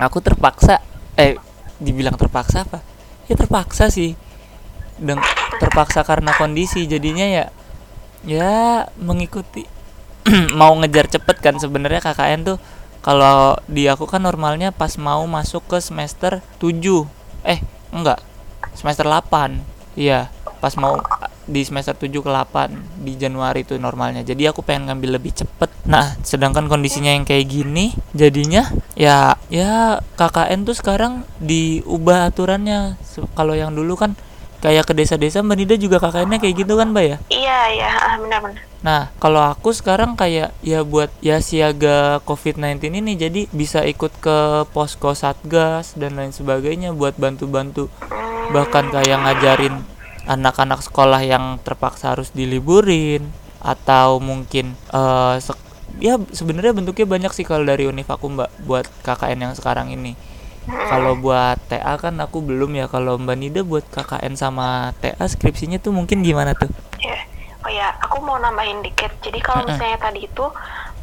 aku 0.03 0.19
terpaksa 0.19 0.83
eh 1.15 1.39
dibilang 1.79 2.19
terpaksa 2.19 2.67
apa? 2.67 2.83
Ya 3.31 3.39
terpaksa 3.39 3.87
sih 3.87 4.19
Deng 4.97 5.21
terpaksa 5.61 6.01
karena 6.01 6.33
kondisi 6.33 6.89
jadinya 6.89 7.27
ya 7.27 7.45
ya 8.25 8.85
mengikuti 8.97 9.65
mau 10.59 10.73
ngejar 10.77 11.09
cepet 11.09 11.37
kan 11.41 11.55
sebenarnya 11.57 12.01
KKN 12.01 12.41
tuh. 12.45 12.57
Kalau 13.01 13.57
di 13.65 13.89
aku 13.89 14.05
kan 14.05 14.21
normalnya 14.21 14.69
pas 14.69 14.93
mau 15.01 15.25
masuk 15.25 15.65
ke 15.65 15.81
semester 15.81 16.37
7 16.61 16.77
eh 17.41 17.57
enggak 17.89 18.21
semester 18.77 19.09
8 19.09 19.97
iya 19.97 20.29
pas 20.61 20.77
mau 20.77 21.01
di 21.49 21.65
semester 21.65 21.97
7 21.97 22.13
ke 22.21 22.29
8 22.29 23.01
di 23.01 23.17
Januari 23.17 23.65
itu 23.65 23.73
normalnya. 23.81 24.21
Jadi 24.21 24.45
aku 24.45 24.61
pengen 24.61 24.93
ngambil 24.93 25.17
lebih 25.17 25.33
cepet. 25.33 25.73
Nah 25.89 26.13
sedangkan 26.21 26.69
kondisinya 26.69 27.09
yang 27.09 27.25
kayak 27.25 27.49
gini 27.49 27.97
jadinya 28.13 28.69
ya 28.93 29.33
ya 29.49 29.97
KKN 30.15 30.69
tuh 30.69 30.77
sekarang 30.77 31.25
diubah 31.41 32.29
aturannya. 32.29 33.01
Kalau 33.33 33.57
yang 33.57 33.73
dulu 33.73 33.97
kan 33.97 34.13
kayak 34.61 34.85
ke 34.85 34.93
desa-desa 34.93 35.41
Mbak 35.41 35.57
Nida 35.57 35.75
juga 35.75 35.97
KKN-nya 35.97 36.37
kayak 36.37 36.55
gitu 36.55 36.73
kan 36.77 36.87
Mbak 36.89 37.05
ya 37.05 37.17
Iya, 37.27 37.59
iya, 37.73 37.89
ah, 37.91 38.15
benar-benar. 38.15 38.61
Nah, 38.81 39.13
kalau 39.17 39.41
aku 39.41 39.69
sekarang 39.73 40.17
kayak 40.17 40.57
ya 40.61 40.81
buat 40.81 41.13
ya 41.21 41.37
siaga 41.37 42.17
COVID-19 42.25 42.97
ini 42.97 43.13
jadi 43.13 43.45
bisa 43.49 43.85
ikut 43.85 44.09
ke 44.17 44.37
posko 44.69 45.13
Satgas 45.13 45.93
dan 45.93 46.17
lain 46.17 46.33
sebagainya 46.33 46.89
buat 46.89 47.13
bantu-bantu 47.13 47.89
Hmm, 48.01 48.49
bahkan 48.49 48.89
kayak 48.89 49.21
ngajarin 49.21 49.85
anak-anak 50.25 50.81
sekolah 50.81 51.21
yang 51.21 51.61
terpaksa 51.61 52.13
harus 52.13 52.29
diliburin 52.29 53.29
atau 53.61 54.17
mungkin 54.17 54.73
eh 54.89 55.37
sek- 55.37 55.61
ya 56.01 56.17
sebenarnya 56.17 56.73
bentuknya 56.73 57.05
banyak 57.05 57.31
sih 57.31 57.45
kalau 57.45 57.61
dari 57.61 57.85
univ 57.85 58.05
aku 58.05 58.29
Mbak 58.29 58.49
buat 58.65 58.85
KKN 59.01 59.39
yang 59.45 59.53
sekarang 59.53 59.93
ini. 59.93 60.17
Kalau 60.67 61.17
buat 61.17 61.57
TA 61.67 61.97
kan 61.97 62.21
aku 62.21 62.45
belum 62.45 62.77
ya. 62.77 62.85
Kalau 62.85 63.17
Mbak 63.17 63.37
Nida 63.37 63.61
buat 63.65 63.81
KKN 63.89 64.37
sama 64.37 64.93
TA 65.01 65.25
skripsinya 65.25 65.81
tuh 65.81 65.89
mungkin 65.89 66.21
gimana 66.21 66.53
tuh? 66.53 66.69
ya. 67.01 67.17
Oh 67.61 67.69
ya, 67.69 67.93
aku 68.01 68.17
mau 68.25 68.41
nambahin 68.41 68.81
dikit. 68.81 69.13
Jadi 69.21 69.37
kalau 69.41 69.65
misalnya 69.69 69.97
tadi 70.01 70.25
itu 70.25 70.45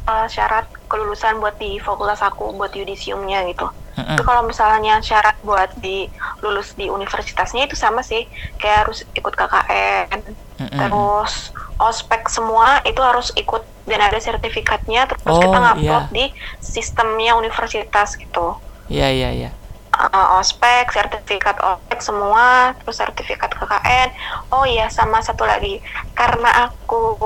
eh, 0.07 0.27
syarat 0.27 0.67
kelulusan 0.91 1.39
buat 1.39 1.55
di 1.55 1.79
fakultas 1.79 2.19
aku 2.19 2.51
buat 2.55 2.71
yudisiumnya 2.75 3.47
gitu. 3.47 3.67
Tapi 3.99 4.23
kalau 4.23 4.47
misalnya 4.47 5.03
syarat 5.03 5.35
buat 5.43 5.75
di 5.83 6.07
lulus 6.39 6.71
di 6.79 6.87
universitasnya 6.87 7.67
itu 7.67 7.75
sama 7.75 7.99
sih, 7.99 8.23
kayak 8.55 8.87
harus 8.87 9.03
ikut 9.11 9.35
KKN, 9.35 10.23
terus 10.55 11.51
ospek 11.75 12.31
semua 12.31 12.79
itu 12.87 12.99
harus 13.03 13.35
ikut 13.35 13.59
dan 13.83 13.99
ada 13.99 14.15
sertifikatnya, 14.19 15.03
terus 15.03 15.23
Oh, 15.27 15.43
kita 15.43 15.57
ngupload 15.57 15.83
iya. 15.83 16.15
di 16.15 16.25
sistemnya 16.63 17.35
universitas 17.35 18.15
gitu. 18.15 18.55
Iya 18.89 19.07
iya 19.13 19.29
iya. 19.31 19.51
uh, 19.93 20.39
ospek, 20.39 20.89
sertifikat 20.89 21.59
ospek 21.61 21.99
semua, 22.01 22.73
terus 22.81 22.97
sertifikat 22.97 23.51
KKN. 23.53 24.09
Oh 24.49 24.65
iya, 24.65 24.89
sama 24.89 25.21
satu 25.21 25.45
lagi, 25.45 25.77
karena 26.17 26.69
aku 26.69 27.17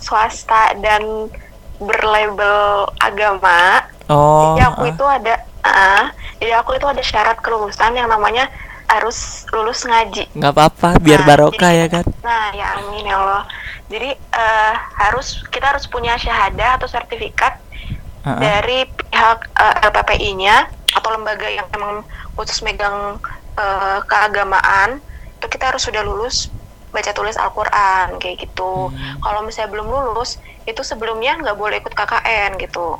swasta 0.00 0.72
dan 0.80 1.28
berlabel 1.76 2.88
agama, 3.00 3.84
Oh. 4.10 4.58
jadi 4.58 4.74
aku 4.74 4.82
ah. 4.84 4.90
itu 4.90 5.04
ada, 5.06 5.34
uh, 5.62 6.04
jadi 6.42 6.52
aku 6.58 6.74
itu 6.76 6.86
ada 6.88 7.02
syarat 7.04 7.38
kelulusan 7.40 7.94
yang 7.94 8.08
namanya 8.10 8.50
harus 8.90 9.46
lulus 9.54 9.86
ngaji. 9.86 10.26
nggak 10.34 10.50
apa-apa 10.50 10.98
biar 10.98 11.22
Nah, 11.22 11.26
barokah 11.30 11.70
ya 11.70 11.86
kan 11.86 12.02
Nah, 12.26 12.50
ya 12.50 12.74
amin 12.74 13.06
ya 13.06 13.16
Allah. 13.22 13.44
Jadi 13.86 14.10
eh, 14.18 14.74
harus 14.98 15.46
kita 15.46 15.74
harus 15.74 15.86
punya 15.86 16.18
syahadah 16.18 16.74
atau 16.74 16.90
sertifikat 16.90 17.54
Heeh. 18.26 18.38
dari 18.42 18.78
pihak 18.90 19.46
eh, 19.46 19.86
LPPI-nya 19.86 20.56
atau 20.90 21.08
lembaga 21.10 21.46
yang 21.46 21.66
emang 21.70 22.02
khusus 22.34 22.60
megang 22.60 23.18
eh, 23.54 23.98
keagamaan 24.04 24.98
itu 25.36 25.46
kita 25.48 25.70
harus 25.70 25.82
sudah 25.82 26.00
lulus 26.00 26.48
baca 26.90 27.10
tulis 27.10 27.34
Al-Quran 27.34 28.18
kayak 28.18 28.36
gitu 28.40 28.90
Hmm. 28.90 29.22
kalau 29.22 29.40
misalnya 29.40 29.70
belum 29.70 29.86
lulus 29.86 30.36
itu 30.64 30.82
sebelumnya 30.82 31.38
nggak 31.38 31.54
boleh 31.54 31.78
ikut 31.78 31.92
KKN 31.92 32.58
gitu 32.58 32.98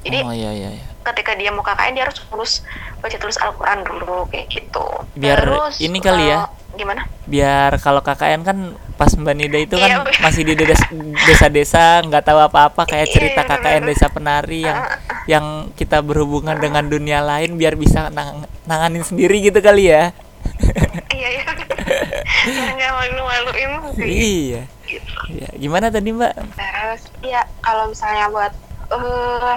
jadi 0.00 0.22
oh 0.22 0.30
iya 0.30 0.50
iya 0.50 0.70
iya 0.72 0.86
ketika 1.04 1.34
dia 1.34 1.50
mau 1.50 1.60
KKN 1.60 1.92
dia 1.92 2.04
harus 2.04 2.18
lulus 2.28 2.52
baca 2.98 3.12
tulis 3.14 3.36
Al-Quran 3.36 3.82
dulu 3.82 4.24
kayak 4.28 4.46
gitu 4.48 4.86
Biar 5.14 5.42
Terus, 5.42 5.74
ini 5.78 5.98
kali 5.98 6.24
ya. 6.24 6.40
eh, 6.40 6.46
gimana 6.74 7.02
biar 7.24 7.78
kalau 7.78 8.00
KKN 8.00 8.42
kan 8.42 8.58
pas 8.94 9.10
Mbak 9.10 9.34
Nida 9.34 9.58
itu 9.58 9.74
kan 9.74 9.90
Iya, 9.90 9.98
masih 10.20 10.42
di 10.44 10.54
des- 10.54 10.90
desa-desa 11.24 11.98
nggak 12.00 12.24
tahu 12.24 12.38
apa-apa 12.38 12.84
kayak 12.84 13.08
Iya, 13.08 13.14
cerita 13.14 13.40
iya, 13.42 13.50
KKN 13.50 13.74
bener. 13.80 13.90
desa 13.90 14.06
penari 14.08 14.60
yang 14.62 14.78
Ah, 14.78 14.98
yang 15.24 15.44
kita 15.72 15.98
berhubungan 16.00 16.54
dengan 16.56 16.84
dunia 16.84 17.18
lain 17.18 17.56
biar 17.56 17.74
bisa 17.74 18.06
nang- 18.08 18.44
nanganin 18.64 19.02
sendiri 19.02 19.40
gitu 19.40 19.58
kali 19.58 19.88
ya 19.88 20.12
iya 21.10 21.28
iya 21.32 21.42
nggak 22.44 22.90
malu-maluin 22.92 23.70
iya 23.98 24.62
gitu. 24.84 25.12
Iya. 25.32 25.48
gimana 25.56 25.88
tadi 25.88 26.12
Mbak 26.12 26.34
terus 26.52 27.02
ya 27.22 27.40
kalau 27.58 27.88
misalnya 27.88 28.28
buat 28.28 28.52
eh 28.90 29.54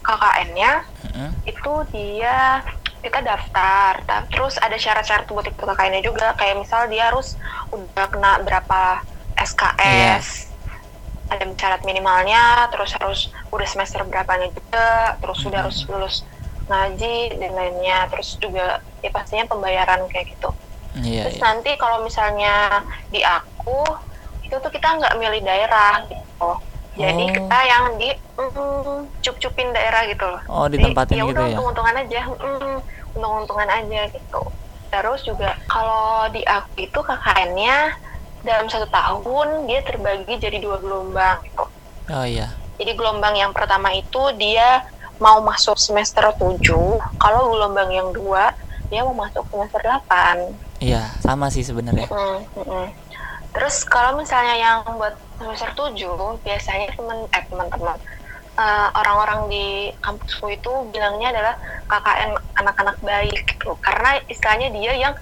KKN-nya 0.00 0.72
Heeh. 1.04 1.30
itu 1.46 1.72
dia 1.92 2.64
kita 3.00 3.20
daftar 3.24 3.92
Ta- 4.04 4.26
terus 4.28 4.56
ada 4.60 4.76
syarat-syarat 4.76 5.26
buat 5.28 5.46
ikut 5.48 5.64
KKN-nya 5.64 6.02
juga. 6.04 6.36
Kayak 6.36 6.56
misal 6.62 6.86
dia 6.92 7.08
harus 7.10 7.36
udah 7.72 8.06
kena 8.12 8.40
berapa 8.44 9.00
SKS 9.40 10.52
ada 11.30 11.46
syarat 11.54 11.82
minimalnya 11.86 12.66
terus 12.74 12.90
harus 12.98 13.30
udah 13.54 13.68
semester 13.68 14.02
berapanya 14.02 14.50
juga 14.50 15.14
terus 15.22 15.38
sudah 15.38 15.62
harus 15.62 15.78
lulus 15.88 16.26
ngaji 16.68 17.38
dan 17.40 17.52
lainnya. 17.56 18.06
Terus 18.12 18.36
juga 18.38 18.82
ya 19.00 19.10
pastinya 19.10 19.46
pembayaran 19.48 20.04
kayak 20.10 20.36
gitu. 20.36 20.50
Iya 21.00 21.30
terus 21.30 21.38
iya. 21.38 21.44
nanti 21.46 21.70
kalau 21.78 22.02
misalnya 22.02 22.82
di 23.14 23.22
aku 23.22 23.86
itu 24.42 24.56
tuh 24.58 24.72
kita 24.74 24.98
nggak 24.98 25.14
milih 25.22 25.40
daerah 25.46 26.02
gitu 26.10 26.50
jadi 26.98 27.24
Oh. 27.26 27.30
kita 27.30 27.58
yang 27.66 27.84
di 27.98 28.10
mm, 28.34 28.98
cup-cupin 29.22 29.68
daerah 29.70 30.02
gitu 30.10 30.24
loh. 30.26 30.40
Oh 30.50 30.66
jadi, 30.66 30.90
ditempatin 30.90 31.14
ya 31.14 31.24
gitu 31.28 31.42
ya? 31.42 31.46
untung-untungan 31.54 31.94
aja 32.02 32.20
mm, 32.26 32.76
untung-untungan 33.14 33.68
aja 33.70 34.00
gitu. 34.10 34.42
Terus 34.90 35.20
juga 35.22 35.54
kalau 35.70 36.26
di 36.34 36.42
aku 36.42 36.82
itu 36.82 36.98
KKN-nya 36.98 37.94
dalam 38.42 38.66
satu 38.66 38.88
tahun 38.90 39.70
dia 39.70 39.80
terbagi 39.86 40.34
jadi 40.40 40.58
dua 40.58 40.82
gelombang 40.82 41.38
gitu. 41.46 41.64
Oh 42.10 42.26
iya. 42.26 42.50
Jadi 42.80 42.96
gelombang 42.96 43.36
yang 43.36 43.52
pertama 43.54 43.92
itu 43.94 44.32
dia 44.40 44.82
mau 45.20 45.38
masuk 45.44 45.76
semester 45.76 46.32
7 46.32 46.64
kalau 47.20 47.52
gelombang 47.52 47.92
yang 47.92 48.08
dua 48.08 48.56
dia 48.88 49.04
mau 49.04 49.12
masuk 49.12 49.44
semester 49.52 49.84
8 49.84 50.80
iya 50.80 51.12
sama 51.20 51.52
sih 51.52 51.62
sebenarnya. 51.62 52.08
Mm, 52.08 52.40
mm, 52.56 52.64
mm. 52.66 52.86
Terus 53.52 53.84
kalau 53.84 54.16
misalnya 54.16 54.56
yang 54.56 54.80
buat 54.96 55.14
semester 55.40 55.72
7, 55.72 56.44
biasanya 56.44 56.92
temen 56.92 57.24
eh 57.32 57.44
teman-teman 57.48 57.96
eh, 58.60 58.88
orang-orang 58.92 59.40
di 59.48 59.66
kampusku 60.04 60.52
itu 60.52 60.72
bilangnya 60.92 61.32
adalah 61.32 61.54
KKN 61.88 62.30
anak-anak 62.60 62.96
baik 63.00 63.40
gitu. 63.56 63.72
Karena 63.80 64.20
istilahnya 64.28 64.68
dia 64.76 64.92
yang 64.92 65.14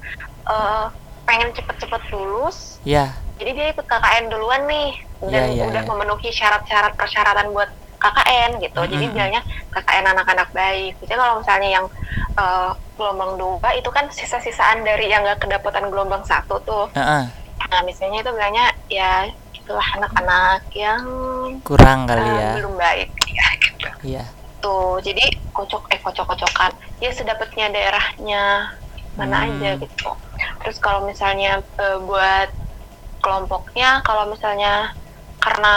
eh, 0.51 0.87
pengen 1.23 1.55
cepet-cepet 1.55 2.03
lulus, 2.11 2.83
iya 2.83 3.15
jadi 3.39 3.51
dia 3.55 3.67
ikut 3.71 3.87
KKN 3.87 4.35
duluan 4.35 4.67
nih 4.67 4.91
dan 5.31 5.55
Iya, 5.55 5.55
iya, 5.55 5.65
udah 5.71 5.83
iya. 5.87 5.91
memenuhi 5.91 6.31
syarat-syarat 6.35 6.93
persyaratan 6.99 7.55
buat 7.55 7.71
KKN 7.99 8.51
gitu. 8.63 8.81
Jadi 8.87 9.05
Mm-mm. 9.07 9.15
bilangnya 9.15 9.43
KKN 9.75 10.07
anak-anak 10.15 10.49
baik. 10.51 10.99
Jadi 11.03 11.15
kalau 11.15 11.39
misalnya 11.39 11.71
yang 11.71 11.87
eh, 12.35 12.71
gelombang 12.99 13.39
dua 13.39 13.71
itu 13.79 13.91
kan 13.95 14.11
sisa-sisaan 14.11 14.83
dari 14.83 15.07
yang 15.07 15.23
gak 15.23 15.47
kedapatan 15.47 15.87
gelombang 15.91 16.23
satu 16.27 16.59
tuh. 16.67 16.91
Heeh. 16.95 17.31
Nah, 17.69 17.81
misalnya 17.87 18.23
itu 18.27 18.31
bilangnya 18.35 18.67
ya 18.91 19.29
itulah 19.69 19.85
anak-anak 20.01 20.65
yang 20.73 21.05
kurang 21.61 22.09
kali 22.09 22.25
eh, 22.25 22.35
ya 22.41 22.51
belum 22.57 22.75
baik 22.75 23.11
ya 23.29 23.47
gitu. 23.61 23.89
iya 24.03 24.25
Tuh, 24.59 24.99
jadi 24.99 25.23
kocok 25.55 25.87
eh 25.93 26.01
kocok-kocokan. 26.03 26.73
Ya 26.99 27.15
sedapatnya 27.15 27.71
daerahnya 27.71 28.75
mana 29.15 29.45
Hmm. 29.45 29.55
aja 29.55 29.71
gitu. 29.77 30.11
Terus 30.65 30.81
kalau 30.81 31.05
misalnya 31.05 31.61
eh, 31.79 31.99
buat 32.01 32.49
kelompoknya 33.21 34.01
kalau 34.03 34.27
misalnya 34.27 34.98
karena 35.39 35.75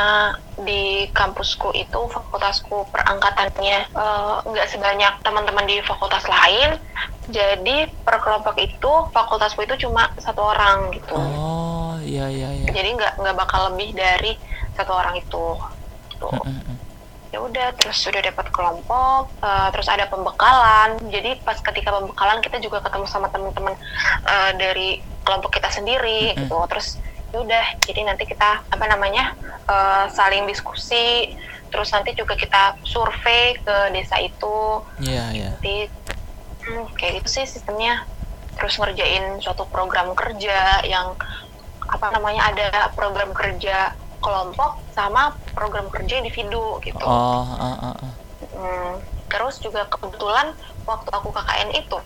di 0.62 1.06
kampusku 1.14 1.70
itu 1.78 2.00
fakultasku 2.10 2.90
perangkatannya 2.90 3.78
eh, 3.94 4.36
nggak 4.46 4.68
sebanyak 4.70 5.14
teman-teman 5.22 5.66
di 5.70 5.80
fakultas 5.86 6.26
lain. 6.26 6.78
Jadi 7.30 7.86
per 8.02 8.18
kelompok 8.20 8.58
itu 8.58 8.92
fakultasku 9.14 9.62
itu 9.64 9.88
cuma 9.88 10.10
satu 10.18 10.42
orang 10.42 10.90
gitu. 10.98 11.16
Oh 11.16 11.96
iya 12.02 12.26
iya 12.28 12.50
iya. 12.50 12.68
Jadi 12.74 12.90
nggak 12.98 13.22
nggak 13.22 13.36
bakal 13.38 13.72
lebih 13.72 13.94
dari 13.94 14.34
satu 14.74 14.92
orang 14.98 15.16
itu 15.22 15.46
tuh 16.18 16.34
Mm-mm. 16.46 16.78
ya 17.32 17.40
udah 17.40 17.74
terus 17.80 17.98
sudah 18.02 18.22
dapat 18.22 18.50
kelompok 18.50 19.30
eh, 19.46 19.68
terus 19.78 19.88
ada 19.88 20.10
pembekalan. 20.10 20.98
Jadi 21.14 21.38
pas 21.46 21.62
ketika 21.62 21.94
pembekalan 22.02 22.42
kita 22.42 22.58
juga 22.58 22.82
ketemu 22.82 23.06
sama 23.06 23.30
teman-teman 23.30 23.78
eh, 24.26 24.52
dari 24.58 24.90
kelompok 25.22 25.54
kita 25.62 25.70
sendiri 25.70 26.34
Mm-mm. 26.34 26.50
gitu. 26.50 26.58
Terus 26.66 26.98
udah. 27.40 27.66
Jadi 27.86 28.02
nanti 28.04 28.24
kita 28.28 28.66
apa 28.68 28.86
namanya 28.90 29.36
eh, 29.68 30.06
saling 30.12 30.44
diskusi. 30.50 31.36
Terus 31.72 31.88
nanti 31.96 32.12
juga 32.12 32.36
kita 32.36 32.84
survei 32.84 33.56
ke 33.56 33.76
desa 33.96 34.20
itu. 34.20 34.84
Iya 35.00 35.24
iya. 35.32 35.50
Nanti 35.56 35.88
hmm, 36.68 36.92
kayak 37.00 37.24
gitu 37.24 37.30
sih 37.40 37.46
sistemnya. 37.48 38.04
Terus 38.60 38.76
ngerjain 38.76 39.40
suatu 39.40 39.64
program 39.72 40.12
kerja 40.12 40.84
yang 40.84 41.16
apa 41.88 42.08
namanya 42.12 42.52
ada 42.52 42.70
program 42.94 43.32
kerja 43.32 43.96
kelompok 44.22 44.80
sama 44.94 45.34
program 45.58 45.90
kerja 45.90 46.22
individu 46.22 46.78
gitu. 46.86 47.02
Oh 47.04 47.44
uh, 47.44 47.66
uh, 47.66 47.96
uh. 47.98 48.14
Hmm, 48.54 48.94
terus 49.28 49.58
juga 49.58 49.90
kebetulan 49.90 50.54
waktu 50.86 51.10
aku 51.10 51.34
KKN 51.34 51.70
itu 51.74 51.98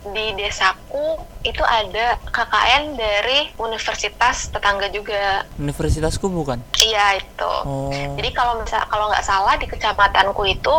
di 0.00 0.32
desaku 0.32 1.20
itu 1.44 1.60
ada 1.60 2.16
KKN 2.26 2.96
dari 2.96 3.52
universitas 3.56 4.48
tetangga 4.48 4.88
juga. 4.88 5.44
universitasku 5.56 6.32
bukan 6.32 6.56
Iya 6.80 7.20
itu. 7.20 7.52
oh 7.68 7.92
Jadi 8.16 8.30
kalau 8.32 8.56
misal 8.56 8.80
kalau 8.88 9.12
nggak 9.12 9.24
salah 9.24 9.60
di 9.60 9.68
kecamatanku 9.68 10.40
itu 10.44 10.72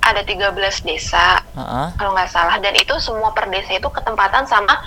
ada 0.00 0.24
13 0.24 0.56
desa 0.82 1.40
Heeh. 1.52 1.86
kalau 1.96 2.12
nggak 2.12 2.28
salah 2.28 2.56
dan 2.56 2.72
itu 2.72 2.96
semua 2.98 3.32
per 3.32 3.48
desa 3.48 3.76
itu 3.76 3.88
ketempatan 3.88 4.44
sama 4.44 4.80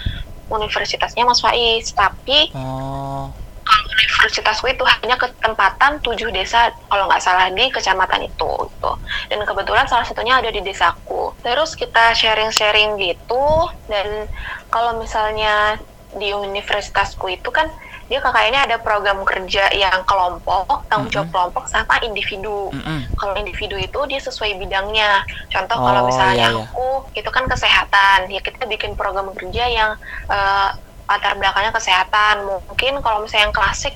universitasnya 0.49 1.21
Mas 1.23 1.37
Faiz 1.37 1.93
tapi 1.93 2.49
oh 2.53 3.29
kalau 3.63 3.83
universitasku 3.89 4.65
itu 4.67 4.83
hanya 4.83 5.15
ketempatan 5.15 5.97
tujuh 5.99 6.29
desa 6.29 6.69
kalau 6.87 7.07
nggak 7.07 7.23
salah 7.23 7.47
di 7.49 7.65
kecamatan 7.67 8.27
itu 8.27 8.51
gitu. 8.69 8.91
dan 9.31 9.39
kebetulan 9.43 9.87
salah 9.87 10.03
satunya 10.03 10.37
ada 10.37 10.47
di 10.47 10.59
desaku 10.59 11.31
terus 11.41 11.73
kita 11.73 12.11
sharing-sharing 12.13 12.99
gitu 12.99 13.43
dan 13.87 14.27
kalau 14.67 14.99
misalnya 14.99 15.79
di 16.13 16.29
universitasku 16.29 17.25
itu 17.27 17.49
kan 17.49 17.65
dia 18.11 18.19
kakaknya 18.19 18.67
ada 18.67 18.77
program 18.77 19.23
kerja 19.23 19.71
yang 19.71 20.03
kelompok 20.03 20.85
tanggung 20.91 21.07
jawab 21.09 21.31
Mhm. 21.31 21.33
kelompok 21.33 21.63
sama 21.65 21.97
individu 22.03 22.69
Mm-mm. 22.69 23.09
kalau 23.15 23.33
individu 23.39 23.79
itu 23.79 23.95
dia 24.11 24.19
sesuai 24.19 24.59
bidangnya. 24.59 25.23
Contoh 25.47 25.79
Oh, 25.79 25.87
kalau 25.87 26.01
misalnya 26.05 26.51
iya, 26.51 26.53
iya. 26.53 26.67
aku 26.67 27.07
itu 27.15 27.29
kan 27.31 27.47
kesehatan, 27.47 28.27
ya 28.27 28.43
kita 28.43 28.67
bikin 28.67 28.93
program 28.93 29.31
kerja 29.33 29.65
yang 29.65 29.91
eh, 30.29 30.69
latar 31.13 31.37
belakangnya 31.37 31.73
kesehatan. 31.73 32.45
Mungkin 32.69 32.99
kalau 33.05 33.21
misalnya 33.21 33.49
yang 33.49 33.55
klasik 33.55 33.95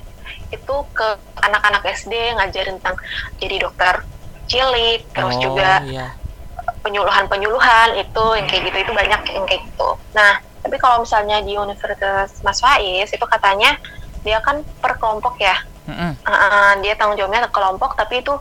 itu 0.54 0.76
ke 0.96 1.08
anak-anak 1.44 1.84
SD 1.84 2.14
ngajarin 2.38 2.80
tentang 2.80 2.98
jadi 3.42 3.56
dokter 3.68 4.06
cilik, 4.48 5.04
terus 5.12 5.36
oh, 5.36 5.42
juga 5.44 5.84
iya. 5.84 6.16
penyuluhan-penyuluhan 6.86 8.00
itu 8.00 8.26
yang 8.40 8.48
kayak 8.48 8.64
gitu 8.72 8.78
itu 8.88 8.92
banyak 8.96 9.22
yang 9.28 9.44
kayak 9.44 9.62
gitu. 9.68 9.90
Nah, 10.16 10.40
tapi 10.64 10.76
kalau 10.80 11.04
misalnya 11.04 11.44
di 11.44 11.60
Universitas 11.60 12.40
Mas 12.48 12.64
Faiz 12.64 13.12
itu 13.12 13.26
katanya 13.28 13.76
dia 14.24 14.40
kan 14.40 14.64
per 14.80 14.96
kelompok 14.96 15.36
ya. 15.40 15.60
Mm-mm. 15.88 16.20
Uh, 16.28 16.74
dia 16.84 17.00
tanggung 17.00 17.16
jawabnya 17.16 17.48
ke 17.48 17.52
kelompok 17.56 17.96
tapi 17.96 18.20
itu 18.20 18.36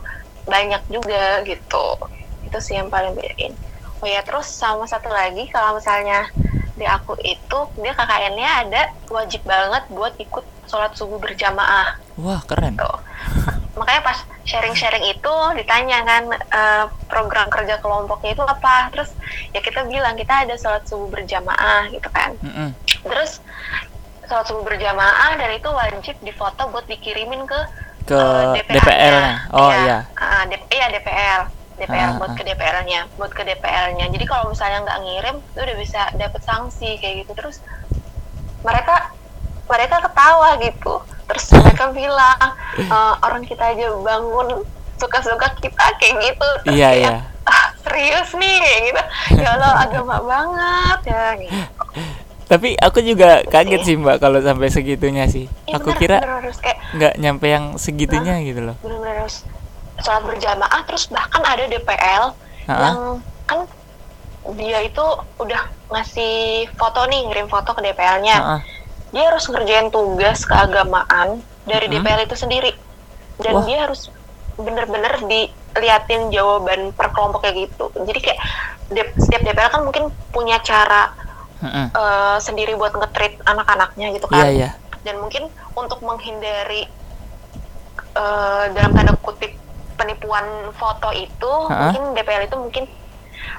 banyak 0.47 0.83
juga 0.91 1.43
gitu 1.43 1.87
itu 2.47 2.57
sih 2.63 2.79
yang 2.79 2.87
paling 2.87 3.11
bedain 3.13 3.51
oh 3.99 4.07
ya 4.07 4.23
terus 4.23 4.47
sama 4.47 4.87
satu 4.87 5.11
lagi 5.11 5.51
kalau 5.51 5.75
misalnya 5.75 6.31
di 6.77 6.85
aku 6.85 7.17
itu 7.25 7.59
dia 7.81 7.91
KKN-nya 7.91 8.49
ada 8.63 8.81
wajib 9.09 9.41
banget 9.43 9.83
buat 9.89 10.13
ikut 10.21 10.45
sholat 10.69 10.93
subuh 10.93 11.17
berjamaah. 11.17 11.97
Wah 12.21 12.41
keren. 12.45 12.77
Gitu. 12.77 12.91
Makanya 13.77 14.01
pas 14.05 14.19
sharing-sharing 14.45 15.05
itu 15.09 15.33
ditanya 15.57 16.05
kan 16.05 16.23
eh, 16.33 16.85
program 17.09 17.49
kerja 17.49 17.81
kelompoknya 17.81 18.37
itu 18.37 18.43
apa? 18.45 18.93
Terus 18.93 19.09
ya 19.51 19.59
kita 19.59 19.89
bilang 19.89 20.13
kita 20.13 20.45
ada 20.45 20.53
sholat 20.55 20.85
subuh 20.85 21.09
berjamaah 21.09 21.89
gitu 21.89 22.07
kan. 22.13 22.37
Mm-mm. 22.45 22.69
terus 23.07 23.39
sholat 24.27 24.45
subuh 24.45 24.63
berjamaah 24.67 25.33
dan 25.39 25.49
itu 25.55 25.69
wajib 25.71 26.15
difoto 26.21 26.67
buat 26.69 26.83
dikirimin 26.85 27.47
ke 27.47 27.59
ke 28.07 28.19
eh, 28.19 28.63
DPR-nya 28.75 29.33
oh 29.51 29.71
iya. 29.71 29.97
Ah, 30.15 30.43
D- 30.47 30.67
iya 30.71 30.87
DPR 30.91 31.47
DPR 31.77 32.09
Ah, 32.09 32.17
buat 32.17 32.31
ah. 32.31 32.35
ke 32.35 32.43
DPR-nya 32.43 32.99
buat 33.15 33.29
ke 33.29 33.43
DPR-nya 33.43 34.05
jadi 34.07 34.25
kalau 34.25 34.49
misalnya 34.49 34.81
nggak 34.81 34.99
ngirim 34.99 35.35
itu 35.37 35.59
udah 35.59 35.77
bisa 35.77 36.01
dapet 36.13 36.41
sanksi 36.41 36.97
kayak 36.97 37.15
gitu 37.21 37.31
terus 37.33 37.57
mereka 38.61 39.13
mereka 39.65 39.95
ketawa 40.01 40.57
gitu 40.57 40.93
terus 41.25 41.45
mereka 41.51 41.85
bilang 41.91 42.39
e, 42.77 42.97
orang 43.21 43.43
kita 43.43 43.63
aja 43.67 43.91
bangun 43.93 44.63
suka-suka 44.95 45.53
kita 45.55 45.85
kayak 45.97 46.15
gitu 46.25 46.49
Terus 46.63 46.73
Iya, 46.73 46.89
kayak, 46.89 47.03
iya. 47.03 47.15
"Ah, 47.45 47.65
serius 47.77 48.29
nih 48.33 48.55
kayak 48.57 48.81
gitu 48.83 49.01
ya 49.37 49.49
Allah 49.53 49.73
agama 49.85 50.15
banget 50.19 50.99
ya 51.05 51.23
gitu 51.37 51.61
Tapi 52.47 52.79
aku 52.79 53.03
juga 53.03 53.43
kaget 53.43 53.81
sih 53.83 53.95
mbak 53.95 54.17
kalau 54.17 54.39
sampai 54.39 54.71
segitunya 54.71 55.27
sih. 55.27 55.51
Iya, 55.67 55.77
Aku 55.77 55.91
bener, 55.91 55.99
kira 55.99 56.17
bener 56.17 56.31
harus 56.39 56.55
kayak 56.57 56.79
nggak 56.95 57.13
nyampe 57.19 57.43
yang 57.45 57.75
segitunya 57.75 58.39
gitu 58.41 58.61
loh. 58.63 58.75
benar-benar 58.79 59.15
harus 59.19 59.43
sholat 59.97 60.23
berjamaah 60.23 60.81
terus 60.83 61.07
bahkan 61.07 61.41
ada 61.41 61.65
DPL 61.65 62.23
Ha-ha. 62.67 62.81
yang 62.83 62.99
kan 63.43 63.59
dia 64.53 64.79
itu 64.81 65.05
udah 65.37 65.61
ngasih 65.89 66.35
foto 66.73 67.03
nih 67.05 67.27
ngirim 67.27 67.47
foto 67.47 67.71
ke 67.71 67.81
DPL-nya 67.81 68.63
dia 69.09 69.23
harus 69.25 69.43
ngerjain 69.45 69.87
tugas 69.87 70.43
keagamaan 70.43 71.39
dari 71.63 71.87
Mhm. 71.87 71.93
DPL 71.97 72.21
itu 72.23 72.35
sendiri 72.35 72.71
dan 73.37 73.53
Wah. 73.53 73.63
dia 73.63 73.77
harus 73.83 74.07
bener-bener 74.55 75.13
diliatin 75.23 76.27
jawaban 76.29 76.91
per 76.91 77.11
kelompoknya 77.11 77.51
gitu 77.57 77.91
jadi 77.97 78.19
kayak 78.21 78.39
setiap 79.17 79.41
DPL 79.43 79.69
kan 79.69 79.81
mungkin 79.83 80.03
punya 80.31 80.57
cara 80.59 81.11
Mm-mm. 81.57 81.89
eh, 81.89 82.37
sendiri 82.37 82.73
buat 82.73 82.93
nge-treat 82.93 83.41
anak-anaknya 83.43 84.13
gitu 84.13 84.27
kan 84.27 84.45
iya. 84.45 84.69
dan 85.01 85.17
mungkin 85.17 85.45
untuk 85.73 85.99
menghindari 85.99 86.85
eh, 88.13 88.63
dalam 88.71 88.91
tanda 88.91 89.13
kutip 89.17 89.53
penipuan 89.97 90.45
foto 90.71 91.09
itu 91.11 91.51
Ha-ha. 91.65 91.89
mungkin 91.89 92.13
DPL 92.13 92.45
itu 92.45 92.55
mungkin 92.55 92.83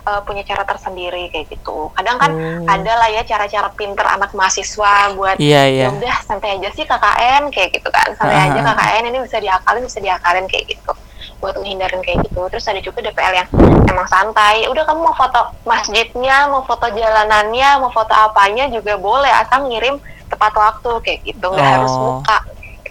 eh, 0.00 0.20
punya 0.22 0.42
cara 0.42 0.62
tersendiri 0.62 1.28
kayak 1.28 1.50
gitu 1.50 1.90
kadang 1.92 2.16
kan 2.16 2.30
Oh. 2.30 2.64
ada 2.66 2.92
lah 2.94 3.08
ya 3.08 3.22
cara-cara 3.22 3.68
pinter 3.72 4.06
anak 4.06 4.30
mahasiswa 4.32 4.94
buat 5.12 5.36
Iya 5.36 5.62
iya. 5.66 5.84
ya 5.84 5.88
udah 5.92 6.16
santai 6.22 6.56
aja 6.56 6.70
sih 6.70 6.82
KKN 6.82 7.48
kayak 7.48 7.70
gitu 7.72 7.88
kan 7.88 8.08
santai 8.14 8.38
aja 8.48 8.60
KKN 8.64 9.04
ini 9.06 9.18
bisa 9.20 9.38
diakalin 9.38 9.82
bisa 9.82 9.98
diakalin 9.98 10.46
kayak 10.46 10.66
gitu 10.68 10.92
buat 11.38 11.54
menghindarin 11.54 12.00
kayak 12.00 12.18
gitu 12.24 12.40
terus 12.48 12.66
ada 12.66 12.80
juga 12.80 12.98
DPL 13.00 13.34
yang 13.36 13.48
emang 13.84 14.06
santai 14.06 14.66
udah 14.66 14.82
kamu 14.82 15.00
mau 15.00 15.14
foto 15.14 15.38
masjidnya 15.62 16.46
mau 16.46 16.62
foto 16.62 16.86
jalanannya 16.88 17.78
mau 17.78 17.88
foto 17.88 18.10
apanya 18.10 18.66
juga 18.66 18.96
boleh 18.96 19.30
asal 19.32 19.62
ngirim 19.64 19.98
tepat 20.26 20.52
waktu 20.52 20.90
kayak 21.00 21.20
gitu 21.24 21.46
nggak 21.46 21.62
Oh. 21.62 21.74
harus 21.76 21.94
muka 21.94 22.38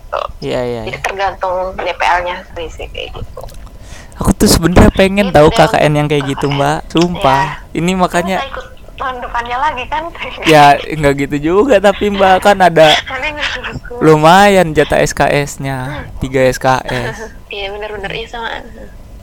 gitu 0.08 0.22
Iya 0.40 0.62
iya. 0.64 0.82
jadi 0.88 0.96
iya. 0.96 1.04
tergantung 1.04 1.76
DPL-nya 1.76 2.36
sih 2.56 2.68
sih 2.72 2.88
kayak 2.88 3.20
gitu 3.20 3.42
Aku 4.18 4.34
tuh 4.34 4.50
sebenarnya 4.50 4.90
pengen 4.98 5.30
Gitu 5.30 5.38
tahu 5.38 5.48
deh 5.54 5.58
KKN 5.62 5.94
yang 5.94 6.08
kayak 6.10 6.26
gitu 6.26 6.50
mbak. 6.50 6.90
Sumpah. 6.90 7.62
Ini 7.70 7.92
Kamu 7.94 8.02
makanya 8.02 8.38
ikut 8.50 8.66
tahun 8.98 9.22
depannya 9.22 9.58
lagi 9.62 9.86
kan 9.86 10.10
ya 10.52 10.74
nggak 10.74 11.14
gitu 11.30 11.38
juga 11.38 11.78
tapi 11.78 12.10
mbak 12.10 12.42
kan 12.42 12.58
ada 12.58 12.98
lumayan 14.02 14.74
jatah 14.74 15.06
SKS-nya 15.06 16.10
3 16.18 16.54
SKS. 16.58 17.30
iya 17.54 17.70
bener-bener 17.70 18.10
iya 18.10 18.28
sama 18.28 18.50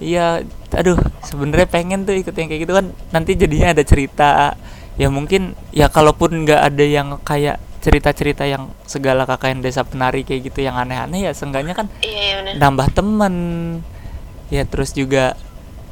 Iya, 0.02 0.42
aduh, 0.74 0.98
sebenarnya 1.22 1.70
pengen 1.70 2.02
tuh 2.02 2.18
ikut 2.18 2.34
yang 2.34 2.50
kayak 2.50 2.62
gitu 2.66 2.74
kan. 2.74 2.90
Nanti 3.14 3.38
jadinya 3.38 3.70
ada 3.70 3.86
cerita. 3.86 4.58
Ya 4.98 5.06
mungkin 5.06 5.54
ya 5.70 5.86
kalaupun 5.86 6.42
nggak 6.42 6.60
ada 6.60 6.84
yang 6.84 7.14
kayak 7.22 7.62
cerita-cerita 7.84 8.48
yang 8.48 8.72
segala 8.88 9.28
KKN 9.28 9.60
desa 9.60 9.84
penari 9.84 10.24
kayak 10.24 10.48
gitu 10.48 10.64
yang 10.64 10.80
aneh-aneh 10.80 11.28
ya 11.28 11.32
seenggaknya 11.36 11.76
kan 11.76 11.92
iya 12.00 12.40
iya 12.40 12.56
nambah 12.56 12.88
temen. 12.96 13.34
Ya 14.48 14.64
terus 14.64 14.96
juga 14.96 15.36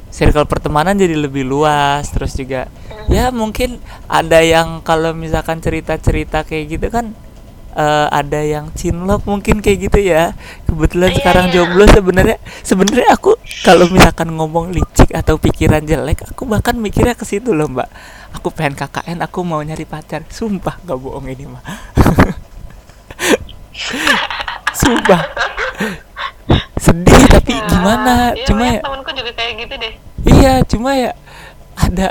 circle 0.09 0.49
pertemanan 0.49 0.97
jadi 0.97 1.13
lebih 1.13 1.45
luas. 1.45 2.09
Terus 2.09 2.33
juga 2.33 2.65
ya 3.05 3.29
mungkin 3.29 3.77
ada 4.09 4.41
yang 4.41 4.81
kalau 4.81 5.13
misalkan 5.13 5.61
cerita-cerita 5.61 6.49
kayak 6.49 6.65
gitu 6.73 6.87
kan 6.89 7.13
eh, 7.73 8.07
ada 8.09 8.39
yang 8.41 8.69
cinlok 8.73 9.25
mungkin 9.25 9.59
kayak 9.59 9.89
gitu 9.89 9.99
ya. 10.01 10.33
Kebetulan 10.65 11.11
Iya, 11.11 11.17
sekarang 11.21 11.45
iya. 11.49 11.53
jomblo 11.59 11.85
sebenarnya 11.89 12.37
sebenarnya 12.61 13.07
aku 13.13 13.37
kalau 13.65 13.85
misalkan 13.89 14.29
ngomong 14.33 14.71
licik 14.71 15.13
atau 15.13 15.37
pikiran 15.37 15.83
jelek 15.83 16.33
aku 16.33 16.45
bahkan 16.45 16.77
mikirnya 16.77 17.17
ke 17.17 17.25
situ 17.25 17.53
loh 17.53 17.69
mbak. 17.69 17.89
Aku 18.37 18.49
pengen 18.49 18.73
KKN 18.73 19.21
aku 19.21 19.45
mau 19.45 19.61
nyari 19.61 19.85
pacar. 19.85 20.25
Sumpah 20.29 20.81
gak 20.81 20.97
bohong 20.97 21.29
ini 21.29 21.45
mah 21.45 21.61
sumpah. 24.73 25.21
Sedih 26.77 27.23
tapi 27.29 27.53
gimana? 27.69 28.33
iya, 28.35 28.45
cuma 28.45 28.65
banyak 28.65 28.75
ya 28.75 28.81
temenku 28.83 29.11
juga 29.15 29.31
kayak 29.33 29.53
gitu 29.63 29.73
deh. 29.79 29.93
Iya, 30.23 30.53
cuma 30.67 30.89
ya 30.97 31.11
ada 31.77 32.07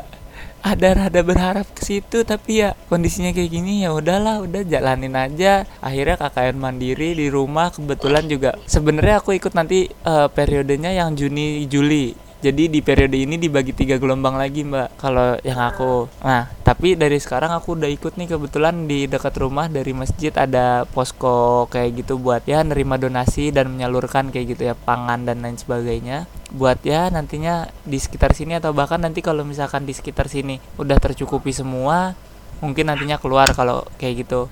ada 0.63 0.95
rada 0.95 1.21
berharap 1.27 1.67
ke 1.75 1.83
situ 1.83 2.23
tapi 2.23 2.63
ya 2.63 2.79
kondisinya 2.87 3.35
kayak 3.35 3.51
gini 3.51 3.83
ya 3.83 3.91
udahlah 3.91 4.41
udah 4.47 4.63
jalanin 4.63 5.19
aja. 5.19 5.67
Akhirnya 5.83 6.17
KKN 6.17 6.57
mandiri 6.57 7.19
di 7.19 7.27
rumah 7.27 7.75
kebetulan 7.75 8.31
juga. 8.31 8.55
Sebenarnya 8.71 9.19
aku 9.19 9.35
ikut 9.35 9.53
nanti 9.53 9.91
eh, 9.91 10.29
periodenya 10.31 10.95
yang 10.95 11.19
Juni 11.19 11.67
Juli 11.67 12.32
jadi 12.43 12.67
di 12.67 12.83
periode 12.83 13.15
ini 13.15 13.39
dibagi 13.39 13.71
tiga 13.71 14.03
gelombang 14.03 14.35
lagi 14.35 14.67
mbak 14.67 14.99
kalau 14.99 15.39
yang 15.47 15.63
aku. 15.63 16.11
Nah 16.27 16.51
tapi 16.67 16.99
dari 16.99 17.23
sekarang 17.23 17.55
aku 17.55 17.79
udah 17.79 17.87
ikut 17.87 18.19
nih 18.19 18.35
kebetulan 18.35 18.91
di 18.91 19.07
dekat 19.07 19.39
rumah 19.39 19.71
dari 19.71 19.95
masjid 19.95 20.35
ada 20.35 20.83
posko 20.91 21.71
kayak 21.71 22.03
gitu 22.03 22.19
buat 22.19 22.43
ya 22.43 22.67
nerima 22.67 22.99
donasi 22.99 23.55
dan 23.55 23.71
menyalurkan 23.71 24.35
kayak 24.35 24.59
gitu 24.59 24.63
ya 24.67 24.75
pangan 24.75 25.23
dan 25.23 25.39
lain 25.39 25.55
sebagainya. 25.55 26.27
Buat 26.51 26.83
ya 26.83 27.15
nantinya 27.15 27.71
di 27.87 28.03
sekitar 28.03 28.35
sini 28.35 28.59
atau 28.59 28.75
bahkan 28.75 28.99
nanti 28.99 29.23
kalau 29.23 29.47
misalkan 29.47 29.87
di 29.87 29.95
sekitar 29.95 30.27
sini 30.27 30.59
udah 30.83 30.99
tercukupi 30.99 31.55
semua 31.55 32.19
mungkin 32.59 32.91
nantinya 32.91 33.23
keluar 33.23 33.55
kalau 33.55 33.87
kayak 34.03 34.27
gitu. 34.27 34.51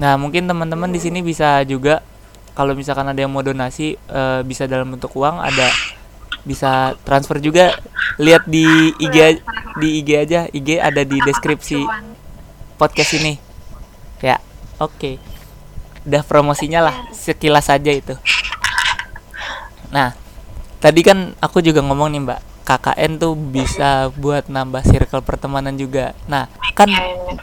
Nah 0.00 0.16
mungkin 0.16 0.48
teman-teman 0.48 0.88
di 0.88 1.04
sini 1.04 1.20
bisa 1.20 1.60
juga 1.68 2.00
kalau 2.56 2.72
misalkan 2.72 3.12
ada 3.12 3.20
yang 3.20 3.28
mau 3.28 3.44
donasi 3.44 4.00
eh, 4.08 4.40
bisa 4.48 4.64
dalam 4.64 4.88
bentuk 4.96 5.12
uang 5.12 5.36
ada 5.36 5.68
bisa 6.44 6.96
transfer 7.04 7.38
juga 7.38 7.76
lihat 8.16 8.48
di 8.48 8.64
IG 9.00 9.40
di 9.80 9.88
IG 10.02 10.08
aja. 10.16 10.40
IG 10.50 10.80
ada 10.80 11.02
di 11.04 11.16
deskripsi 11.20 11.84
podcast 12.80 13.16
ini. 13.20 13.36
Ya 14.20 14.40
oke. 14.80 15.20
Udah 16.08 16.22
promosinya 16.24 16.80
lah 16.90 16.96
sekilas 17.12 17.68
saja 17.68 17.92
itu. 17.92 18.16
Nah 19.92 20.16
tadi 20.80 21.04
kan 21.04 21.36
aku 21.40 21.60
juga 21.60 21.84
ngomong 21.84 22.08
nih 22.12 22.22
mbak. 22.24 22.40
KKN 22.60 23.18
tuh 23.18 23.34
bisa 23.34 24.14
buat 24.14 24.46
nambah 24.46 24.86
circle 24.86 25.26
pertemanan 25.26 25.74
juga. 25.74 26.14
Nah 26.30 26.46
kan. 26.72 26.88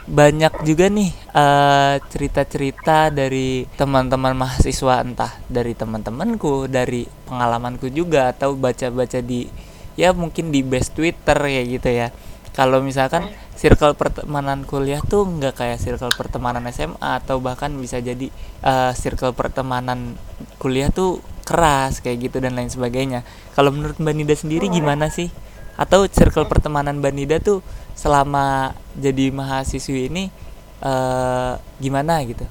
Banyak 0.08 0.52
juga 0.64 0.86
nih 0.92 1.10
eh, 1.32 1.94
cerita-cerita 2.08 3.08
dari 3.12 3.64
teman-teman 3.76 4.36
mahasiswa 4.36 5.00
entah 5.00 5.32
dari 5.48 5.72
teman-temanku 5.72 6.68
dari 6.68 7.08
pengalamanku 7.28 7.88
juga 7.92 8.32
atau 8.32 8.56
baca-baca 8.56 9.20
di 9.24 9.48
ya 9.98 10.14
mungkin 10.14 10.54
di 10.54 10.60
best 10.62 10.94
Twitter 10.94 11.38
ya 11.38 11.62
gitu 11.64 11.90
ya. 11.90 12.08
Kalau 12.54 12.82
misalkan 12.82 13.30
circle 13.54 13.94
pertemanan 13.94 14.66
kuliah 14.66 14.98
tuh 15.02 15.26
nggak 15.26 15.54
kayak 15.62 15.78
circle 15.78 16.10
pertemanan 16.10 16.66
SMA 16.74 17.22
atau 17.22 17.38
bahkan 17.38 17.70
bisa 17.78 17.98
jadi 18.02 18.30
eh, 18.62 18.92
circle 18.94 19.32
pertemanan 19.34 20.18
kuliah 20.58 20.90
tuh 20.90 21.22
keras 21.46 22.04
kayak 22.04 22.28
gitu 22.28 22.44
dan 22.44 22.54
lain 22.58 22.68
sebagainya. 22.68 23.24
Kalau 23.56 23.72
menurut 23.72 23.96
Mbak 23.96 24.14
Nida 24.14 24.36
sendiri 24.36 24.68
gimana 24.68 25.08
sih 25.08 25.32
atau 25.78 26.10
circle 26.10 26.44
pertemanan 26.44 26.98
Mbak 26.98 27.12
Nida 27.14 27.36
tuh 27.38 27.62
selama 27.94 28.74
jadi 28.98 29.30
mahasiswi 29.30 30.10
ini 30.10 30.24
eh 30.78 31.52
gimana 31.78 32.18
gitu 32.22 32.42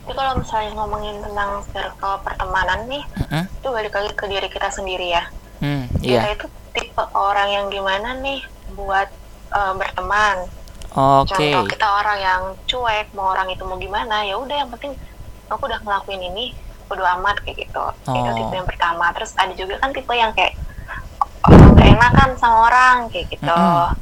Itu 0.00 0.12
kalau 0.14 0.38
misalnya 0.38 0.74
ngomongin 0.74 1.22
tentang 1.22 1.62
circle 1.70 2.18
pertemanan 2.26 2.82
nih, 2.86 3.02
Mm-mm. 3.14 3.44
itu 3.46 3.68
balik 3.70 3.94
lagi 3.94 4.10
ke 4.10 4.26
diri 4.26 4.48
kita 4.50 4.66
sendiri 4.66 5.06
ya. 5.06 5.22
Hmm, 5.62 5.86
Kita 6.02 6.26
iya. 6.26 6.34
itu 6.34 6.46
tipe 6.74 7.04
orang 7.14 7.46
yang 7.46 7.66
gimana 7.70 8.18
nih 8.18 8.42
buat 8.74 9.06
eh, 9.54 9.72
berteman. 9.78 10.50
Oke. 10.90 11.30
Contoh 11.30 11.62
kita 11.70 11.86
orang 11.86 12.18
yang 12.18 12.42
cuek, 12.66 13.06
mau 13.14 13.30
orang 13.30 13.54
itu 13.54 13.62
mau 13.62 13.78
gimana, 13.78 14.26
ya 14.26 14.34
udah 14.34 14.56
yang 14.56 14.70
penting 14.74 14.98
aku 15.46 15.70
udah 15.70 15.78
ngelakuin 15.78 16.22
ini, 16.26 16.58
bodo 16.90 17.06
amat 17.06 17.38
kayak 17.46 17.70
gitu. 17.70 17.84
Itu 18.02 18.10
Oh. 18.10 18.34
tipe 18.34 18.54
yang 18.56 18.66
pertama. 18.66 19.14
Terus 19.14 19.30
ada 19.38 19.54
juga 19.54 19.78
kan 19.78 19.94
tipe 19.94 20.10
yang 20.10 20.34
kayak 20.34 20.58
oh, 21.46 21.54
enakan 21.96 22.28
sama 22.38 22.56
orang 22.70 22.96
kayak 23.10 23.26
gitu. 23.32 23.50
Mm-mm. 23.50 23.92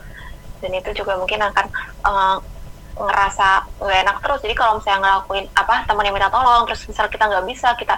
Dan 0.58 0.70
itu 0.74 0.90
juga 0.92 1.16
mungkin 1.16 1.40
akan 1.42 1.66
eh, 2.04 2.36
ngerasa 2.98 3.48
nggak 3.78 4.00
enak 4.04 4.16
terus. 4.22 4.40
Jadi 4.42 4.54
kalau 4.58 4.72
misalnya 4.82 5.00
ngelakuin 5.06 5.46
apa 5.54 5.74
teman 5.86 6.04
yang 6.06 6.14
minta 6.16 6.30
tolong, 6.30 6.66
terus 6.66 6.82
misal 6.86 7.06
kita 7.06 7.24
nggak 7.30 7.46
bisa, 7.46 7.68
kita 7.78 7.96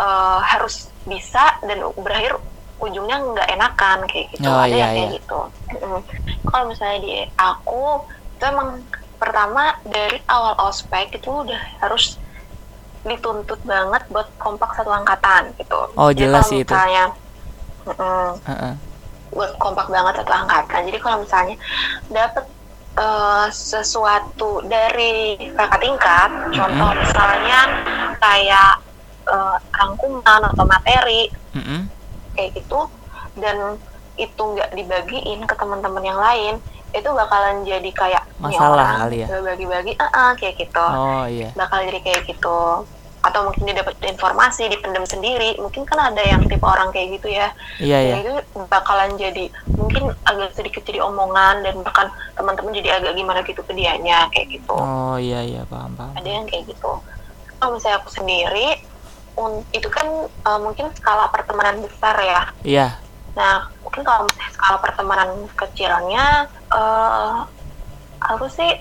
eh, 0.00 0.38
harus 0.42 0.90
bisa 1.04 1.58
dan 1.62 1.78
berakhir 1.98 2.40
ujungnya 2.82 3.16
nggak 3.22 3.48
enakan 3.54 3.98
kayak 4.10 4.26
gitu. 4.34 4.48
Oh, 4.50 4.58
ada 4.58 4.74
iya, 4.74 4.78
yang 4.82 4.92
kayak 4.92 5.08
iya. 5.08 5.16
gitu. 5.18 5.40
Mm. 5.78 6.00
Kalau 6.50 6.64
misalnya 6.68 6.98
di 7.00 7.14
aku 7.38 7.82
itu 8.34 8.44
emang 8.50 8.68
pertama 9.16 9.78
dari 9.86 10.18
awal 10.26 10.58
ospek 10.68 11.16
itu 11.16 11.30
udah 11.30 11.60
harus 11.80 12.18
dituntut 13.04 13.60
banget 13.68 14.02
buat 14.08 14.28
kompak 14.40 14.74
satu 14.74 14.90
angkatan 14.90 15.52
gitu. 15.60 15.80
Oh, 15.94 16.10
Jadi 16.10 16.20
jelas 16.24 16.44
sih 16.48 16.64
itu. 16.64 16.72
Misalnya, 16.72 17.04
mm-mm, 17.84 18.28
Heeh. 18.48 18.72
buat 18.74 18.93
kompak 19.58 19.86
banget 19.90 20.22
satu 20.22 20.32
angkatan. 20.32 20.80
Jadi 20.88 20.98
kalau 21.02 21.16
misalnya 21.22 21.56
dapet 22.10 22.44
eh, 22.94 23.46
sesuatu 23.50 24.62
dari 24.66 25.36
kakak 25.54 25.80
tingkat, 25.82 26.30
contoh 26.54 26.90
misalnya 26.94 27.60
kayak 28.22 28.72
eh, 29.28 29.56
rangkuman 29.74 30.40
atau 30.54 30.64
materi 30.64 31.28
Mm-mm. 31.54 31.90
kayak 32.38 32.54
gitu, 32.54 32.86
dan 33.38 33.78
itu 34.14 34.38
nggak 34.38 34.70
dibagiin 34.78 35.42
ke 35.42 35.54
teman-teman 35.58 36.04
yang 36.06 36.20
lain, 36.22 36.54
itu 36.94 37.10
bakalan 37.10 37.66
jadi 37.66 37.90
kayak 37.90 38.22
"Ini 38.38 38.54
Masalah 38.54 38.88
kali 39.02 39.26
ya? 39.26 39.42
bagi-bagi, 39.42 39.92
ah 39.98 40.06
ah, 40.14 40.30
kayak 40.38 40.54
gitu 40.62 40.86
oh 40.86 41.26
iya 41.26 41.50
bakal 41.58 41.82
jadi 41.82 41.98
kayak 41.98 42.22
gitu 42.30 42.86
atau 43.24 43.48
mungkin 43.48 43.64
dia 43.64 43.80
dapat 43.80 43.96
informasi 44.04 44.68
dipendam 44.68 45.08
sendiri. 45.08 45.56
Mungkin 45.56 45.88
kan 45.88 46.12
ada 46.12 46.20
yang 46.20 46.44
tipe 46.44 46.64
orang 46.64 46.92
kayak 46.92 47.16
gitu 47.16 47.32
ya. 47.32 47.48
Iya 47.80 47.98
iya. 48.04 48.14
Itu 48.20 48.32
bakalan 48.68 49.16
jadi 49.16 49.48
mungkin 49.80 50.12
agak 50.28 50.52
sedikit 50.52 50.84
jadi 50.84 51.00
omongan 51.00 51.64
dan 51.64 51.80
bahkan 51.80 52.12
teman-teman 52.36 52.76
jadi 52.76 53.00
agak 53.00 53.16
gimana 53.16 53.40
gitu 53.42 53.64
ke 53.64 53.72
dianya 53.72 54.28
kayak 54.28 54.60
gitu. 54.60 54.76
Oh 54.76 55.16
iya 55.16 55.40
iya 55.40 55.64
paham 55.64 55.96
paham. 55.96 56.14
Ada 56.20 56.28
yang 56.28 56.46
kayak 56.46 56.68
gitu. 56.68 56.92
Kalau 57.56 57.70
misalnya 57.72 57.96
aku 58.04 58.10
sendiri 58.12 58.68
un- 59.40 59.66
itu 59.72 59.88
kan 59.88 60.06
uh, 60.44 60.60
mungkin 60.60 60.92
skala 60.94 61.32
pertemanan 61.32 61.80
besar 61.80 62.14
ya. 62.20 62.42
Iya. 62.62 62.88
Nah, 63.34 63.66
mungkin 63.82 64.06
kalau 64.06 64.28
misalnya 64.28 64.52
skala 64.54 64.76
pertemanan 64.78 65.30
kecilnya, 65.58 66.46
eh 66.70 67.34
aku 68.22 68.46
sih 68.52 68.78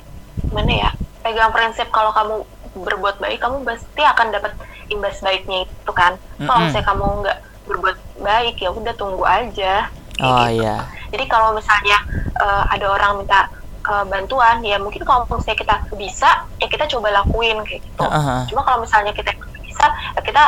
mana 0.54 0.88
ya 0.88 0.91
pegang 1.24 1.56
prinsip 1.56 1.88
kalau 1.89 2.12
kamu 2.12 2.44
berbuat 2.74 3.21
baik, 3.21 3.39
kamu 3.41 3.61
pasti 3.65 4.01
akan 4.01 4.34
dapat 4.34 4.53
imbas 4.89 5.17
baiknya 5.21 5.65
itu 5.69 5.91
kan. 5.93 6.17
Kalau 6.41 6.57
Mm-mm. 6.57 6.65
misalnya 6.69 6.88
kamu 6.89 7.05
nggak 7.24 7.38
berbuat 7.69 7.97
baik, 8.19 8.55
ya 8.59 8.69
udah 8.74 8.93
tunggu 8.97 9.24
aja. 9.24 9.88
Oh 10.21 10.45
gitu. 10.45 10.61
iya 10.61 10.86
Jadi 11.09 11.26
kalau 11.26 11.57
misalnya 11.57 11.97
eh, 12.38 12.63
ada 12.74 12.86
orang 12.89 13.24
minta 13.24 13.49
eh, 13.86 14.05
bantuan, 14.09 14.61
ya 14.65 14.78
mungkin 14.82 15.01
kalau 15.05 15.26
misalnya 15.30 15.57
kita 15.57 15.76
bisa, 15.93 16.30
ya 16.57 16.67
kita 16.67 16.86
coba 16.89 17.13
lakuin 17.24 17.61
kayak 17.65 17.82
gitu. 17.82 18.05
Heeh. 18.05 18.41
Cuma 18.49 18.61
kalau 18.65 18.82
misalnya 18.82 19.13
kita 19.13 19.32
bisa, 19.61 19.86
ya 20.17 20.21
kita 20.21 20.43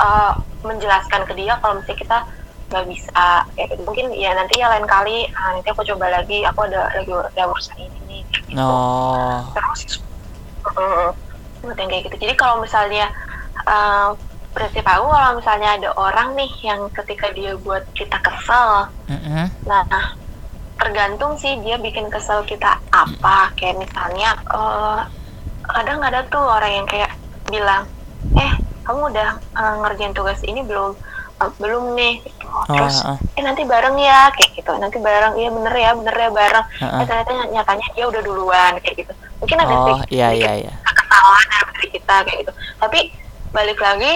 uh, 0.00 0.32
menjelaskan 0.64 1.24
ke 1.24 1.32
dia 1.36 1.56
kalau 1.60 1.80
misalnya 1.80 2.00
kita 2.00 2.18
nggak 2.66 2.86
bisa. 2.90 3.26
Ya, 3.54 3.66
mungkin 3.86 4.06
ya 4.12 4.30
nanti 4.34 4.58
ya 4.58 4.66
lain 4.68 4.86
kali, 4.86 5.30
ah, 5.32 5.54
nanti 5.56 5.68
aku 5.70 5.86
coba 5.86 6.10
lagi. 6.10 6.42
Aku 6.44 6.66
ada 6.66 6.90
lagi 6.92 7.12
ada 7.14 7.42
urusan 7.48 7.76
ini 7.78 8.00
nih. 8.08 8.22
gitu. 8.50 8.58
oh 8.58 9.42
Terus, 9.54 10.02
buat 11.66 11.78
yang 11.82 11.90
kayak 11.90 12.04
gitu. 12.08 12.16
Jadi 12.22 12.34
kalau 12.38 12.62
misalnya 12.62 13.10
uh, 13.66 14.14
prinsip 14.56 14.88
aku 14.88 15.12
kalau 15.12 15.36
misalnya 15.36 15.68
ada 15.76 15.90
orang 16.00 16.32
nih 16.32 16.48
yang 16.64 16.88
ketika 16.88 17.28
dia 17.36 17.52
buat 17.60 17.84
kita 17.92 18.16
kesel, 18.24 18.88
Mm-mm. 19.04 19.52
Nah, 19.68 19.84
tergantung 20.80 21.36
sih 21.36 21.60
dia 21.60 21.76
bikin 21.76 22.08
kesel 22.08 22.40
kita 22.48 22.80
apa. 22.88 23.52
Kayak 23.52 23.84
misalnya, 23.84 24.32
eh, 24.48 25.00
kadang 25.60 26.00
ada 26.00 26.24
tuh 26.32 26.40
orang 26.40 26.72
yang 26.72 26.86
kayak 26.88 27.12
bilang, 27.52 27.84
eh 28.40 28.52
kamu 28.88 29.12
udah 29.12 29.30
eh, 29.36 29.74
ngerjain 29.84 30.16
tugas 30.16 30.40
ini 30.40 30.64
belum? 30.64 30.96
"Eh, 31.36 31.50
belum 31.60 31.92
nih. 31.92 32.14
Gitu. 32.24 32.46
Terus, 32.72 32.96
ah. 33.04 33.20
eh 33.36 33.42
nanti 33.44 33.62
bareng 33.68 33.96
ya, 34.00 34.32
kayak 34.32 34.50
gitu. 34.56 34.72
Nanti 34.80 34.96
bareng, 34.96 35.36
iya 35.36 35.48
bener 35.52 35.74
ya, 35.76 35.90
bener 35.92 36.16
ya 36.16 36.30
bareng. 36.32 36.66
Eh 36.80 37.04
ternyata 37.04 37.30
nyatanya 37.52 37.86
dia 37.92 38.04
udah 38.08 38.22
duluan, 38.24 38.72
kayak 38.80 38.96
gitu. 39.04 39.12
Mungkin 39.44 39.56
ada 39.60 39.74
oh 39.76 39.78
sedikit- 40.00 40.10
iya 40.16 40.28
iya 40.32 40.52
iya 40.64 40.74
kesalahan 40.86 41.48
dari 41.76 41.88
kita 41.92 42.16
kayak 42.24 42.38
gitu. 42.44 42.52
Tapi 42.80 42.98
balik 43.52 43.78
lagi 43.80 44.12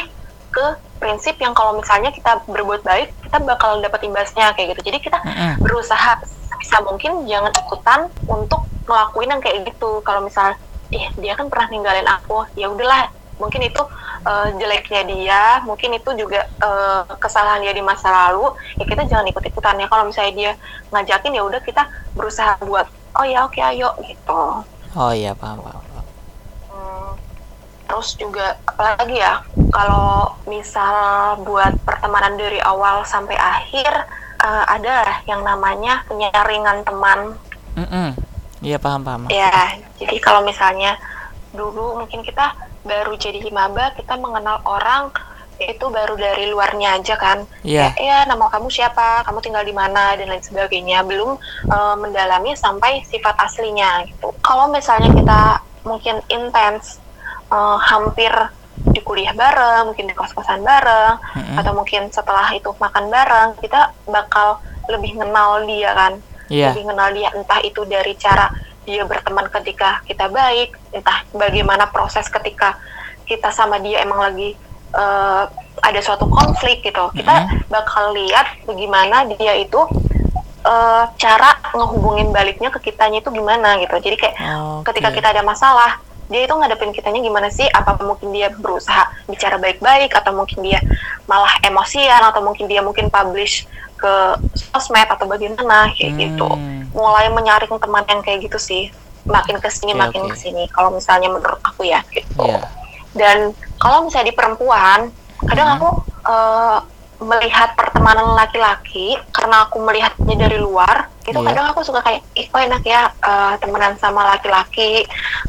ke 0.51 0.66
prinsip 1.01 1.37
yang 1.41 1.57
kalau 1.57 1.77
misalnya 1.77 2.12
kita 2.12 2.45
berbuat 2.45 2.85
baik, 2.85 3.09
kita 3.25 3.39
bakal 3.45 3.81
dapat 3.81 4.01
imbasnya 4.05 4.53
kayak 4.53 4.77
gitu. 4.77 4.93
Jadi 4.93 4.99
kita 5.01 5.18
Mm-mm. 5.25 5.61
berusaha 5.64 6.21
bisa 6.61 6.77
mungkin 6.85 7.25
jangan 7.25 7.53
ikutan 7.57 8.01
untuk 8.29 8.64
ngelakuin 8.85 9.33
yang 9.33 9.41
kayak 9.41 9.64
gitu. 9.64 10.05
Kalau 10.05 10.21
misal, 10.25 10.57
ih 10.93 11.09
dia 11.16 11.33
kan 11.39 11.49
pernah 11.49 11.68
ninggalin 11.73 12.05
aku, 12.05 12.45
ya 12.59 12.68
udahlah 12.68 13.09
mungkin 13.41 13.64
itu 13.64 13.82
eh, 14.28 14.49
jeleknya 14.61 15.03
dia, 15.09 15.43
mungkin 15.64 15.97
itu 15.97 16.11
juga 16.14 16.45
eh, 16.47 17.03
kesalahan 17.16 17.64
dia 17.64 17.72
di 17.72 17.82
masa 17.82 18.12
lalu. 18.12 18.53
Ya 18.76 18.84
kita 18.84 19.09
jangan 19.09 19.26
ikut 19.26 19.43
ikutan 19.49 19.80
ya. 19.80 19.88
Kalau 19.88 20.05
misalnya 20.07 20.34
dia 20.36 20.53
ngajakin 20.93 21.34
ya 21.34 21.43
udah 21.43 21.61
kita 21.64 21.82
berusaha 22.14 22.61
buat, 22.62 22.86
oh 23.16 23.26
ya 23.26 23.49
oke 23.49 23.59
ayo 23.59 23.97
gitu. 24.05 24.62
oh 24.91 25.12
iya 25.14 25.32
paham 25.38 25.62
paham. 25.62 25.82
Hmm, 26.70 27.14
terus 27.91 28.14
juga 28.18 28.59
apalagi 28.66 29.18
ya 29.18 29.43
kalau 29.70 30.34
misal 30.47 30.95
buat 31.47 31.74
pertemanan 31.86 32.34
dari 32.38 32.59
awal 32.62 33.07
sampai 33.07 33.38
akhir 33.38 33.91
eh, 34.43 34.64
ada 34.66 35.22
yang 35.26 35.43
namanya 35.47 36.03
penyaringan 36.11 36.82
teman 36.82 37.34
Mm-mm. 37.78 38.14
iya 38.62 38.78
paham 38.82 39.03
paham 39.07 39.30
ya 39.30 39.78
jadi 39.99 40.16
kalau 40.18 40.43
misalnya 40.43 40.99
dulu 41.55 42.03
mungkin 42.03 42.22
kita 42.22 42.55
baru 42.85 43.12
jadi 43.16 43.45
maba 43.53 43.93
kita 43.97 44.16
mengenal 44.16 44.64
orang 44.64 45.12
itu 45.61 45.93
baru 45.93 46.16
dari 46.16 46.49
luarnya 46.49 46.97
aja 46.97 47.20
kan. 47.20 47.45
Kayak, 47.93 48.01
ya 48.01 48.24
nama 48.24 48.49
kamu 48.49 48.72
siapa? 48.72 49.20
Kamu 49.28 49.45
tinggal 49.45 49.61
di 49.61 49.76
mana? 49.76 50.16
Dan 50.16 50.33
lain 50.33 50.41
sebagainya. 50.41 51.05
Belum 51.05 51.37
eh, 51.68 51.97
mendalami 52.01 52.57
sampai 52.57 53.05
sifat 53.05 53.37
aslinya 53.37 54.09
gitu. 54.09 54.33
Kalau 54.41 54.72
misalnya 54.72 55.12
kita 55.12 55.61
mungkin 55.85 56.24
intens 56.33 56.97
eh, 57.53 57.78
hampir 57.93 58.33
di 58.81 59.01
kuliah 59.05 59.37
bareng 59.37 59.93
mungkin 59.93 60.09
di 60.09 60.16
kos-kosan 60.16 60.64
bareng 60.64 61.20
Mm-mm. 61.37 61.57
atau 61.61 61.76
mungkin 61.76 62.09
setelah 62.09 62.49
itu 62.57 62.72
makan 62.81 63.12
bareng 63.12 63.49
kita 63.61 63.93
bakal 64.09 64.57
lebih 64.89 65.20
kenal 65.20 65.61
dia 65.68 65.93
kan. 65.93 66.12
Iya. 66.49 66.72
Lebih 66.72 66.89
kenal 66.89 67.09
dia 67.12 67.28
entah 67.37 67.61
itu 67.61 67.85
dari 67.85 68.16
cara 68.16 68.49
dia 68.89 69.05
berteman 69.05 69.47
ketika 69.53 70.01
kita 70.09 70.26
baik 70.33 70.76
entah 70.91 71.24
bagaimana 71.37 71.89
proses 71.93 72.26
ketika 72.26 72.81
kita 73.28 73.53
sama 73.55 73.78
dia 73.78 74.03
emang 74.03 74.18
lagi 74.18 74.57
eh, 74.97 75.45
ada 75.81 76.01
suatu 76.03 76.26
konflik 76.26 76.83
gitu. 76.85 77.05
Kita 77.14 77.66
bakal 77.70 78.16
lihat 78.16 78.66
bagaimana 78.66 79.28
dia 79.37 79.55
itu 79.57 79.81
eh, 80.66 81.05
cara 81.16 81.51
ngehubungin 81.76 82.35
baliknya 82.35 82.72
ke 82.74 82.91
kitanya 82.91 83.22
itu 83.22 83.31
gimana 83.31 83.78
gitu. 83.78 83.97
Jadi 84.01 84.16
kayak 84.16 84.37
Oke. 84.37 84.93
ketika 84.93 85.09
kita 85.14 85.28
ada 85.37 85.43
masalah 85.47 86.01
dia 86.31 86.47
itu 86.47 86.55
ngadepin 86.55 86.95
kitanya 86.95 87.18
gimana 87.18 87.51
sih? 87.51 87.66
Apa 87.66 87.99
mungkin 88.07 88.31
dia 88.31 88.55
berusaha 88.55 89.11
bicara 89.26 89.59
baik-baik 89.59 90.14
atau 90.14 90.31
mungkin 90.31 90.62
dia 90.62 90.78
malah 91.26 91.59
emosian 91.66 92.22
atau 92.22 92.39
mungkin 92.41 92.70
dia 92.70 92.78
mungkin 92.87 93.11
publish 93.11 93.66
ke 93.99 94.12
sosmed 94.55 95.11
atau 95.11 95.26
bagaimana? 95.26 95.91
Kayak 95.91 96.12
gitu. 96.22 96.47
Hmm. 96.47 96.80
Mulai 96.93 97.28
menyaring 97.28 97.70
teman 97.76 98.05
yang 98.07 98.20
kayak 98.20 98.45
gitu 98.45 98.59
sih 98.59 98.82
makin 99.24 99.57
ke 99.57 99.68
sini 99.68 99.93
Oke, 99.93 100.01
makin 100.01 100.22
oke. 100.24 100.30
ke 100.32 100.36
sini 100.38 100.62
kalau 100.70 100.91
misalnya 100.91 101.28
menurut 101.28 101.61
aku 101.61 101.84
ya 101.84 102.01
gitu 102.11 102.26
iya 102.43 102.61
dan 103.11 103.51
kalau 103.76 104.07
misalnya 104.07 104.30
di 104.30 104.36
perempuan 104.36 105.11
kadang 105.45 105.68
Mhm. 105.68 105.76
aku 105.76 105.88
eh, 106.20 106.78
melihat 107.20 107.76
pertemanan 107.76 108.32
laki-laki 108.32 109.12
karena 109.30 109.68
aku 109.68 109.76
melihatnya 109.78 110.36
dari 110.41 110.57
luar 110.57 111.05
itu 111.22 111.36
Iya. 111.36 111.47
kadang 111.53 111.66
aku 111.68 111.84
suka 111.84 112.01
kayak 112.01 112.24
ih 112.32 112.49
kok 112.49 112.61
enak 112.61 112.82
ya 112.82 113.12
eh, 113.12 113.55
temenan 113.61 113.93
sama 113.97 114.24
laki-laki 114.26 115.05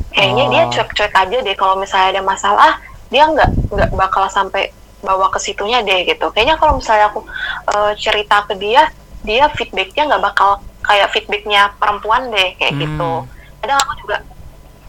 kayaknya 0.09 0.45
dia 0.49 0.61
Oh. 0.67 0.69
cuek-cuek 0.69 1.13
aja 1.13 1.37
deh 1.39 1.55
kalau 1.55 1.75
misalnya 1.75 2.19
ada 2.19 2.23
masalah 2.23 2.71
dia 3.07 3.23
nggak 3.23 3.49
nggak 3.71 3.89
bakal 3.93 4.27
sampai 4.27 4.67
bawa 5.01 5.31
ke 5.31 5.39
situnya 5.39 5.79
deh 5.81 6.05
gitu 6.05 6.27
kayaknya 6.29 6.55
kalau 6.55 6.75
misalnya 6.75 7.07
aku 7.07 7.23
eh, 7.71 7.91
cerita 7.95 8.43
ke 8.45 8.53
dia 8.55 8.91
dia 9.23 9.47
feedbacknya 9.49 10.11
nggak 10.11 10.23
bakal 10.23 10.59
kayak 10.81 11.11
feedbacknya 11.13 11.71
perempuan 11.77 12.29
deh 12.29 12.57
kayak 12.57 12.73
Hmm. 12.75 12.81
gitu. 12.83 13.11
Kadang 13.61 13.77
aku 13.79 13.93
juga 14.01 14.17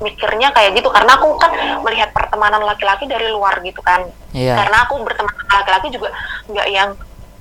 mikirnya 0.02 0.50
kayak 0.50 0.74
gitu 0.74 0.90
karena 0.90 1.14
aku 1.14 1.38
kan 1.38 1.50
melihat 1.86 2.10
pertemanan 2.10 2.62
laki-laki 2.66 3.06
dari 3.06 3.30
luar 3.30 3.62
gitu 3.62 3.78
kan. 3.80 4.02
Iya. 4.34 4.58
Karena 4.58 4.82
aku 4.84 4.98
berteman 5.04 5.30
laki-laki 5.46 5.94
juga 5.94 6.10
nggak 6.50 6.68
yang 6.72 6.90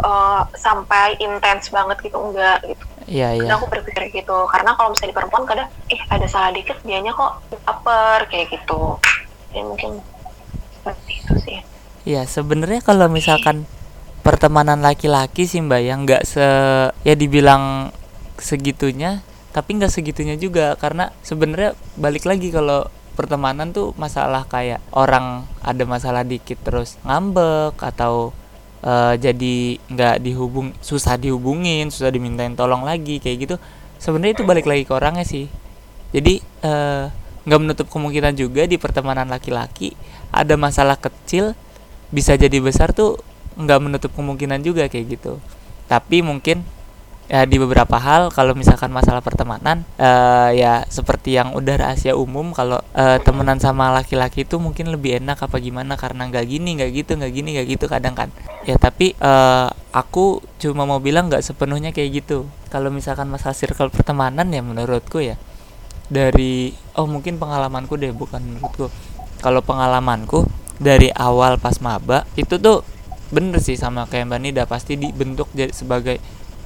eh, 0.02 0.42
sampai 0.58 1.14
intens 1.22 1.70
banget 1.70 1.98
gitu 2.02 2.18
enggak 2.18 2.62
gitu. 2.66 2.86
Iya 3.10 3.38
iya. 3.38 3.50
Aku 3.58 3.66
berpikir 3.70 4.14
gitu 4.14 4.38
karena 4.50 4.74
kalau 4.78 4.94
misalnya 4.94 5.14
di 5.14 5.18
perempuan 5.18 5.44
kadang 5.46 5.70
ih 5.90 6.02
ada 6.10 6.26
salah 6.30 6.50
dikit 6.54 6.78
dianya 6.86 7.14
kok 7.14 7.42
upper 7.66 8.30
kayak 8.30 8.50
gitu. 8.50 8.98
Ya 9.54 9.62
mungkin 9.66 10.02
seperti 10.82 11.12
itu 11.22 11.34
sih. 11.46 11.60
Iya, 12.02 12.26
sebenarnya 12.26 12.82
kalau 12.82 13.06
misalkan 13.14 13.70
pertemanan 14.26 14.82
laki-laki 14.82 15.46
sih 15.46 15.62
Mbak 15.62 15.82
yang 15.82 16.00
nggak 16.06 16.24
se 16.26 16.46
ya 17.06 17.14
dibilang 17.14 17.94
segitunya, 18.42 19.22
tapi 19.54 19.78
nggak 19.78 19.94
segitunya 19.94 20.36
juga 20.36 20.74
karena 20.76 21.14
sebenarnya 21.22 21.78
balik 21.96 22.26
lagi 22.26 22.50
kalau 22.50 22.90
pertemanan 23.14 23.70
tuh 23.70 23.94
masalah 24.00 24.48
kayak 24.50 24.82
orang 24.96 25.46
ada 25.62 25.84
masalah 25.86 26.26
dikit 26.26 26.58
terus 26.66 26.98
ngambek 27.06 27.78
atau 27.78 28.34
eh, 28.82 29.14
jadi 29.22 29.78
nggak 29.88 30.16
dihubung 30.26 30.74
susah 30.82 31.16
dihubungin, 31.22 31.94
susah 31.94 32.10
dimintain 32.10 32.58
tolong 32.58 32.82
lagi 32.82 33.22
kayak 33.22 33.38
gitu. 33.46 33.56
Sebenarnya 34.02 34.42
itu 34.42 34.44
balik 34.50 34.66
lagi 34.66 34.84
ke 34.90 34.94
orangnya 34.98 35.24
sih. 35.24 35.46
Jadi 36.12 36.42
eh, 36.66 37.06
nggak 37.46 37.60
menutup 37.62 37.88
kemungkinan 37.90 38.38
juga 38.38 38.70
di 38.70 38.78
pertemanan 38.78 39.26
laki-laki 39.26 39.98
ada 40.30 40.54
masalah 40.56 40.98
kecil 40.98 41.58
bisa 42.14 42.38
jadi 42.38 42.62
besar 42.62 42.94
tuh 42.94 43.18
nggak 43.58 43.80
menutup 43.82 44.12
kemungkinan 44.14 44.62
juga 44.62 44.86
kayak 44.86 45.18
gitu 45.18 45.42
tapi 45.90 46.22
mungkin 46.22 46.62
ya 47.32 47.48
di 47.48 47.56
beberapa 47.56 47.96
hal 47.96 48.28
kalau 48.36 48.52
misalkan 48.52 48.92
masalah 48.92 49.24
pertemanan 49.24 49.88
uh, 49.96 50.52
ya 50.52 50.84
seperti 50.92 51.40
yang 51.40 51.56
udah 51.56 51.80
rahasia 51.80 52.12
umum 52.12 52.52
kalau 52.52 52.84
uh, 52.92 53.18
temenan 53.24 53.56
sama 53.56 53.88
laki-laki 53.96 54.44
itu 54.44 54.60
mungkin 54.60 54.92
lebih 54.92 55.24
enak 55.24 55.40
apa 55.40 55.56
gimana? 55.64 55.96
Karena 55.96 56.28
nggak 56.28 56.44
gini 56.44 56.76
nggak 56.76 56.92
gitu 56.92 57.12
nggak 57.16 57.32
gini 57.32 57.50
nggak 57.56 57.68
gitu 57.72 57.86
kadang 57.88 58.20
kan. 58.20 58.28
Ya 58.68 58.76
tapi 58.76 59.16
uh, 59.24 59.72
aku 59.96 60.44
cuma 60.60 60.84
mau 60.84 61.00
bilang 61.00 61.32
nggak 61.32 61.40
sepenuhnya 61.40 61.96
kayak 61.96 62.20
gitu. 62.20 62.52
Kalau 62.68 62.92
misalkan 62.92 63.32
masalah 63.32 63.56
circle 63.56 63.88
pertemanan 63.88 64.52
ya 64.52 64.60
menurutku 64.60 65.24
ya 65.24 65.40
dari 66.12 66.76
oh 67.00 67.08
mungkin 67.08 67.40
pengalamanku 67.40 67.96
deh 67.96 68.12
bukan 68.12 68.44
menurutku. 68.44 68.92
Kalau 69.40 69.64
pengalamanku 69.64 70.44
dari 70.84 71.08
awal 71.16 71.56
pas 71.64 71.80
maba 71.80 72.28
itu 72.36 72.60
tuh 72.60 72.84
bener 73.32 73.64
sih 73.64 73.80
sama 73.80 74.04
kayak 74.12 74.28
mbak 74.28 74.40
Nida 74.44 74.64
pasti 74.68 75.00
dibentuk 75.00 75.48
jadi 75.56 75.72
sebagai 75.72 76.20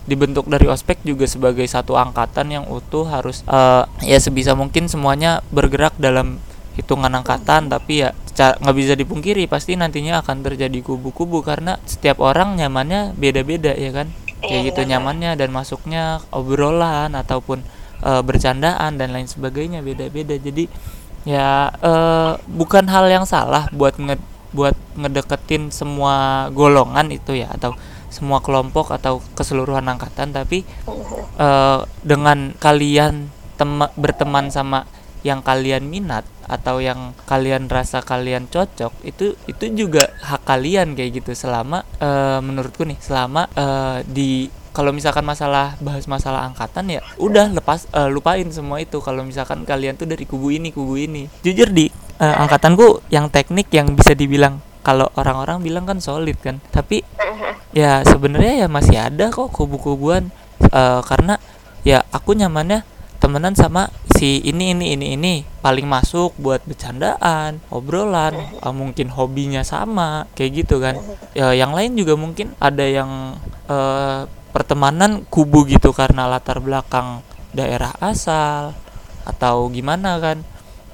dibentuk 0.05 0.45
dari 0.45 0.69
ospek 0.69 1.01
juga 1.01 1.25
sebagai 1.25 1.65
satu 1.65 1.97
angkatan 1.97 2.53
yang 2.53 2.65
utuh 2.69 3.09
harus 3.09 3.41
uh, 3.49 3.89
ya 4.05 4.21
sebisa 4.21 4.53
mungkin 4.53 4.85
semuanya 4.85 5.41
bergerak 5.49 5.97
dalam 5.97 6.37
hitungan 6.77 7.09
angkatan 7.09 7.71
tapi 7.71 8.05
ya 8.05 8.13
nggak 8.35 8.75
bisa 8.75 8.93
dipungkiri 8.99 9.47
pasti 9.47 9.79
nantinya 9.79 10.19
akan 10.19 10.43
terjadi 10.43 10.83
kubu-kubu 10.83 11.39
karena 11.39 11.79
setiap 11.87 12.19
orang 12.19 12.59
nyamannya 12.59 13.15
beda-beda 13.15 13.71
ya 13.71 13.95
kan? 13.95 14.11
Kayak 14.43 14.61
iya, 14.61 14.67
gitu 14.69 14.81
nyamannya 14.85 15.31
dan 15.39 15.49
masuknya 15.55 16.19
obrolan 16.29 17.15
ataupun 17.15 17.63
uh, 18.03 18.21
bercandaan 18.21 18.99
dan 18.99 19.15
lain 19.15 19.25
sebagainya 19.25 19.79
beda-beda. 19.79 20.35
Jadi 20.35 20.67
ya 21.23 21.71
uh, 21.81 22.37
bukan 22.45 22.85
hal 22.91 23.07
yang 23.07 23.25
salah 23.25 23.71
buat 23.71 23.95
nge 23.97 24.19
buat 24.51 24.75
ngedeketin 24.95 25.71
semua 25.71 26.47
golongan 26.51 27.11
itu 27.11 27.35
ya 27.35 27.51
atau 27.51 27.75
semua 28.15 28.39
kelompok 28.39 28.95
atau 28.95 29.19
keseluruhan 29.35 29.83
angkatan 29.91 30.31
tapi 30.31 30.63
uh, 31.35 31.83
dengan 31.99 32.55
kalian 32.55 33.27
tem- 33.59 33.91
berteman 33.99 34.47
sama 34.47 34.87
yang 35.25 35.41
kalian 35.41 35.89
minat 35.89 36.23
atau 36.45 36.77
yang 36.77 37.17
kalian 37.25 37.65
rasa 37.65 38.05
kalian 38.05 38.45
cocok 38.45 38.93
itu 39.01 39.33
itu 39.49 39.65
juga 39.73 40.13
hak 40.21 40.45
kalian 40.45 40.93
kayak 40.93 41.19
gitu. 41.19 41.33
Selama 41.33 41.81
uh, 41.97 42.39
menurutku 42.45 42.85
nih 42.85 43.01
selama 43.01 43.49
uh, 43.57 44.05
di 44.05 44.53
kalau 44.69 44.93
misalkan 44.93 45.25
masalah 45.25 45.73
bahas 45.81 46.05
masalah 46.05 46.45
angkatan 46.45 46.99
ya 46.99 47.01
udah 47.17 47.49
lepas 47.57 47.89
uh, 47.97 48.05
lupain 48.05 48.45
semua 48.53 48.77
itu. 48.85 49.01
Kalau 49.01 49.25
misalkan 49.25 49.65
kalian 49.65 49.97
tuh 49.97 50.05
dari 50.05 50.29
kubu 50.29 50.53
ini 50.53 50.69
kubu 50.69 50.93
ini. 50.93 51.25
Jujur 51.41 51.73
di 51.73 51.89
uh, 52.21 52.35
angkatanku 52.45 53.09
yang 53.09 53.33
teknik 53.33 53.73
yang 53.73 53.97
bisa 53.97 54.13
dibilang 54.13 54.61
kalau 54.85 55.09
orang-orang 55.17 55.65
bilang 55.65 55.89
kan 55.89 55.97
solid 55.97 56.37
kan. 56.37 56.61
Tapi 56.69 57.01
ya 57.73 58.05
sebenarnya 58.05 58.65
ya 58.65 58.67
masih 58.69 59.01
ada 59.01 59.33
kok 59.33 59.49
kubu-kubuan. 59.49 60.29
Uh, 60.69 61.01
karena 61.01 61.41
ya 61.81 62.05
aku 62.13 62.37
nyamannya 62.37 62.85
temenan 63.17 63.57
sama 63.57 63.89
si 64.13 64.45
ini 64.45 64.77
ini 64.77 64.93
ini 64.93 65.17
ini. 65.17 65.33
Paling 65.65 65.89
masuk 65.89 66.37
buat 66.37 66.61
bercandaan 66.69 67.65
obrolan. 67.73 68.37
Uh, 68.61 68.69
mungkin 68.69 69.09
hobinya 69.09 69.65
sama 69.65 70.29
kayak 70.37 70.51
gitu 70.61 70.77
kan. 70.77 71.01
Ya 71.33 71.49
yang 71.57 71.73
lain 71.73 71.97
juga 71.97 72.13
mungkin 72.13 72.53
ada 72.61 72.85
yang 72.85 73.41
uh, 73.65 74.29
pertemanan 74.53 75.25
kubu 75.33 75.65
gitu 75.65 75.89
karena 75.97 76.29
latar 76.29 76.61
belakang 76.61 77.25
daerah 77.57 77.97
asal 77.97 78.77
atau 79.25 79.65
gimana 79.73 80.21
kan. 80.21 80.45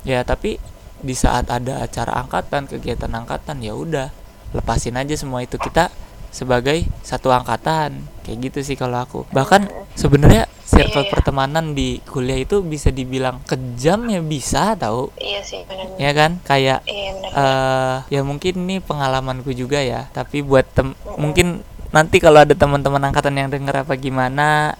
Ya 0.07 0.23
tapi 0.23 0.57
di 1.01 1.17
saat 1.17 1.49
ada 1.49 1.81
acara 1.81 2.21
angkatan 2.21 2.69
kegiatan 2.69 3.11
angkatan 3.11 3.59
ya 3.61 3.73
udah 3.73 4.09
lepasin 4.53 4.97
aja 4.97 5.17
semua 5.17 5.41
itu. 5.43 5.57
Kita 5.57 5.89
sebagai 6.31 6.87
satu 7.03 7.27
angkatan 7.27 8.07
kayak 8.23 8.37
gitu 8.49 8.59
sih 8.63 8.79
kalau 8.79 9.03
aku. 9.03 9.27
Bahkan 9.35 9.67
sebenarnya 9.99 10.47
circle 10.63 11.03
iya. 11.03 11.11
pertemanan 11.11 11.75
di 11.75 11.99
kuliah 12.07 12.39
itu 12.39 12.63
bisa 12.63 12.87
dibilang 12.87 13.43
kejam 13.43 14.07
ya 14.07 14.23
bisa 14.23 14.79
tahu 14.79 15.11
iya 15.19 15.43
sih 15.43 15.67
benar 15.67 15.99
ya 15.99 16.11
kan? 16.15 16.31
Kayak 16.47 16.79
iya, 16.87 17.11
uh, 17.35 17.97
ya 18.07 18.23
mungkin 18.23 18.63
ini 18.63 18.79
pengalamanku 18.79 19.51
juga 19.51 19.83
ya. 19.83 20.07
Tapi 20.15 20.39
buat 20.39 20.63
tem 20.71 20.95
mm-hmm. 20.95 21.19
mungkin 21.19 21.47
nanti 21.91 22.23
kalau 22.23 22.39
ada 22.39 22.55
teman-teman 22.55 23.11
angkatan 23.11 23.35
yang 23.35 23.51
denger 23.51 23.83
apa 23.83 23.99
gimana 23.99 24.79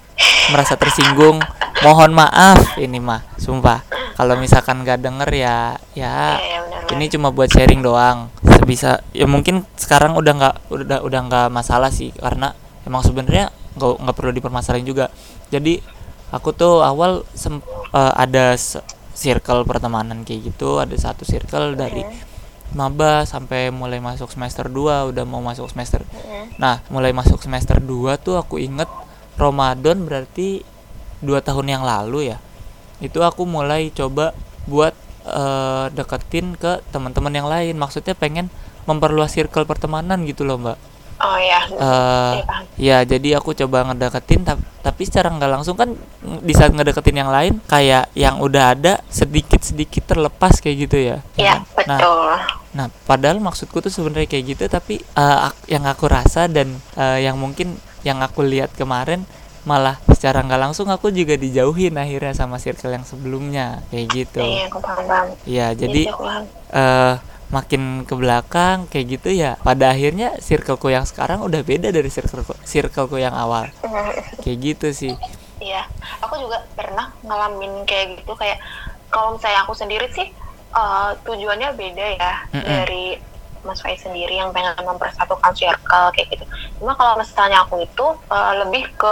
merasa 0.55 0.80
tersinggung 0.80 1.43
mohon 1.84 2.15
maaf. 2.15 2.80
Ini 2.80 2.97
mah 3.03 3.28
sumpah 3.36 4.01
kalau 4.22 4.38
misalkan 4.38 4.86
gak 4.86 5.01
denger 5.01 5.30
ya 5.34 5.82
ya, 5.97 6.38
ya, 6.38 6.61
ya 6.61 6.82
ini 6.93 7.09
cuma 7.09 7.32
buat 7.32 7.49
sharing 7.49 7.82
doang. 7.82 8.30
Sebisa 8.43 9.01
ya 9.15 9.26
mungkin 9.26 9.63
sekarang 9.80 10.13
udah 10.19 10.34
nggak 10.38 10.55
udah 10.69 10.99
udah 11.01 11.19
nggak 11.26 11.47
masalah 11.49 11.89
sih 11.89 12.11
karena 12.13 12.53
emang 12.86 13.01
sebenarnya 13.01 13.49
nggak 13.80 13.91
nggak 13.97 14.15
perlu 14.15 14.32
dipermasalahin 14.36 14.86
juga. 14.86 15.09
Jadi 15.49 15.80
aku 16.30 16.53
tuh 16.53 16.84
awal 16.84 17.24
sem 17.34 17.57
uh, 17.95 18.13
ada 18.13 18.53
circle 19.15 19.65
pertemanan 19.65 20.22
kayak 20.22 20.53
gitu 20.53 20.78
ada 20.78 20.93
satu 20.95 21.26
circle 21.26 21.76
dari 21.76 22.05
maba 22.72 23.28
sampai 23.28 23.67
mulai 23.67 23.99
masuk 23.99 24.32
semester 24.32 24.72
2 24.72 25.11
udah 25.11 25.24
mau 25.28 25.41
masuk 25.43 25.67
semester. 25.72 26.05
Nah 26.61 26.80
mulai 26.88 27.11
masuk 27.11 27.41
semester 27.41 27.82
2 27.82 28.22
tuh 28.22 28.39
aku 28.39 28.61
inget 28.61 28.88
Ramadan 29.36 30.05
berarti 30.05 30.63
dua 31.22 31.38
tahun 31.41 31.69
yang 31.69 31.84
lalu 31.86 32.34
ya 32.34 32.38
itu 33.02 33.20
aku 33.26 33.43
mulai 33.49 33.89
coba 33.91 34.32
buat 34.70 34.93
uh, 35.26 35.89
deketin 35.91 36.56
ke 36.56 36.80
teman-teman 36.93 37.34
yang 37.34 37.49
lain. 37.49 37.76
Maksudnya 37.76 38.14
pengen 38.14 38.47
memperluas 38.86 39.34
circle 39.34 39.66
pertemanan 39.66 40.26
gitu 40.26 40.45
loh 40.45 40.58
mbak. 40.58 40.78
Oh 41.22 41.38
ya 41.38 41.62
uh, 41.78 42.34
ya 42.82 43.06
jadi 43.06 43.38
aku 43.38 43.54
coba 43.54 43.86
ngedeketin 43.86 44.41
tapi, 44.41 44.66
tapi 44.82 45.02
secara 45.06 45.30
nggak 45.30 45.52
langsung 45.54 45.78
kan 45.78 45.93
di 46.41 46.54
saat 46.58 46.74
ngedeketin 46.74 47.22
yang 47.22 47.30
lain 47.30 47.62
kayak 47.70 48.10
yang 48.18 48.41
udah 48.41 48.74
ada 48.74 49.06
sedikit 49.06 49.62
sedikit 49.62 50.10
terlepas 50.10 50.58
kayak 50.58 50.89
gitu 50.89 50.97
ya. 50.97 51.18
Iya 51.38 51.62
nah, 51.62 51.78
betul. 51.78 52.34
nah 52.74 52.86
padahal 53.06 53.38
maksudku 53.38 53.86
tuh 53.86 53.93
sebenarnya 53.93 54.34
kayak 54.34 54.58
gitu 54.58 54.64
tapi 54.66 54.97
uh, 55.14 55.54
yang 55.70 55.86
aku 55.86 56.10
rasa 56.10 56.49
dan 56.49 56.82
uh, 56.97 57.22
yang 57.22 57.38
mungkin 57.38 57.78
yang 58.02 58.18
aku 58.26 58.41
lihat 58.41 58.74
kemarin 58.74 59.30
malah 59.62 60.01
secara 60.09 60.41
nggak 60.41 60.62
langsung 60.70 60.89
aku 60.89 61.14
juga 61.14 61.38
dijauhin 61.38 61.93
akhirnya 61.93 62.34
sama 62.34 62.57
circle 62.57 62.97
yang 62.97 63.05
sebelumnya 63.05 63.86
kayak 63.93 64.07
gitu. 64.09 64.41
Iya 64.41 64.66
aku 64.74 64.80
paham 64.82 65.05
bang 65.05 65.28
iya 65.45 65.68
jadi 65.78 66.01
uh, 66.74 67.22
makin 67.51 68.07
ke 68.07 68.14
belakang 68.16 68.89
kayak 68.89 69.20
gitu 69.20 69.30
ya 69.30 69.59
pada 69.62 69.93
akhirnya 69.93 70.39
circleku 70.41 70.89
yang 70.89 71.05
sekarang 71.05 71.43
udah 71.45 71.62
beda 71.62 71.93
dari 71.93 72.09
circle 72.09 72.41
circleku 72.66 73.22
yang 73.22 73.36
awal. 73.36 73.70
Kayak 74.41 74.57
gitu 74.66 74.88
sih. 74.95 75.14
Iya 75.62 75.86
aku 76.26 76.41
juga 76.41 76.66
pernah 76.74 77.14
ngalamin 77.22 77.86
kayak 77.86 78.18
gitu 78.18 78.34
kayak 78.34 78.57
kalau 79.14 79.38
misalnya 79.38 79.62
aku 79.62 79.78
sendiri 79.78 80.09
sih 80.09 80.34
uh, 80.74 81.14
tujuannya 81.22 81.70
beda 81.78 82.05
ya 82.18 82.34
mm 82.49 82.57
-mm. 82.57 82.66
dari 82.66 83.05
Mas 83.62 83.78
Faiz 83.78 84.01
sendiri 84.01 84.41
yang 84.41 84.49
pengen 84.49 84.74
mempersatukan 84.82 85.53
circle 85.53 86.09
kayak 86.18 86.28
gitu. 86.34 86.45
Cuma 86.82 86.97
kalau 86.97 87.14
misalnya 87.22 87.62
aku 87.62 87.86
itu 87.86 88.07
uh, 88.34 88.53
lebih 88.66 88.89
ke 88.97 89.12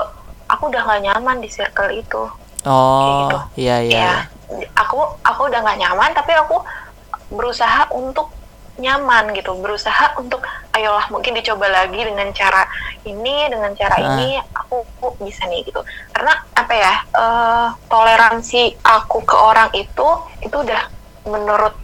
aku 0.50 0.74
udah 0.74 0.82
gak 0.84 1.04
nyaman 1.06 1.38
di 1.39 1.50
circle 1.50 1.93
itu 1.93 2.24
oh 2.66 3.30
gitu. 3.30 3.38
iya 3.62 3.78
iya 3.86 3.97
ya, 4.02 4.14
aku 4.74 5.00
aku 5.22 5.41
udah 5.47 5.62
gak 5.62 5.80
nyaman 5.80 6.12
tapi 6.18 6.34
aku 6.34 6.60
berusaha 7.30 7.86
untuk 7.93 8.34
nyaman 8.80 9.36
gitu 9.36 9.54
berusaha 9.60 10.16
untuk 10.16 10.41
ayolah 10.72 11.12
mungkin 11.12 11.36
dicoba 11.36 11.68
lagi 11.68 12.00
dengan 12.00 12.32
cara 12.32 12.64
ini 13.04 13.52
dengan 13.52 13.76
cara 13.76 13.95
uh. 14.00 14.04
ini 14.08 14.39
aku, 14.56 14.88
aku 14.97 15.08
bisa 15.28 15.43
nih 15.52 15.68
gitu 15.68 15.84
karena 16.16 16.34
apa 16.56 16.74
ya 16.74 16.93
uh, 17.14 17.68
toleransi 17.91 18.80
aku 18.80 19.28
ke 19.28 19.36
orang 19.36 19.70
itu 19.76 20.08
itu 20.39 20.56
udah 20.56 20.88
menurut 21.28 21.76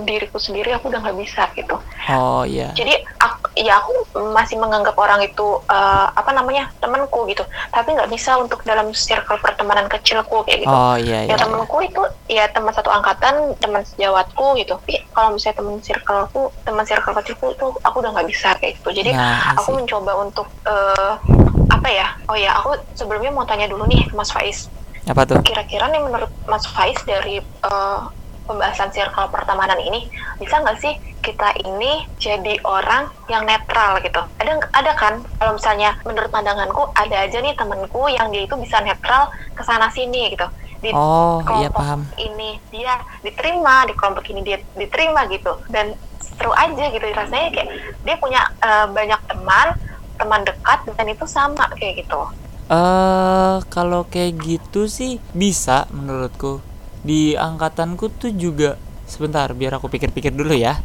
diriku 0.00 0.40
sendiri 0.40 0.72
aku 0.72 0.88
udah 0.88 1.00
nggak 1.04 1.18
bisa 1.20 1.44
gitu. 1.52 1.76
Oh 2.08 2.42
iya. 2.48 2.72
Jadi 2.72 2.96
aku, 3.20 3.52
ya 3.60 3.78
aku 3.78 3.92
masih 4.32 4.56
menganggap 4.56 4.96
orang 4.96 5.20
itu 5.20 5.60
uh, 5.68 6.08
apa 6.12 6.32
namanya 6.32 6.72
temanku 6.80 7.28
gitu. 7.28 7.44
Tapi 7.68 7.92
nggak 7.92 8.08
bisa 8.08 8.40
untuk 8.40 8.64
dalam 8.64 8.90
circle 8.96 9.36
pertemanan 9.38 9.86
kecilku 9.92 10.42
kayak 10.48 10.64
gitu. 10.64 10.72
Oh 10.72 10.96
iya. 10.96 11.28
Ya 11.28 11.34
iya. 11.34 11.36
temanku 11.36 11.76
itu 11.84 12.02
ya 12.32 12.44
teman 12.48 12.72
satu 12.72 12.88
angkatan, 12.88 13.52
teman 13.60 13.84
sejawatku 13.84 14.56
gitu. 14.56 14.80
Tapi 14.80 15.04
kalau 15.12 15.36
misalnya 15.36 15.56
teman 15.60 15.76
circleku, 15.84 16.42
teman 16.64 16.84
circle 16.88 17.14
kecilku 17.20 17.46
itu 17.52 17.66
aku 17.84 17.96
udah 18.00 18.10
nggak 18.16 18.28
bisa 18.32 18.56
kayak 18.56 18.80
gitu. 18.80 18.88
Jadi 18.96 19.10
nah, 19.12 19.52
aku 19.60 19.76
mencoba 19.76 20.12
untuk 20.16 20.48
uh, 20.64 21.20
apa 21.68 21.88
ya? 21.92 22.08
Oh 22.32 22.36
ya 22.36 22.56
aku 22.56 22.80
sebelumnya 22.96 23.28
mau 23.28 23.44
tanya 23.44 23.68
dulu 23.68 23.84
nih 23.84 24.08
Mas 24.16 24.32
Faiz. 24.32 24.72
Apa 25.02 25.26
tuh? 25.26 25.42
Kira-kira 25.42 25.90
nih 25.90 25.98
menurut 25.98 26.30
Mas 26.46 26.62
Faiz 26.70 26.94
dari 27.02 27.42
uh, 27.66 28.06
pembahasan 28.46 28.90
circle 28.90 29.30
pertemanan 29.30 29.78
ini 29.78 30.10
bisa 30.38 30.58
nggak 30.58 30.78
sih 30.82 30.94
kita 31.22 31.54
ini 31.62 32.02
jadi 32.18 32.58
orang 32.66 33.06
yang 33.30 33.46
netral 33.46 34.02
gitu? 34.02 34.18
Ada 34.42 34.58
ada 34.74 34.92
kan? 34.98 35.22
Kalau 35.38 35.54
misalnya 35.54 35.94
menurut 36.02 36.28
pandanganku 36.28 36.90
ada 36.98 37.16
aja 37.22 37.38
nih 37.38 37.54
temenku 37.54 38.10
yang 38.10 38.28
dia 38.34 38.42
itu 38.44 38.58
bisa 38.58 38.82
netral 38.82 39.30
ke 39.54 39.62
sana 39.62 39.86
sini 39.94 40.34
gitu. 40.34 40.44
Di 40.82 40.90
oh, 40.90 41.38
iya, 41.38 41.46
kelompok 41.46 41.62
iya, 41.62 41.70
paham. 41.70 42.00
ini 42.18 42.50
dia 42.74 42.92
diterima 43.22 43.86
di 43.86 43.94
kelompok 43.94 44.24
ini 44.34 44.40
dia 44.42 44.58
diterima 44.74 45.30
gitu. 45.30 45.54
Dan 45.70 45.94
seru 46.18 46.50
aja 46.50 46.84
gitu 46.90 47.06
rasanya 47.14 47.48
kayak 47.54 47.70
dia 48.02 48.16
punya 48.18 48.42
uh, 48.58 48.90
banyak 48.90 49.20
teman 49.30 49.78
teman 50.18 50.42
dekat 50.42 50.78
dan 50.98 51.06
itu 51.06 51.24
sama 51.30 51.70
kayak 51.78 52.02
gitu. 52.02 52.20
Eh 52.66 53.56
kalau 53.70 54.02
kayak 54.10 54.42
gitu 54.42 54.90
sih 54.90 55.22
bisa 55.30 55.86
menurutku. 55.94 56.71
Di 57.02 57.34
angkatanku 57.34 58.06
tuh 58.16 58.30
juga 58.32 58.78
sebentar 59.04 59.50
biar 59.52 59.76
aku 59.76 59.90
pikir-pikir 59.90 60.32
dulu 60.32 60.54
ya. 60.54 60.78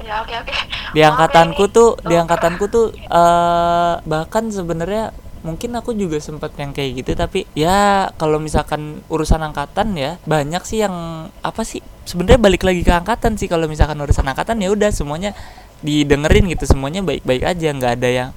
ya 0.00 0.24
oke 0.24 0.32
oke 0.32 0.52
Di 0.96 1.04
Maaf 1.04 1.04
ya, 1.04 1.06
angkatanku 1.12 1.64
ini. 1.68 1.74
tuh 1.76 1.88
di 2.08 2.14
angkatanku 2.16 2.64
tuh 2.72 2.86
eh 2.96 3.94
bahkan 4.08 4.48
sebenarnya 4.48 5.12
mungkin 5.40 5.72
aku 5.76 5.96
juga 5.96 6.20
sempat 6.20 6.52
yang 6.56 6.72
kayak 6.72 7.00
gitu 7.00 7.12
tapi 7.16 7.48
ya 7.56 8.08
kalau 8.16 8.36
misalkan 8.36 9.00
urusan 9.08 9.40
angkatan 9.40 9.96
ya 9.96 10.16
banyak 10.24 10.60
sih 10.64 10.84
yang 10.84 11.28
apa 11.40 11.64
sih 11.64 11.80
sebenarnya 12.04 12.40
balik 12.40 12.60
lagi 12.64 12.84
ke 12.84 12.92
angkatan 12.92 13.36
sih 13.40 13.48
kalau 13.48 13.64
misalkan 13.64 13.96
urusan 14.00 14.24
angkatan 14.24 14.60
ya 14.60 14.68
udah 14.68 14.92
semuanya 14.92 15.32
didengerin 15.80 16.44
gitu 16.52 16.68
semuanya 16.68 17.00
baik-baik 17.00 17.40
aja 17.44 17.68
nggak 17.72 17.92
ada 18.00 18.08
yang 18.08 18.30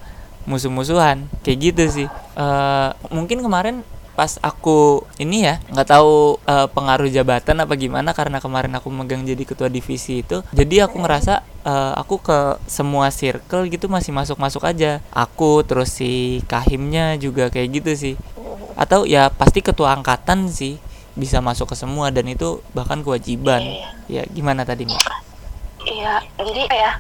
musuh-musuhan 0.43 1.27
kayak 1.43 1.59
gitu 1.71 1.83
sih 1.87 2.07
Eh 2.33 2.89
mungkin 3.11 3.39
kemarin 3.43 3.83
pas 4.13 4.37
aku 4.45 5.05
ini 5.17 5.45
ya 5.45 5.57
nggak 5.73 5.89
tahu 5.89 6.37
eh, 6.45 6.67
pengaruh 6.69 7.09
jabatan 7.09 7.65
apa 7.65 7.73
gimana 7.73 8.13
karena 8.13 8.37
kemarin 8.37 8.73
aku 8.77 8.93
megang 8.93 9.25
jadi 9.25 9.41
ketua 9.41 9.69
divisi 9.73 10.21
itu 10.21 10.45
jadi 10.53 10.85
aku 10.85 11.01
ngerasa 11.01 11.41
eh, 11.65 11.93
aku 11.97 12.19
ke 12.19 12.39
semua 12.67 13.09
circle 13.09 13.65
gitu 13.71 13.87
masih 13.87 14.11
masuk 14.11 14.37
masuk 14.37 14.63
aja. 14.67 14.99
Aku 15.15 15.63
terus 15.63 15.95
si 15.95 16.43
kahimnya 16.45 17.15
juga 17.17 17.47
kayak 17.49 17.81
gitu 17.81 17.91
sih. 17.95 18.15
Atau 18.75 19.07
ya 19.07 19.31
pasti 19.31 19.63
ketua 19.63 19.95
angkatan 19.95 20.51
sih 20.51 20.77
bisa 21.13 21.39
masuk 21.39 21.71
ke 21.71 21.75
semua 21.77 22.09
dan 22.09 22.27
itu 22.27 22.59
bahkan 22.75 23.01
kewajiban. 23.01 23.61
Ya 24.11 24.27
gimana 24.29 24.67
tadi 24.67 24.85
mbak? 24.85 25.01
Iya, 25.83 26.23
jadi 26.39 26.63
ya 26.71 26.91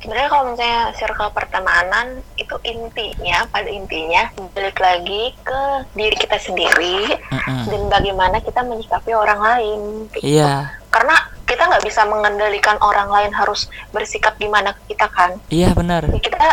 sebenarnya 0.00 0.28
kalau 0.28 0.44
misalnya 0.52 0.82
circle 0.94 1.30
pertemanan 1.32 2.06
itu 2.36 2.56
intinya 2.62 3.46
pada 3.48 3.68
intinya 3.68 4.28
balik 4.52 4.78
lagi 4.78 5.32
ke 5.40 5.60
diri 5.92 6.16
kita 6.16 6.38
sendiri 6.38 7.16
Mm-mm. 7.32 7.62
dan 7.68 7.82
bagaimana 7.88 8.36
kita 8.40 8.60
menyikapi 8.62 9.12
orang 9.12 9.40
lain. 9.40 9.80
gitu. 10.12 10.24
iya 10.42 10.76
Karena 10.90 11.16
kita 11.46 11.68
nggak 11.68 11.84
bisa 11.84 12.02
mengendalikan 12.08 12.76
orang 12.80 13.06
lain 13.06 13.32
harus 13.32 13.68
bersikap 13.92 14.34
gimana 14.36 14.74
kita 14.88 15.06
kan. 15.12 15.36
iya 15.48 15.70
benar 15.72 16.08
Ya, 16.08 16.20
kita 16.20 16.48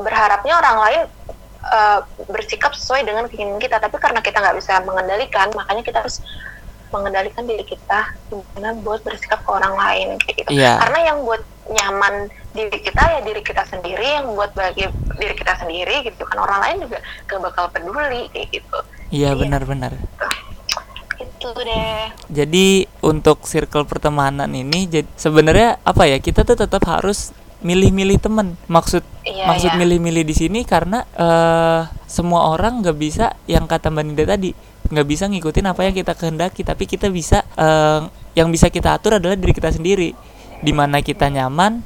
berharapnya 0.00 0.54
orang 0.58 0.76
lain 0.82 1.02
eh, 1.62 2.00
bersikap 2.26 2.74
sesuai 2.74 3.06
dengan 3.06 3.24
keinginan 3.30 3.62
kita, 3.62 3.78
tapi 3.78 3.96
karena 4.02 4.18
kita 4.18 4.42
nggak 4.42 4.58
bisa 4.58 4.82
mengendalikan, 4.82 5.48
makanya 5.54 5.82
kita 5.86 5.98
harus 6.02 6.18
mengendalikan 6.92 7.48
diri 7.48 7.64
kita 7.64 8.12
gimana 8.28 8.76
buat 8.84 9.00
bersikap 9.00 9.40
ke 9.40 9.50
orang 9.50 9.74
lain 9.74 10.08
gitu. 10.28 10.50
Iya. 10.52 10.76
Karena 10.76 10.98
yang 11.12 11.18
buat 11.24 11.40
nyaman 11.70 12.26
diri 12.52 12.78
kita 12.82 13.00
ya 13.00 13.20
diri 13.22 13.42
kita 13.44 13.62
sendiri, 13.68 14.06
yang 14.22 14.34
buat 14.34 14.50
bahagia 14.52 14.90
diri 15.16 15.34
kita 15.36 15.54
sendiri 15.62 16.02
gitu 16.04 16.22
kan 16.26 16.42
orang 16.42 16.58
lain 16.60 16.76
juga 16.88 16.98
gak 17.30 17.40
bakal 17.40 17.64
peduli 17.70 18.28
kayak 18.34 18.48
gitu. 18.50 18.78
iya 19.12 19.32
benar-benar 19.36 19.94
Itu 21.22 21.54
deh. 21.54 22.06
Jadi 22.30 22.86
untuk 23.02 23.46
circle 23.46 23.86
pertemanan 23.86 24.50
ini 24.50 24.90
jadi 24.90 25.08
sebenarnya 25.14 25.78
apa 25.86 26.06
ya 26.10 26.18
kita 26.18 26.42
tuh 26.42 26.58
tetap 26.58 26.82
harus 26.86 27.30
milih-milih 27.62 28.18
temen. 28.18 28.58
Maksud 28.66 29.06
Iya, 29.22 29.46
maksud 29.46 29.70
iya. 29.70 29.78
milih-milih 29.78 30.24
di 30.26 30.34
sini 30.34 30.60
karena 30.66 31.06
eh 31.14 31.86
semua 32.10 32.50
orang 32.50 32.82
nggak 32.82 32.98
bisa 32.98 33.38
yang 33.46 33.70
kata 33.70 33.86
Mbak 33.94 34.02
Ninda 34.02 34.24
tadi 34.26 34.50
nggak 34.90 35.06
bisa 35.06 35.30
ngikutin 35.30 35.66
apa 35.70 35.80
yang 35.86 35.94
kita 35.94 36.12
kehendaki 36.18 36.66
tapi 36.66 36.84
kita 36.90 37.06
bisa 37.06 37.46
eh, 37.54 38.02
yang 38.34 38.50
bisa 38.50 38.66
kita 38.66 38.98
atur 38.98 39.22
adalah 39.22 39.38
diri 39.38 39.54
kita 39.54 39.70
sendiri 39.70 40.10
di 40.62 40.72
mana 40.72 40.98
kita 40.98 41.26
nyaman 41.28 41.82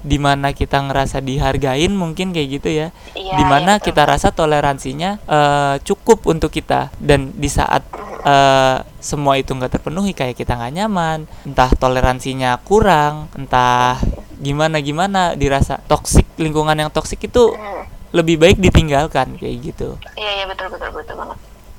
di 0.00 0.16
mana 0.16 0.48
kita 0.50 0.80
ngerasa 0.80 1.20
dihargain 1.20 1.92
mungkin 1.92 2.32
kayak 2.32 2.48
gitu 2.56 2.72
ya 2.72 2.88
Iya, 3.12 3.36
di 3.36 3.44
mana 3.44 3.76
betul. 3.76 3.92
kita 3.92 4.02
rasa 4.06 4.28
toleransinya 4.30 5.20
eh, 5.20 5.74
cukup 5.82 6.24
untuk 6.24 6.48
kita 6.48 6.88
dan 6.96 7.34
di 7.34 7.46
saat 7.46 7.84
eh, 8.22 8.76
semua 8.98 9.36
itu 9.36 9.52
nggak 9.52 9.68
terpenuhi 9.70 10.10
kayak 10.10 10.34
kita 10.34 10.56
nggak 10.56 10.72
nyaman 10.74 11.18
entah 11.44 11.68
toleransinya 11.74 12.56
kurang 12.60 13.28
entah 13.34 14.00
gimana 14.40 14.80
gimana 14.80 15.20
dirasa 15.34 15.76
toksik 15.84 16.24
lingkungan 16.36 16.72
yang 16.74 16.88
toksik 16.88 17.20
itu 17.22 17.52
Hmm. 17.52 17.84
lebih 18.10 18.40
baik 18.40 18.56
ditinggalkan 18.56 19.36
kayak 19.36 19.56
gitu 19.62 20.00
Iya 20.16 20.30
iya 20.34 20.44
betul 20.44 20.66
betul 20.66 20.90
betul 20.90 21.14
banget. 21.14 21.36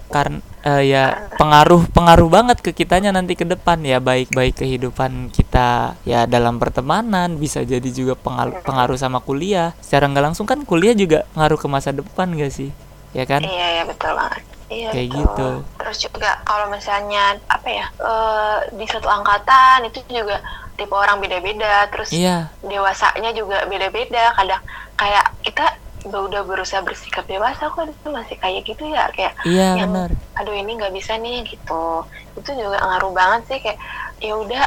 karena 0.07 0.37
ya 0.61 1.25
pengaruh 1.41 1.89
pengaruh 1.89 2.29
banget 2.29 2.61
ke 2.61 2.69
kitanya 2.71 3.09
nanti 3.09 3.33
ke 3.33 3.45
depan 3.49 3.81
ya 3.81 3.97
baik 3.97 4.29
baik 4.29 4.61
kehidupan 4.61 5.33
kita 5.33 5.97
ya 6.05 6.29
dalam 6.29 6.61
pertemanan 6.61 7.33
bisa 7.41 7.65
jadi 7.65 7.89
juga 7.89 8.13
pengaruh 8.13 8.61
pengaruh 8.61 8.93
sama 8.93 9.17
kuliah 9.25 9.73
secara 9.81 10.05
nggak 10.05 10.25
langsung 10.31 10.45
kan 10.45 10.61
kuliah 10.61 10.93
juga 10.93 11.25
ngaruh 11.33 11.57
ke 11.57 11.65
masa 11.65 11.89
depan 11.89 12.29
gak 12.37 12.53
sih 12.53 12.69
ya 13.11 13.25
kan 13.25 13.41
Iya 13.43 13.67
iya 13.81 13.83
betul 13.89 14.11
banget. 14.15 14.43
Iya 14.71 14.89
Kayak 14.95 15.07
betul. 15.11 15.19
gitu. 15.19 15.49
Terus 15.83 15.97
juga 15.99 16.29
kalau 16.47 16.71
misalnya 16.71 17.35
apa 17.51 17.67
ya 17.67 17.85
eh, 17.99 18.57
di 18.77 18.85
satu 18.87 19.07
angkatan 19.11 19.83
itu 19.89 19.99
juga 20.07 20.39
tipe 20.79 20.95
orang 20.95 21.19
beda-beda. 21.19 21.89
Terus 21.91 22.09
iya 22.15 22.47
dewasanya 22.63 23.35
juga 23.35 23.67
beda-beda. 23.67 24.31
Kadang 24.31 24.61
kayak 24.95 25.25
kita 25.43 25.65
udah 26.05 26.41
berusaha 26.41 26.81
bersikap 26.81 27.29
dewasa 27.29 27.69
kok 27.69 27.85
itu 27.85 28.07
masih 28.09 28.35
kayak 28.41 28.65
gitu 28.65 28.89
ya 28.89 29.05
kayak 29.13 29.37
iya 29.45 29.77
yang 29.77 29.93
benar. 29.93 30.09
Aduh 30.41 30.55
ini 30.57 30.73
nggak 30.77 30.93
bisa 30.97 31.13
nih 31.21 31.45
gitu. 31.45 32.05
Itu 32.33 32.49
juga 32.57 32.81
ngaruh 32.81 33.13
banget 33.13 33.41
sih 33.49 33.59
kayak 33.61 33.77
ya 34.17 34.33
udah 34.33 34.63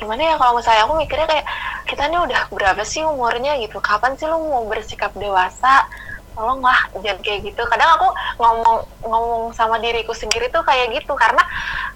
gimana 0.00 0.24
ya 0.24 0.34
kalau 0.40 0.56
misalnya 0.56 0.88
aku 0.88 0.94
mikirnya 0.96 1.28
kayak 1.28 1.46
kita 1.84 2.08
nih 2.08 2.20
udah 2.24 2.40
berapa 2.48 2.82
sih 2.88 3.04
umurnya 3.04 3.60
gitu? 3.60 3.76
Kapan 3.84 4.16
sih 4.16 4.24
lu 4.24 4.40
mau 4.40 4.64
bersikap 4.64 5.12
dewasa? 5.12 5.84
Tolonglah 6.32 6.88
jangan 7.04 7.20
kayak 7.20 7.52
gitu. 7.52 7.60
Kadang 7.68 8.00
aku 8.00 8.08
ngomong 8.40 8.78
ngomong 9.04 9.42
sama 9.52 9.76
diriku 9.76 10.16
sendiri 10.16 10.48
tuh 10.48 10.64
kayak 10.64 10.88
gitu 10.96 11.12
karena 11.12 11.44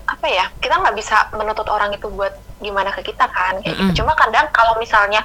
apa 0.05 0.27
ya 0.29 0.45
kita 0.61 0.77
nggak 0.77 0.97
bisa 1.01 1.33
menuntut 1.33 1.65
orang 1.73 1.97
itu 1.97 2.13
buat 2.13 2.37
gimana 2.61 2.93
ke 2.93 3.05
kita 3.05 3.29
kan 3.29 3.61
kayak 3.61 3.77
Mm-mm. 3.77 3.93
gitu. 3.93 4.01
cuma 4.05 4.17
kadang 4.17 4.49
kalau 4.53 4.77
misalnya 4.81 5.21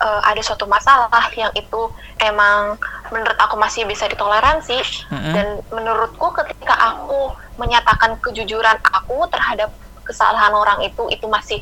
eh, 0.00 0.20
ada 0.24 0.40
suatu 0.40 0.64
masalah 0.64 1.08
yang 1.36 1.52
itu 1.54 1.92
emang 2.18 2.76
menurut 3.12 3.36
aku 3.36 3.56
masih 3.56 3.84
bisa 3.84 4.08
ditoleransi 4.08 4.80
Mm-mm. 5.08 5.34
dan 5.36 5.46
menurutku 5.70 6.32
ketika 6.34 6.74
aku 6.74 7.32
menyatakan 7.56 8.16
kejujuran 8.18 8.80
aku 8.80 9.28
terhadap 9.28 9.68
kesalahan 10.02 10.50
orang 10.56 10.80
itu 10.82 11.06
itu 11.08 11.26
masih 11.28 11.60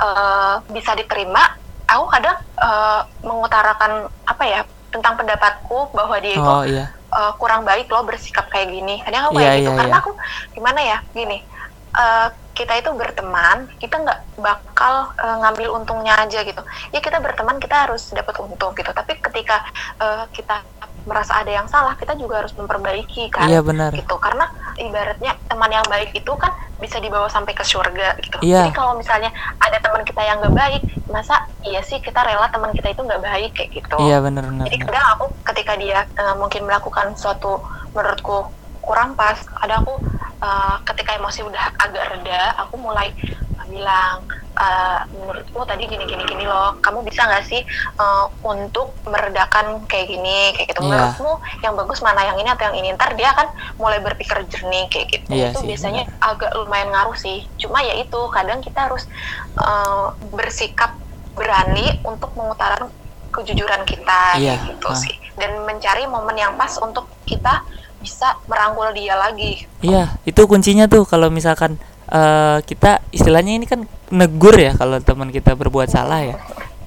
eh, 0.00 0.54
bisa 0.72 0.96
diterima 0.96 1.54
aku 1.86 2.04
kadang 2.10 2.36
eh, 2.58 3.00
mengutarakan 3.22 4.10
apa 4.26 4.44
ya 4.44 4.60
tentang 4.90 5.14
pendapatku 5.14 5.92
bahwa 5.92 6.16
dia 6.18 6.34
itu 6.34 6.42
oh 6.42 6.64
iya 6.64 6.90
eh, 6.90 7.32
kurang 7.38 7.62
baik 7.62 7.86
loh 7.86 8.02
bersikap 8.02 8.48
kayak 8.48 8.72
gini 8.72 8.98
kadang 9.04 9.28
aku 9.30 9.38
Iya, 9.38 9.44
kayak 9.46 9.58
gitu 9.60 9.70
iya, 9.70 9.78
karena 9.78 9.96
iya. 9.96 10.02
aku 10.02 10.10
gimana 10.56 10.80
ya 10.82 10.98
gini 11.12 11.38
eh, 11.94 12.28
kita 12.56 12.72
itu 12.80 12.90
berteman 12.96 13.68
kita 13.76 14.00
nggak 14.00 14.40
bakal 14.40 15.12
eh, 15.20 15.36
ngambil 15.44 15.76
untungnya 15.76 16.16
aja 16.16 16.40
gitu. 16.40 16.64
Ya 16.90 17.04
kita 17.04 17.20
berteman 17.20 17.60
kita 17.60 17.84
harus 17.84 18.08
dapat 18.16 18.32
untung 18.40 18.72
gitu. 18.72 18.88
Tapi 18.96 19.20
ketika 19.20 19.60
eh, 20.00 20.24
kita 20.32 20.64
merasa 21.06 21.38
ada 21.38 21.52
yang 21.54 21.70
salah 21.70 21.94
kita 21.94 22.18
juga 22.18 22.42
harus 22.42 22.50
memperbaiki 22.58 23.30
kan 23.30 23.46
iya 23.46 23.62
benar. 23.62 23.94
gitu. 23.94 24.18
Karena 24.18 24.50
ibaratnya 24.74 25.38
teman 25.46 25.70
yang 25.70 25.86
baik 25.86 26.10
itu 26.16 26.32
kan 26.34 26.50
bisa 26.76 26.98
dibawa 27.00 27.30
sampai 27.30 27.54
ke 27.56 27.64
surga 27.64 28.18
gitu. 28.20 28.36
Iya. 28.44 28.68
jadi 28.68 28.72
kalau 28.76 28.98
misalnya 28.98 29.32
ada 29.56 29.80
teman 29.80 30.04
kita 30.04 30.20
yang 30.20 30.42
nggak 30.44 30.52
baik 30.52 30.82
masa 31.08 31.48
iya 31.64 31.80
sih 31.80 32.02
kita 32.04 32.20
rela 32.20 32.50
teman 32.52 32.74
kita 32.76 32.92
itu 32.92 33.00
nggak 33.00 33.22
baik 33.22 33.50
kayak 33.56 33.70
gitu. 33.80 33.96
Iya 34.02 34.20
benar 34.20 34.44
benar 34.50 34.66
jadi 34.68 34.76
kadang 34.84 35.06
aku 35.16 35.24
ketika 35.54 35.72
dia 35.78 36.04
eh, 36.04 36.34
mungkin 36.36 36.66
melakukan 36.66 37.14
suatu 37.16 37.62
menurutku 37.96 38.50
kurang 38.86 39.18
pas, 39.18 39.36
ada 39.58 39.82
aku 39.82 39.98
eh, 40.40 40.76
ketika 40.94 41.18
emosi 41.18 41.42
udah 41.42 41.74
agak 41.82 42.06
reda, 42.14 42.54
aku 42.62 42.78
mulai 42.78 43.10
bilang 43.66 44.22
eh, 44.54 45.00
menurutku 45.10 45.66
tadi 45.66 45.90
gini 45.90 46.06
gini 46.06 46.22
gini 46.22 46.46
loh, 46.46 46.78
kamu 46.78 47.02
bisa 47.02 47.26
nggak 47.26 47.44
sih 47.50 47.66
eh, 47.98 48.24
untuk 48.46 48.94
meredakan 49.10 49.82
kayak 49.90 50.06
gini 50.06 50.54
kayak 50.54 50.70
gitu. 50.70 50.80
Iya. 50.86 50.90
Menurutmu 50.94 51.32
yang 51.66 51.74
bagus 51.74 51.98
mana 52.00 52.22
yang 52.22 52.38
ini 52.38 52.48
atau 52.54 52.70
yang 52.70 52.78
ini? 52.78 52.88
Ntar 52.94 53.18
dia 53.18 53.34
akan 53.34 53.48
mulai 53.82 53.98
berpikir 53.98 54.46
jernih 54.46 54.86
kayak 54.86 55.06
gitu. 55.10 55.28
Iya 55.34 55.50
itu 55.50 55.60
sih, 55.60 55.68
biasanya 55.74 56.02
agak 56.22 56.54
lumayan 56.54 56.94
ngaruh 56.94 57.18
sih. 57.18 57.42
Cuma 57.58 57.82
ya 57.82 57.98
itu 57.98 58.20
kadang 58.30 58.62
kita 58.62 58.86
harus 58.86 59.10
eh, 59.58 60.06
bersikap 60.30 60.94
berani 61.36 62.00
untuk 62.06 62.32
mengutarakan 62.32 62.88
kejujuran 63.36 63.84
kita 63.84 64.40
kayak 64.40 64.64
gitu 64.72 64.88
ah. 64.88 64.96
sih 64.96 65.12
dan 65.36 65.60
mencari 65.68 66.08
momen 66.08 66.32
yang 66.32 66.56
pas 66.56 66.72
untuk 66.80 67.04
kita 67.28 67.60
bisa 67.98 68.36
merangkul 68.46 68.92
dia 68.92 69.14
lagi 69.14 69.64
Iya, 69.80 70.16
itu 70.22 70.42
kuncinya 70.44 70.86
tuh 70.86 71.04
kalau 71.04 71.28
misalkan 71.28 71.76
eh, 72.06 72.58
kita 72.62 73.02
istilahnya 73.10 73.56
ini 73.56 73.66
kan 73.66 73.84
negur 74.08 74.54
ya 74.54 74.74
kalau 74.74 74.98
teman 74.98 75.28
kita 75.28 75.52
berbuat 75.52 75.88
salah 75.88 76.22
ya. 76.22 76.36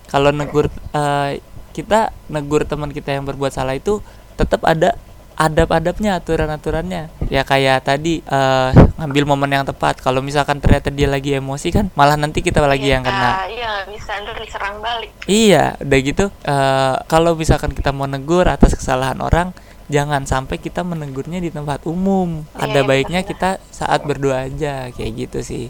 Kalau 0.07 0.32
negur 0.32 0.68
eh, 0.91 1.39
kita 1.72 2.12
negur 2.28 2.64
teman 2.64 2.89
kita 2.89 3.14
yang 3.14 3.24
berbuat 3.24 3.51
salah 3.51 3.74
itu 3.74 3.99
tetap 4.36 4.64
ada 4.64 4.95
adab-adabnya, 5.36 6.20
aturan-aturannya. 6.20 7.07
Ya 7.32 7.47
kayak 7.47 7.88
tadi 7.88 8.20
eh, 8.20 8.70
ngambil 8.99 9.24
momen 9.24 9.51
yang 9.53 9.64
tepat. 9.64 9.99
Kalau 9.99 10.20
misalkan 10.20 10.60
ternyata 10.60 10.91
dia 10.91 11.07
lagi 11.07 11.32
emosi 11.32 11.72
kan, 11.72 11.86
malah 11.95 12.20
nanti 12.20 12.43
kita 12.43 12.60
lagi 12.60 12.91
yang 12.91 13.07
kena. 13.07 13.47
iya 13.47 13.88
bisa 13.88 14.20
diserang 14.36 14.84
balik 14.84 15.12
Iya, 15.24 15.80
udah 15.80 15.99
gitu. 16.03 16.26
eh, 16.43 16.95
kalau 17.07 17.39
misalkan 17.39 17.72
kita 17.72 17.95
mau 17.95 18.03
negur 18.03 18.51
atas 18.51 18.76
kesalahan 18.76 19.16
orang, 19.24 19.55
jangan 19.89 20.23
sampai 20.23 20.57
kita 20.57 20.81
menegurnya 20.81 21.37
di 21.37 21.49
tempat 21.49 21.83
umum 21.83 22.45
Iya, 22.53 22.61
ada 22.61 22.79
iya, 22.79 22.87
baiknya 22.87 23.21
benar. 23.21 23.31
kita 23.31 23.49
saat 23.69 24.05
berdua 24.05 24.45
aja 24.45 24.89
kayak 24.89 25.11
gitu 25.17 25.39
sih 25.41 25.65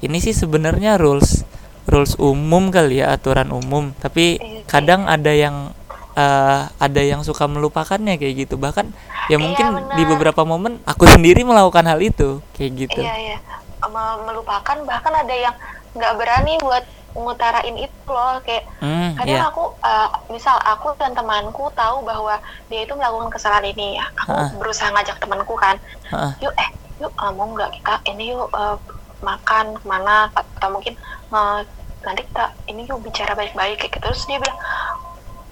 ini 0.00 0.18
sih 0.18 0.30
sebenarnya 0.30 0.96
rules 0.96 1.42
rules 1.84 2.14
umum 2.16 2.70
kali 2.70 3.02
ya 3.02 3.12
aturan 3.12 3.50
umum 3.50 3.90
tapi 3.98 4.38
Iya 4.38 4.62
kadang 4.64 5.04
ada 5.04 5.28
yang 5.28 5.74
eh, 6.14 6.60
ada 6.70 7.02
yang 7.02 7.20
suka 7.20 7.44
melupakannya 7.44 8.16
kayak 8.16 8.46
gitu 8.46 8.54
bahkan 8.56 8.88
ya 9.26 9.34
Iya, 9.34 9.38
mungkin 9.38 9.66
di 9.92 10.02
benar. 10.02 10.10
beberapa 10.14 10.42
momen 10.42 10.78
aku 10.84 11.04
sendiri 11.04 11.42
melakukan 11.42 11.84
hal 11.84 11.98
itu 11.98 12.40
kayak 12.54 12.72
gitu 12.78 13.00
Iya 13.00 13.14
iya. 13.18 13.38
Me- 13.84 14.22
melupakan 14.24 14.76
bahkan 14.82 15.12
ada 15.12 15.34
yang 15.34 15.52
nggak 15.92 16.12
berani 16.16 16.56
buat 16.58 16.84
ngutarain 17.14 17.76
itu 17.78 18.10
loh 18.10 18.42
kayak 18.42 18.66
Hmm, 18.82 19.14
kadang 19.14 19.38
iya. 19.38 19.48
aku 19.48 19.64
uh, 19.80 20.08
misal 20.28 20.58
aku 20.60 20.92
dan 20.98 21.14
temanku 21.14 21.70
tahu 21.72 22.02
bahwa 22.02 22.36
dia 22.66 22.82
itu 22.82 22.92
melakukan 22.92 23.30
kesalahan 23.30 23.70
ini 23.70 23.96
ya 23.96 24.06
aku 24.18 24.34
Ha-ha. 24.34 24.58
berusaha 24.58 24.90
ngajak 24.90 25.16
temanku 25.18 25.54
kan 25.54 25.78
Heeh. 26.10 26.32
yuk 26.42 26.54
eh 26.58 26.68
yuk 26.98 27.12
uh, 27.16 27.30
mau 27.30 27.46
nggak 27.48 27.70
kita 27.72 27.94
ini 28.10 28.34
yuk 28.34 28.50
uh, 28.50 28.76
makan 29.22 29.72
ke 29.72 29.84
mana 29.86 30.28
atau 30.34 30.68
mungkin 30.68 30.98
uh, 31.30 31.62
nanti 32.02 32.26
kita 32.26 32.44
ini 32.66 32.84
yuk 32.84 33.00
bicara 33.00 33.32
baik-baik 33.32 33.78
kayak 33.78 33.94
gitu 33.94 34.04
terus 34.04 34.26
dia 34.26 34.36
bilang 34.36 34.58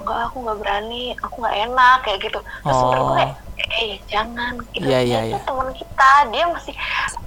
enggak 0.03 0.19
aku 0.27 0.37
nggak 0.41 0.59
berani 0.59 1.05
aku 1.17 1.35
nggak 1.39 1.57
enak 1.63 1.99
kayak 2.03 2.19
gitu 2.21 2.39
terus 2.61 2.77
Oh. 2.77 3.15
kayak 3.15 3.33
eh 3.73 3.95
jangan 4.05 4.53
gitu 4.69 4.85
Iya, 4.85 4.99
Dia 4.99 5.01
iya, 5.03 5.21
itu 5.25 5.31
iya. 5.33 5.39
teman 5.43 5.69
kita 5.71 6.11
dia 6.29 6.45
masih 6.47 6.75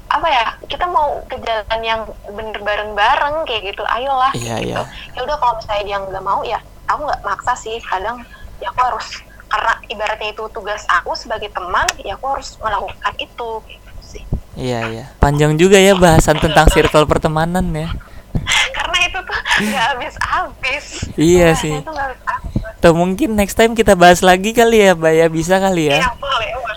apa 0.08 0.28
ya 0.28 0.46
kita 0.66 0.86
mau 0.86 1.08
ke 1.26 1.36
jalan 1.40 1.82
yang 1.82 2.02
bener 2.30 2.56
bareng-bareng 2.58 3.36
kayak 3.44 3.62
gitu 3.70 3.84
ayolah 3.86 4.32
Iya, 4.32 4.56
gitu 4.60 4.70
iya. 4.72 4.84
ya 5.12 5.20
udah 5.22 5.36
kalau 5.36 5.54
misalnya 5.56 5.84
dia 5.84 5.98
nggak 6.02 6.24
mau 6.24 6.42
ya 6.42 6.60
aku 6.86 7.02
nggak 7.02 7.22
maksa 7.22 7.54
sih 7.56 7.80
kadang 7.82 8.22
ya 8.58 8.68
aku 8.68 8.80
harus 8.84 9.08
karena 9.46 9.74
ibaratnya 9.88 10.30
itu 10.32 10.44
tugas 10.50 10.84
aku 10.88 11.14
sebagai 11.14 11.50
teman 11.50 11.86
ya 11.98 12.14
aku 12.14 12.26
harus 12.30 12.56
melakukan 12.58 13.14
itu 13.18 13.50
gitu 13.66 13.92
sih 14.02 14.24
Iya 14.56 14.80
iya. 14.90 15.04
Panjang 15.18 15.56
juga 15.56 15.76
ya 15.76 15.92
bahasan 15.94 16.40
tentang 16.40 16.68
circle 16.70 17.04
pertemanan 17.04 17.68
ya. 17.70 17.92
karena 18.78 18.98
itu 19.04 19.20
tuh 19.20 19.38
nggak 19.62 19.84
habis-habis 19.90 20.86
Iya 21.14 21.48
Bahasanya 21.50 21.60
sih. 21.60 21.74
tuh 21.78 21.92
nggak 21.92 22.08
habis-habis 22.10 22.55
Atau 22.80 22.92
mungkin 22.94 23.34
next 23.34 23.56
time 23.58 23.74
kita 23.74 23.96
bahas 23.98 24.22
lagi 24.22 24.52
kali 24.52 24.86
ya, 24.86 24.94
Mbak 24.94 25.14
ya 25.16 25.28
bisa 25.32 25.56
kali 25.58 25.90
ya. 25.90 26.00
Iya, 26.00 26.10
boleh 26.22 26.50
boleh 26.60 26.76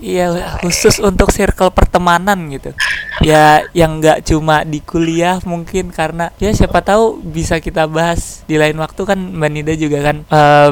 Iya 0.00 0.56
khusus 0.64 0.96
untuk 0.96 1.28
circle 1.28 1.68
pertemanan 1.68 2.48
gitu. 2.48 2.72
Ya 3.20 3.68
yang 3.76 4.00
nggak 4.00 4.24
cuma 4.24 4.64
di 4.64 4.80
kuliah 4.80 5.36
mungkin 5.44 5.92
karena 5.92 6.32
ya 6.40 6.48
siapa 6.56 6.80
tahu 6.80 7.20
bisa 7.20 7.60
kita 7.60 7.84
bahas 7.84 8.40
di 8.48 8.56
lain 8.56 8.80
waktu 8.80 9.04
kan 9.04 9.20
Mbak 9.20 9.50
Nida 9.52 9.74
juga 9.76 10.00
kan 10.00 10.16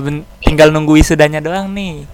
ben- 0.00 0.24
tinggal 0.40 0.72
nunggu 0.72 0.96
wisudanya 0.96 1.44
doang 1.44 1.68
nih. 1.76 2.08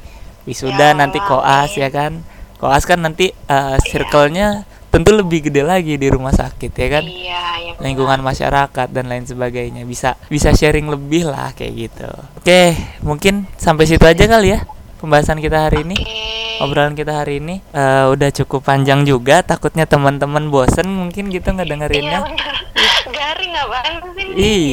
Wisuda 0.45 0.91
Ya, 0.91 0.99
nanti 0.99 1.23
koas 1.23 1.73
ya 1.79 1.87
kan. 1.89 2.21
Koas 2.59 2.83
kan 2.83 2.99
nanti 2.99 3.31
eh, 3.31 3.77
circle-nya 3.87 4.67
tentu 4.95 5.11
lebih 5.11 5.51
gede 5.51 5.61
lagi 5.61 5.99
di 5.99 6.07
rumah 6.07 6.31
sakit 6.31 6.71
ya 6.71 6.89
kan. 6.89 7.03
iya 7.03 7.43
benar. 7.67 7.83
lingkungan 7.83 8.21
masyarakat 8.23 8.89
dan 8.89 9.11
lain 9.11 9.27
sebagainya. 9.27 9.83
Bisa 9.83 10.15
bisa 10.31 10.55
sharing 10.55 10.87
lebih 10.87 11.27
lah 11.27 11.51
kayak 11.51 11.91
gitu. 11.91 12.07
Oke 12.39 12.79
mungkin 13.03 13.51
sampai 13.59 13.85
situ 13.85 14.07
aja 14.07 14.23
kali 14.25 14.55
ya 14.55 14.63
pembahasan 14.97 15.43
kita 15.43 15.67
hari 15.67 15.83
ini. 15.83 15.99
Oke. 15.99 16.23
obrolan 16.55 16.95
kita 16.95 17.19
hari 17.19 17.43
ini 17.43 17.59
Eh, 17.75 18.05
udah 18.07 18.31
cukup 18.31 18.63
panjang 18.63 19.03
juga. 19.03 19.43
Takutnya 19.43 19.83
teman-teman 19.85 20.47
bosen 20.47 20.87
mungkin 20.87 21.27
gitu 21.29 21.51
iya 21.51 21.57
ngedengerinnya 21.59 22.19
benar 22.23 22.55
garing 23.19 23.53
apaan 23.53 23.95
sih 24.15 24.29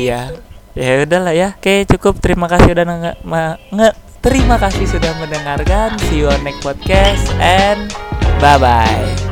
iya. 0.06 0.22
Ya 0.72 1.04
udahlah 1.04 1.34
ya. 1.34 1.58
Oke 1.58 1.90
cukup. 1.90 2.22
Terima 2.22 2.46
kasih 2.46 2.78
udah 2.78 2.86
nge- 2.86 3.98
terima 4.22 4.62
kasih 4.62 4.86
sudah 4.86 5.18
mendengarkan. 5.18 5.98
See 6.06 6.22
you 6.22 6.30
on 6.30 6.46
next 6.46 6.62
podcast 6.62 7.34
and 7.42 7.90
bye 8.38 8.62
bye 8.62 9.31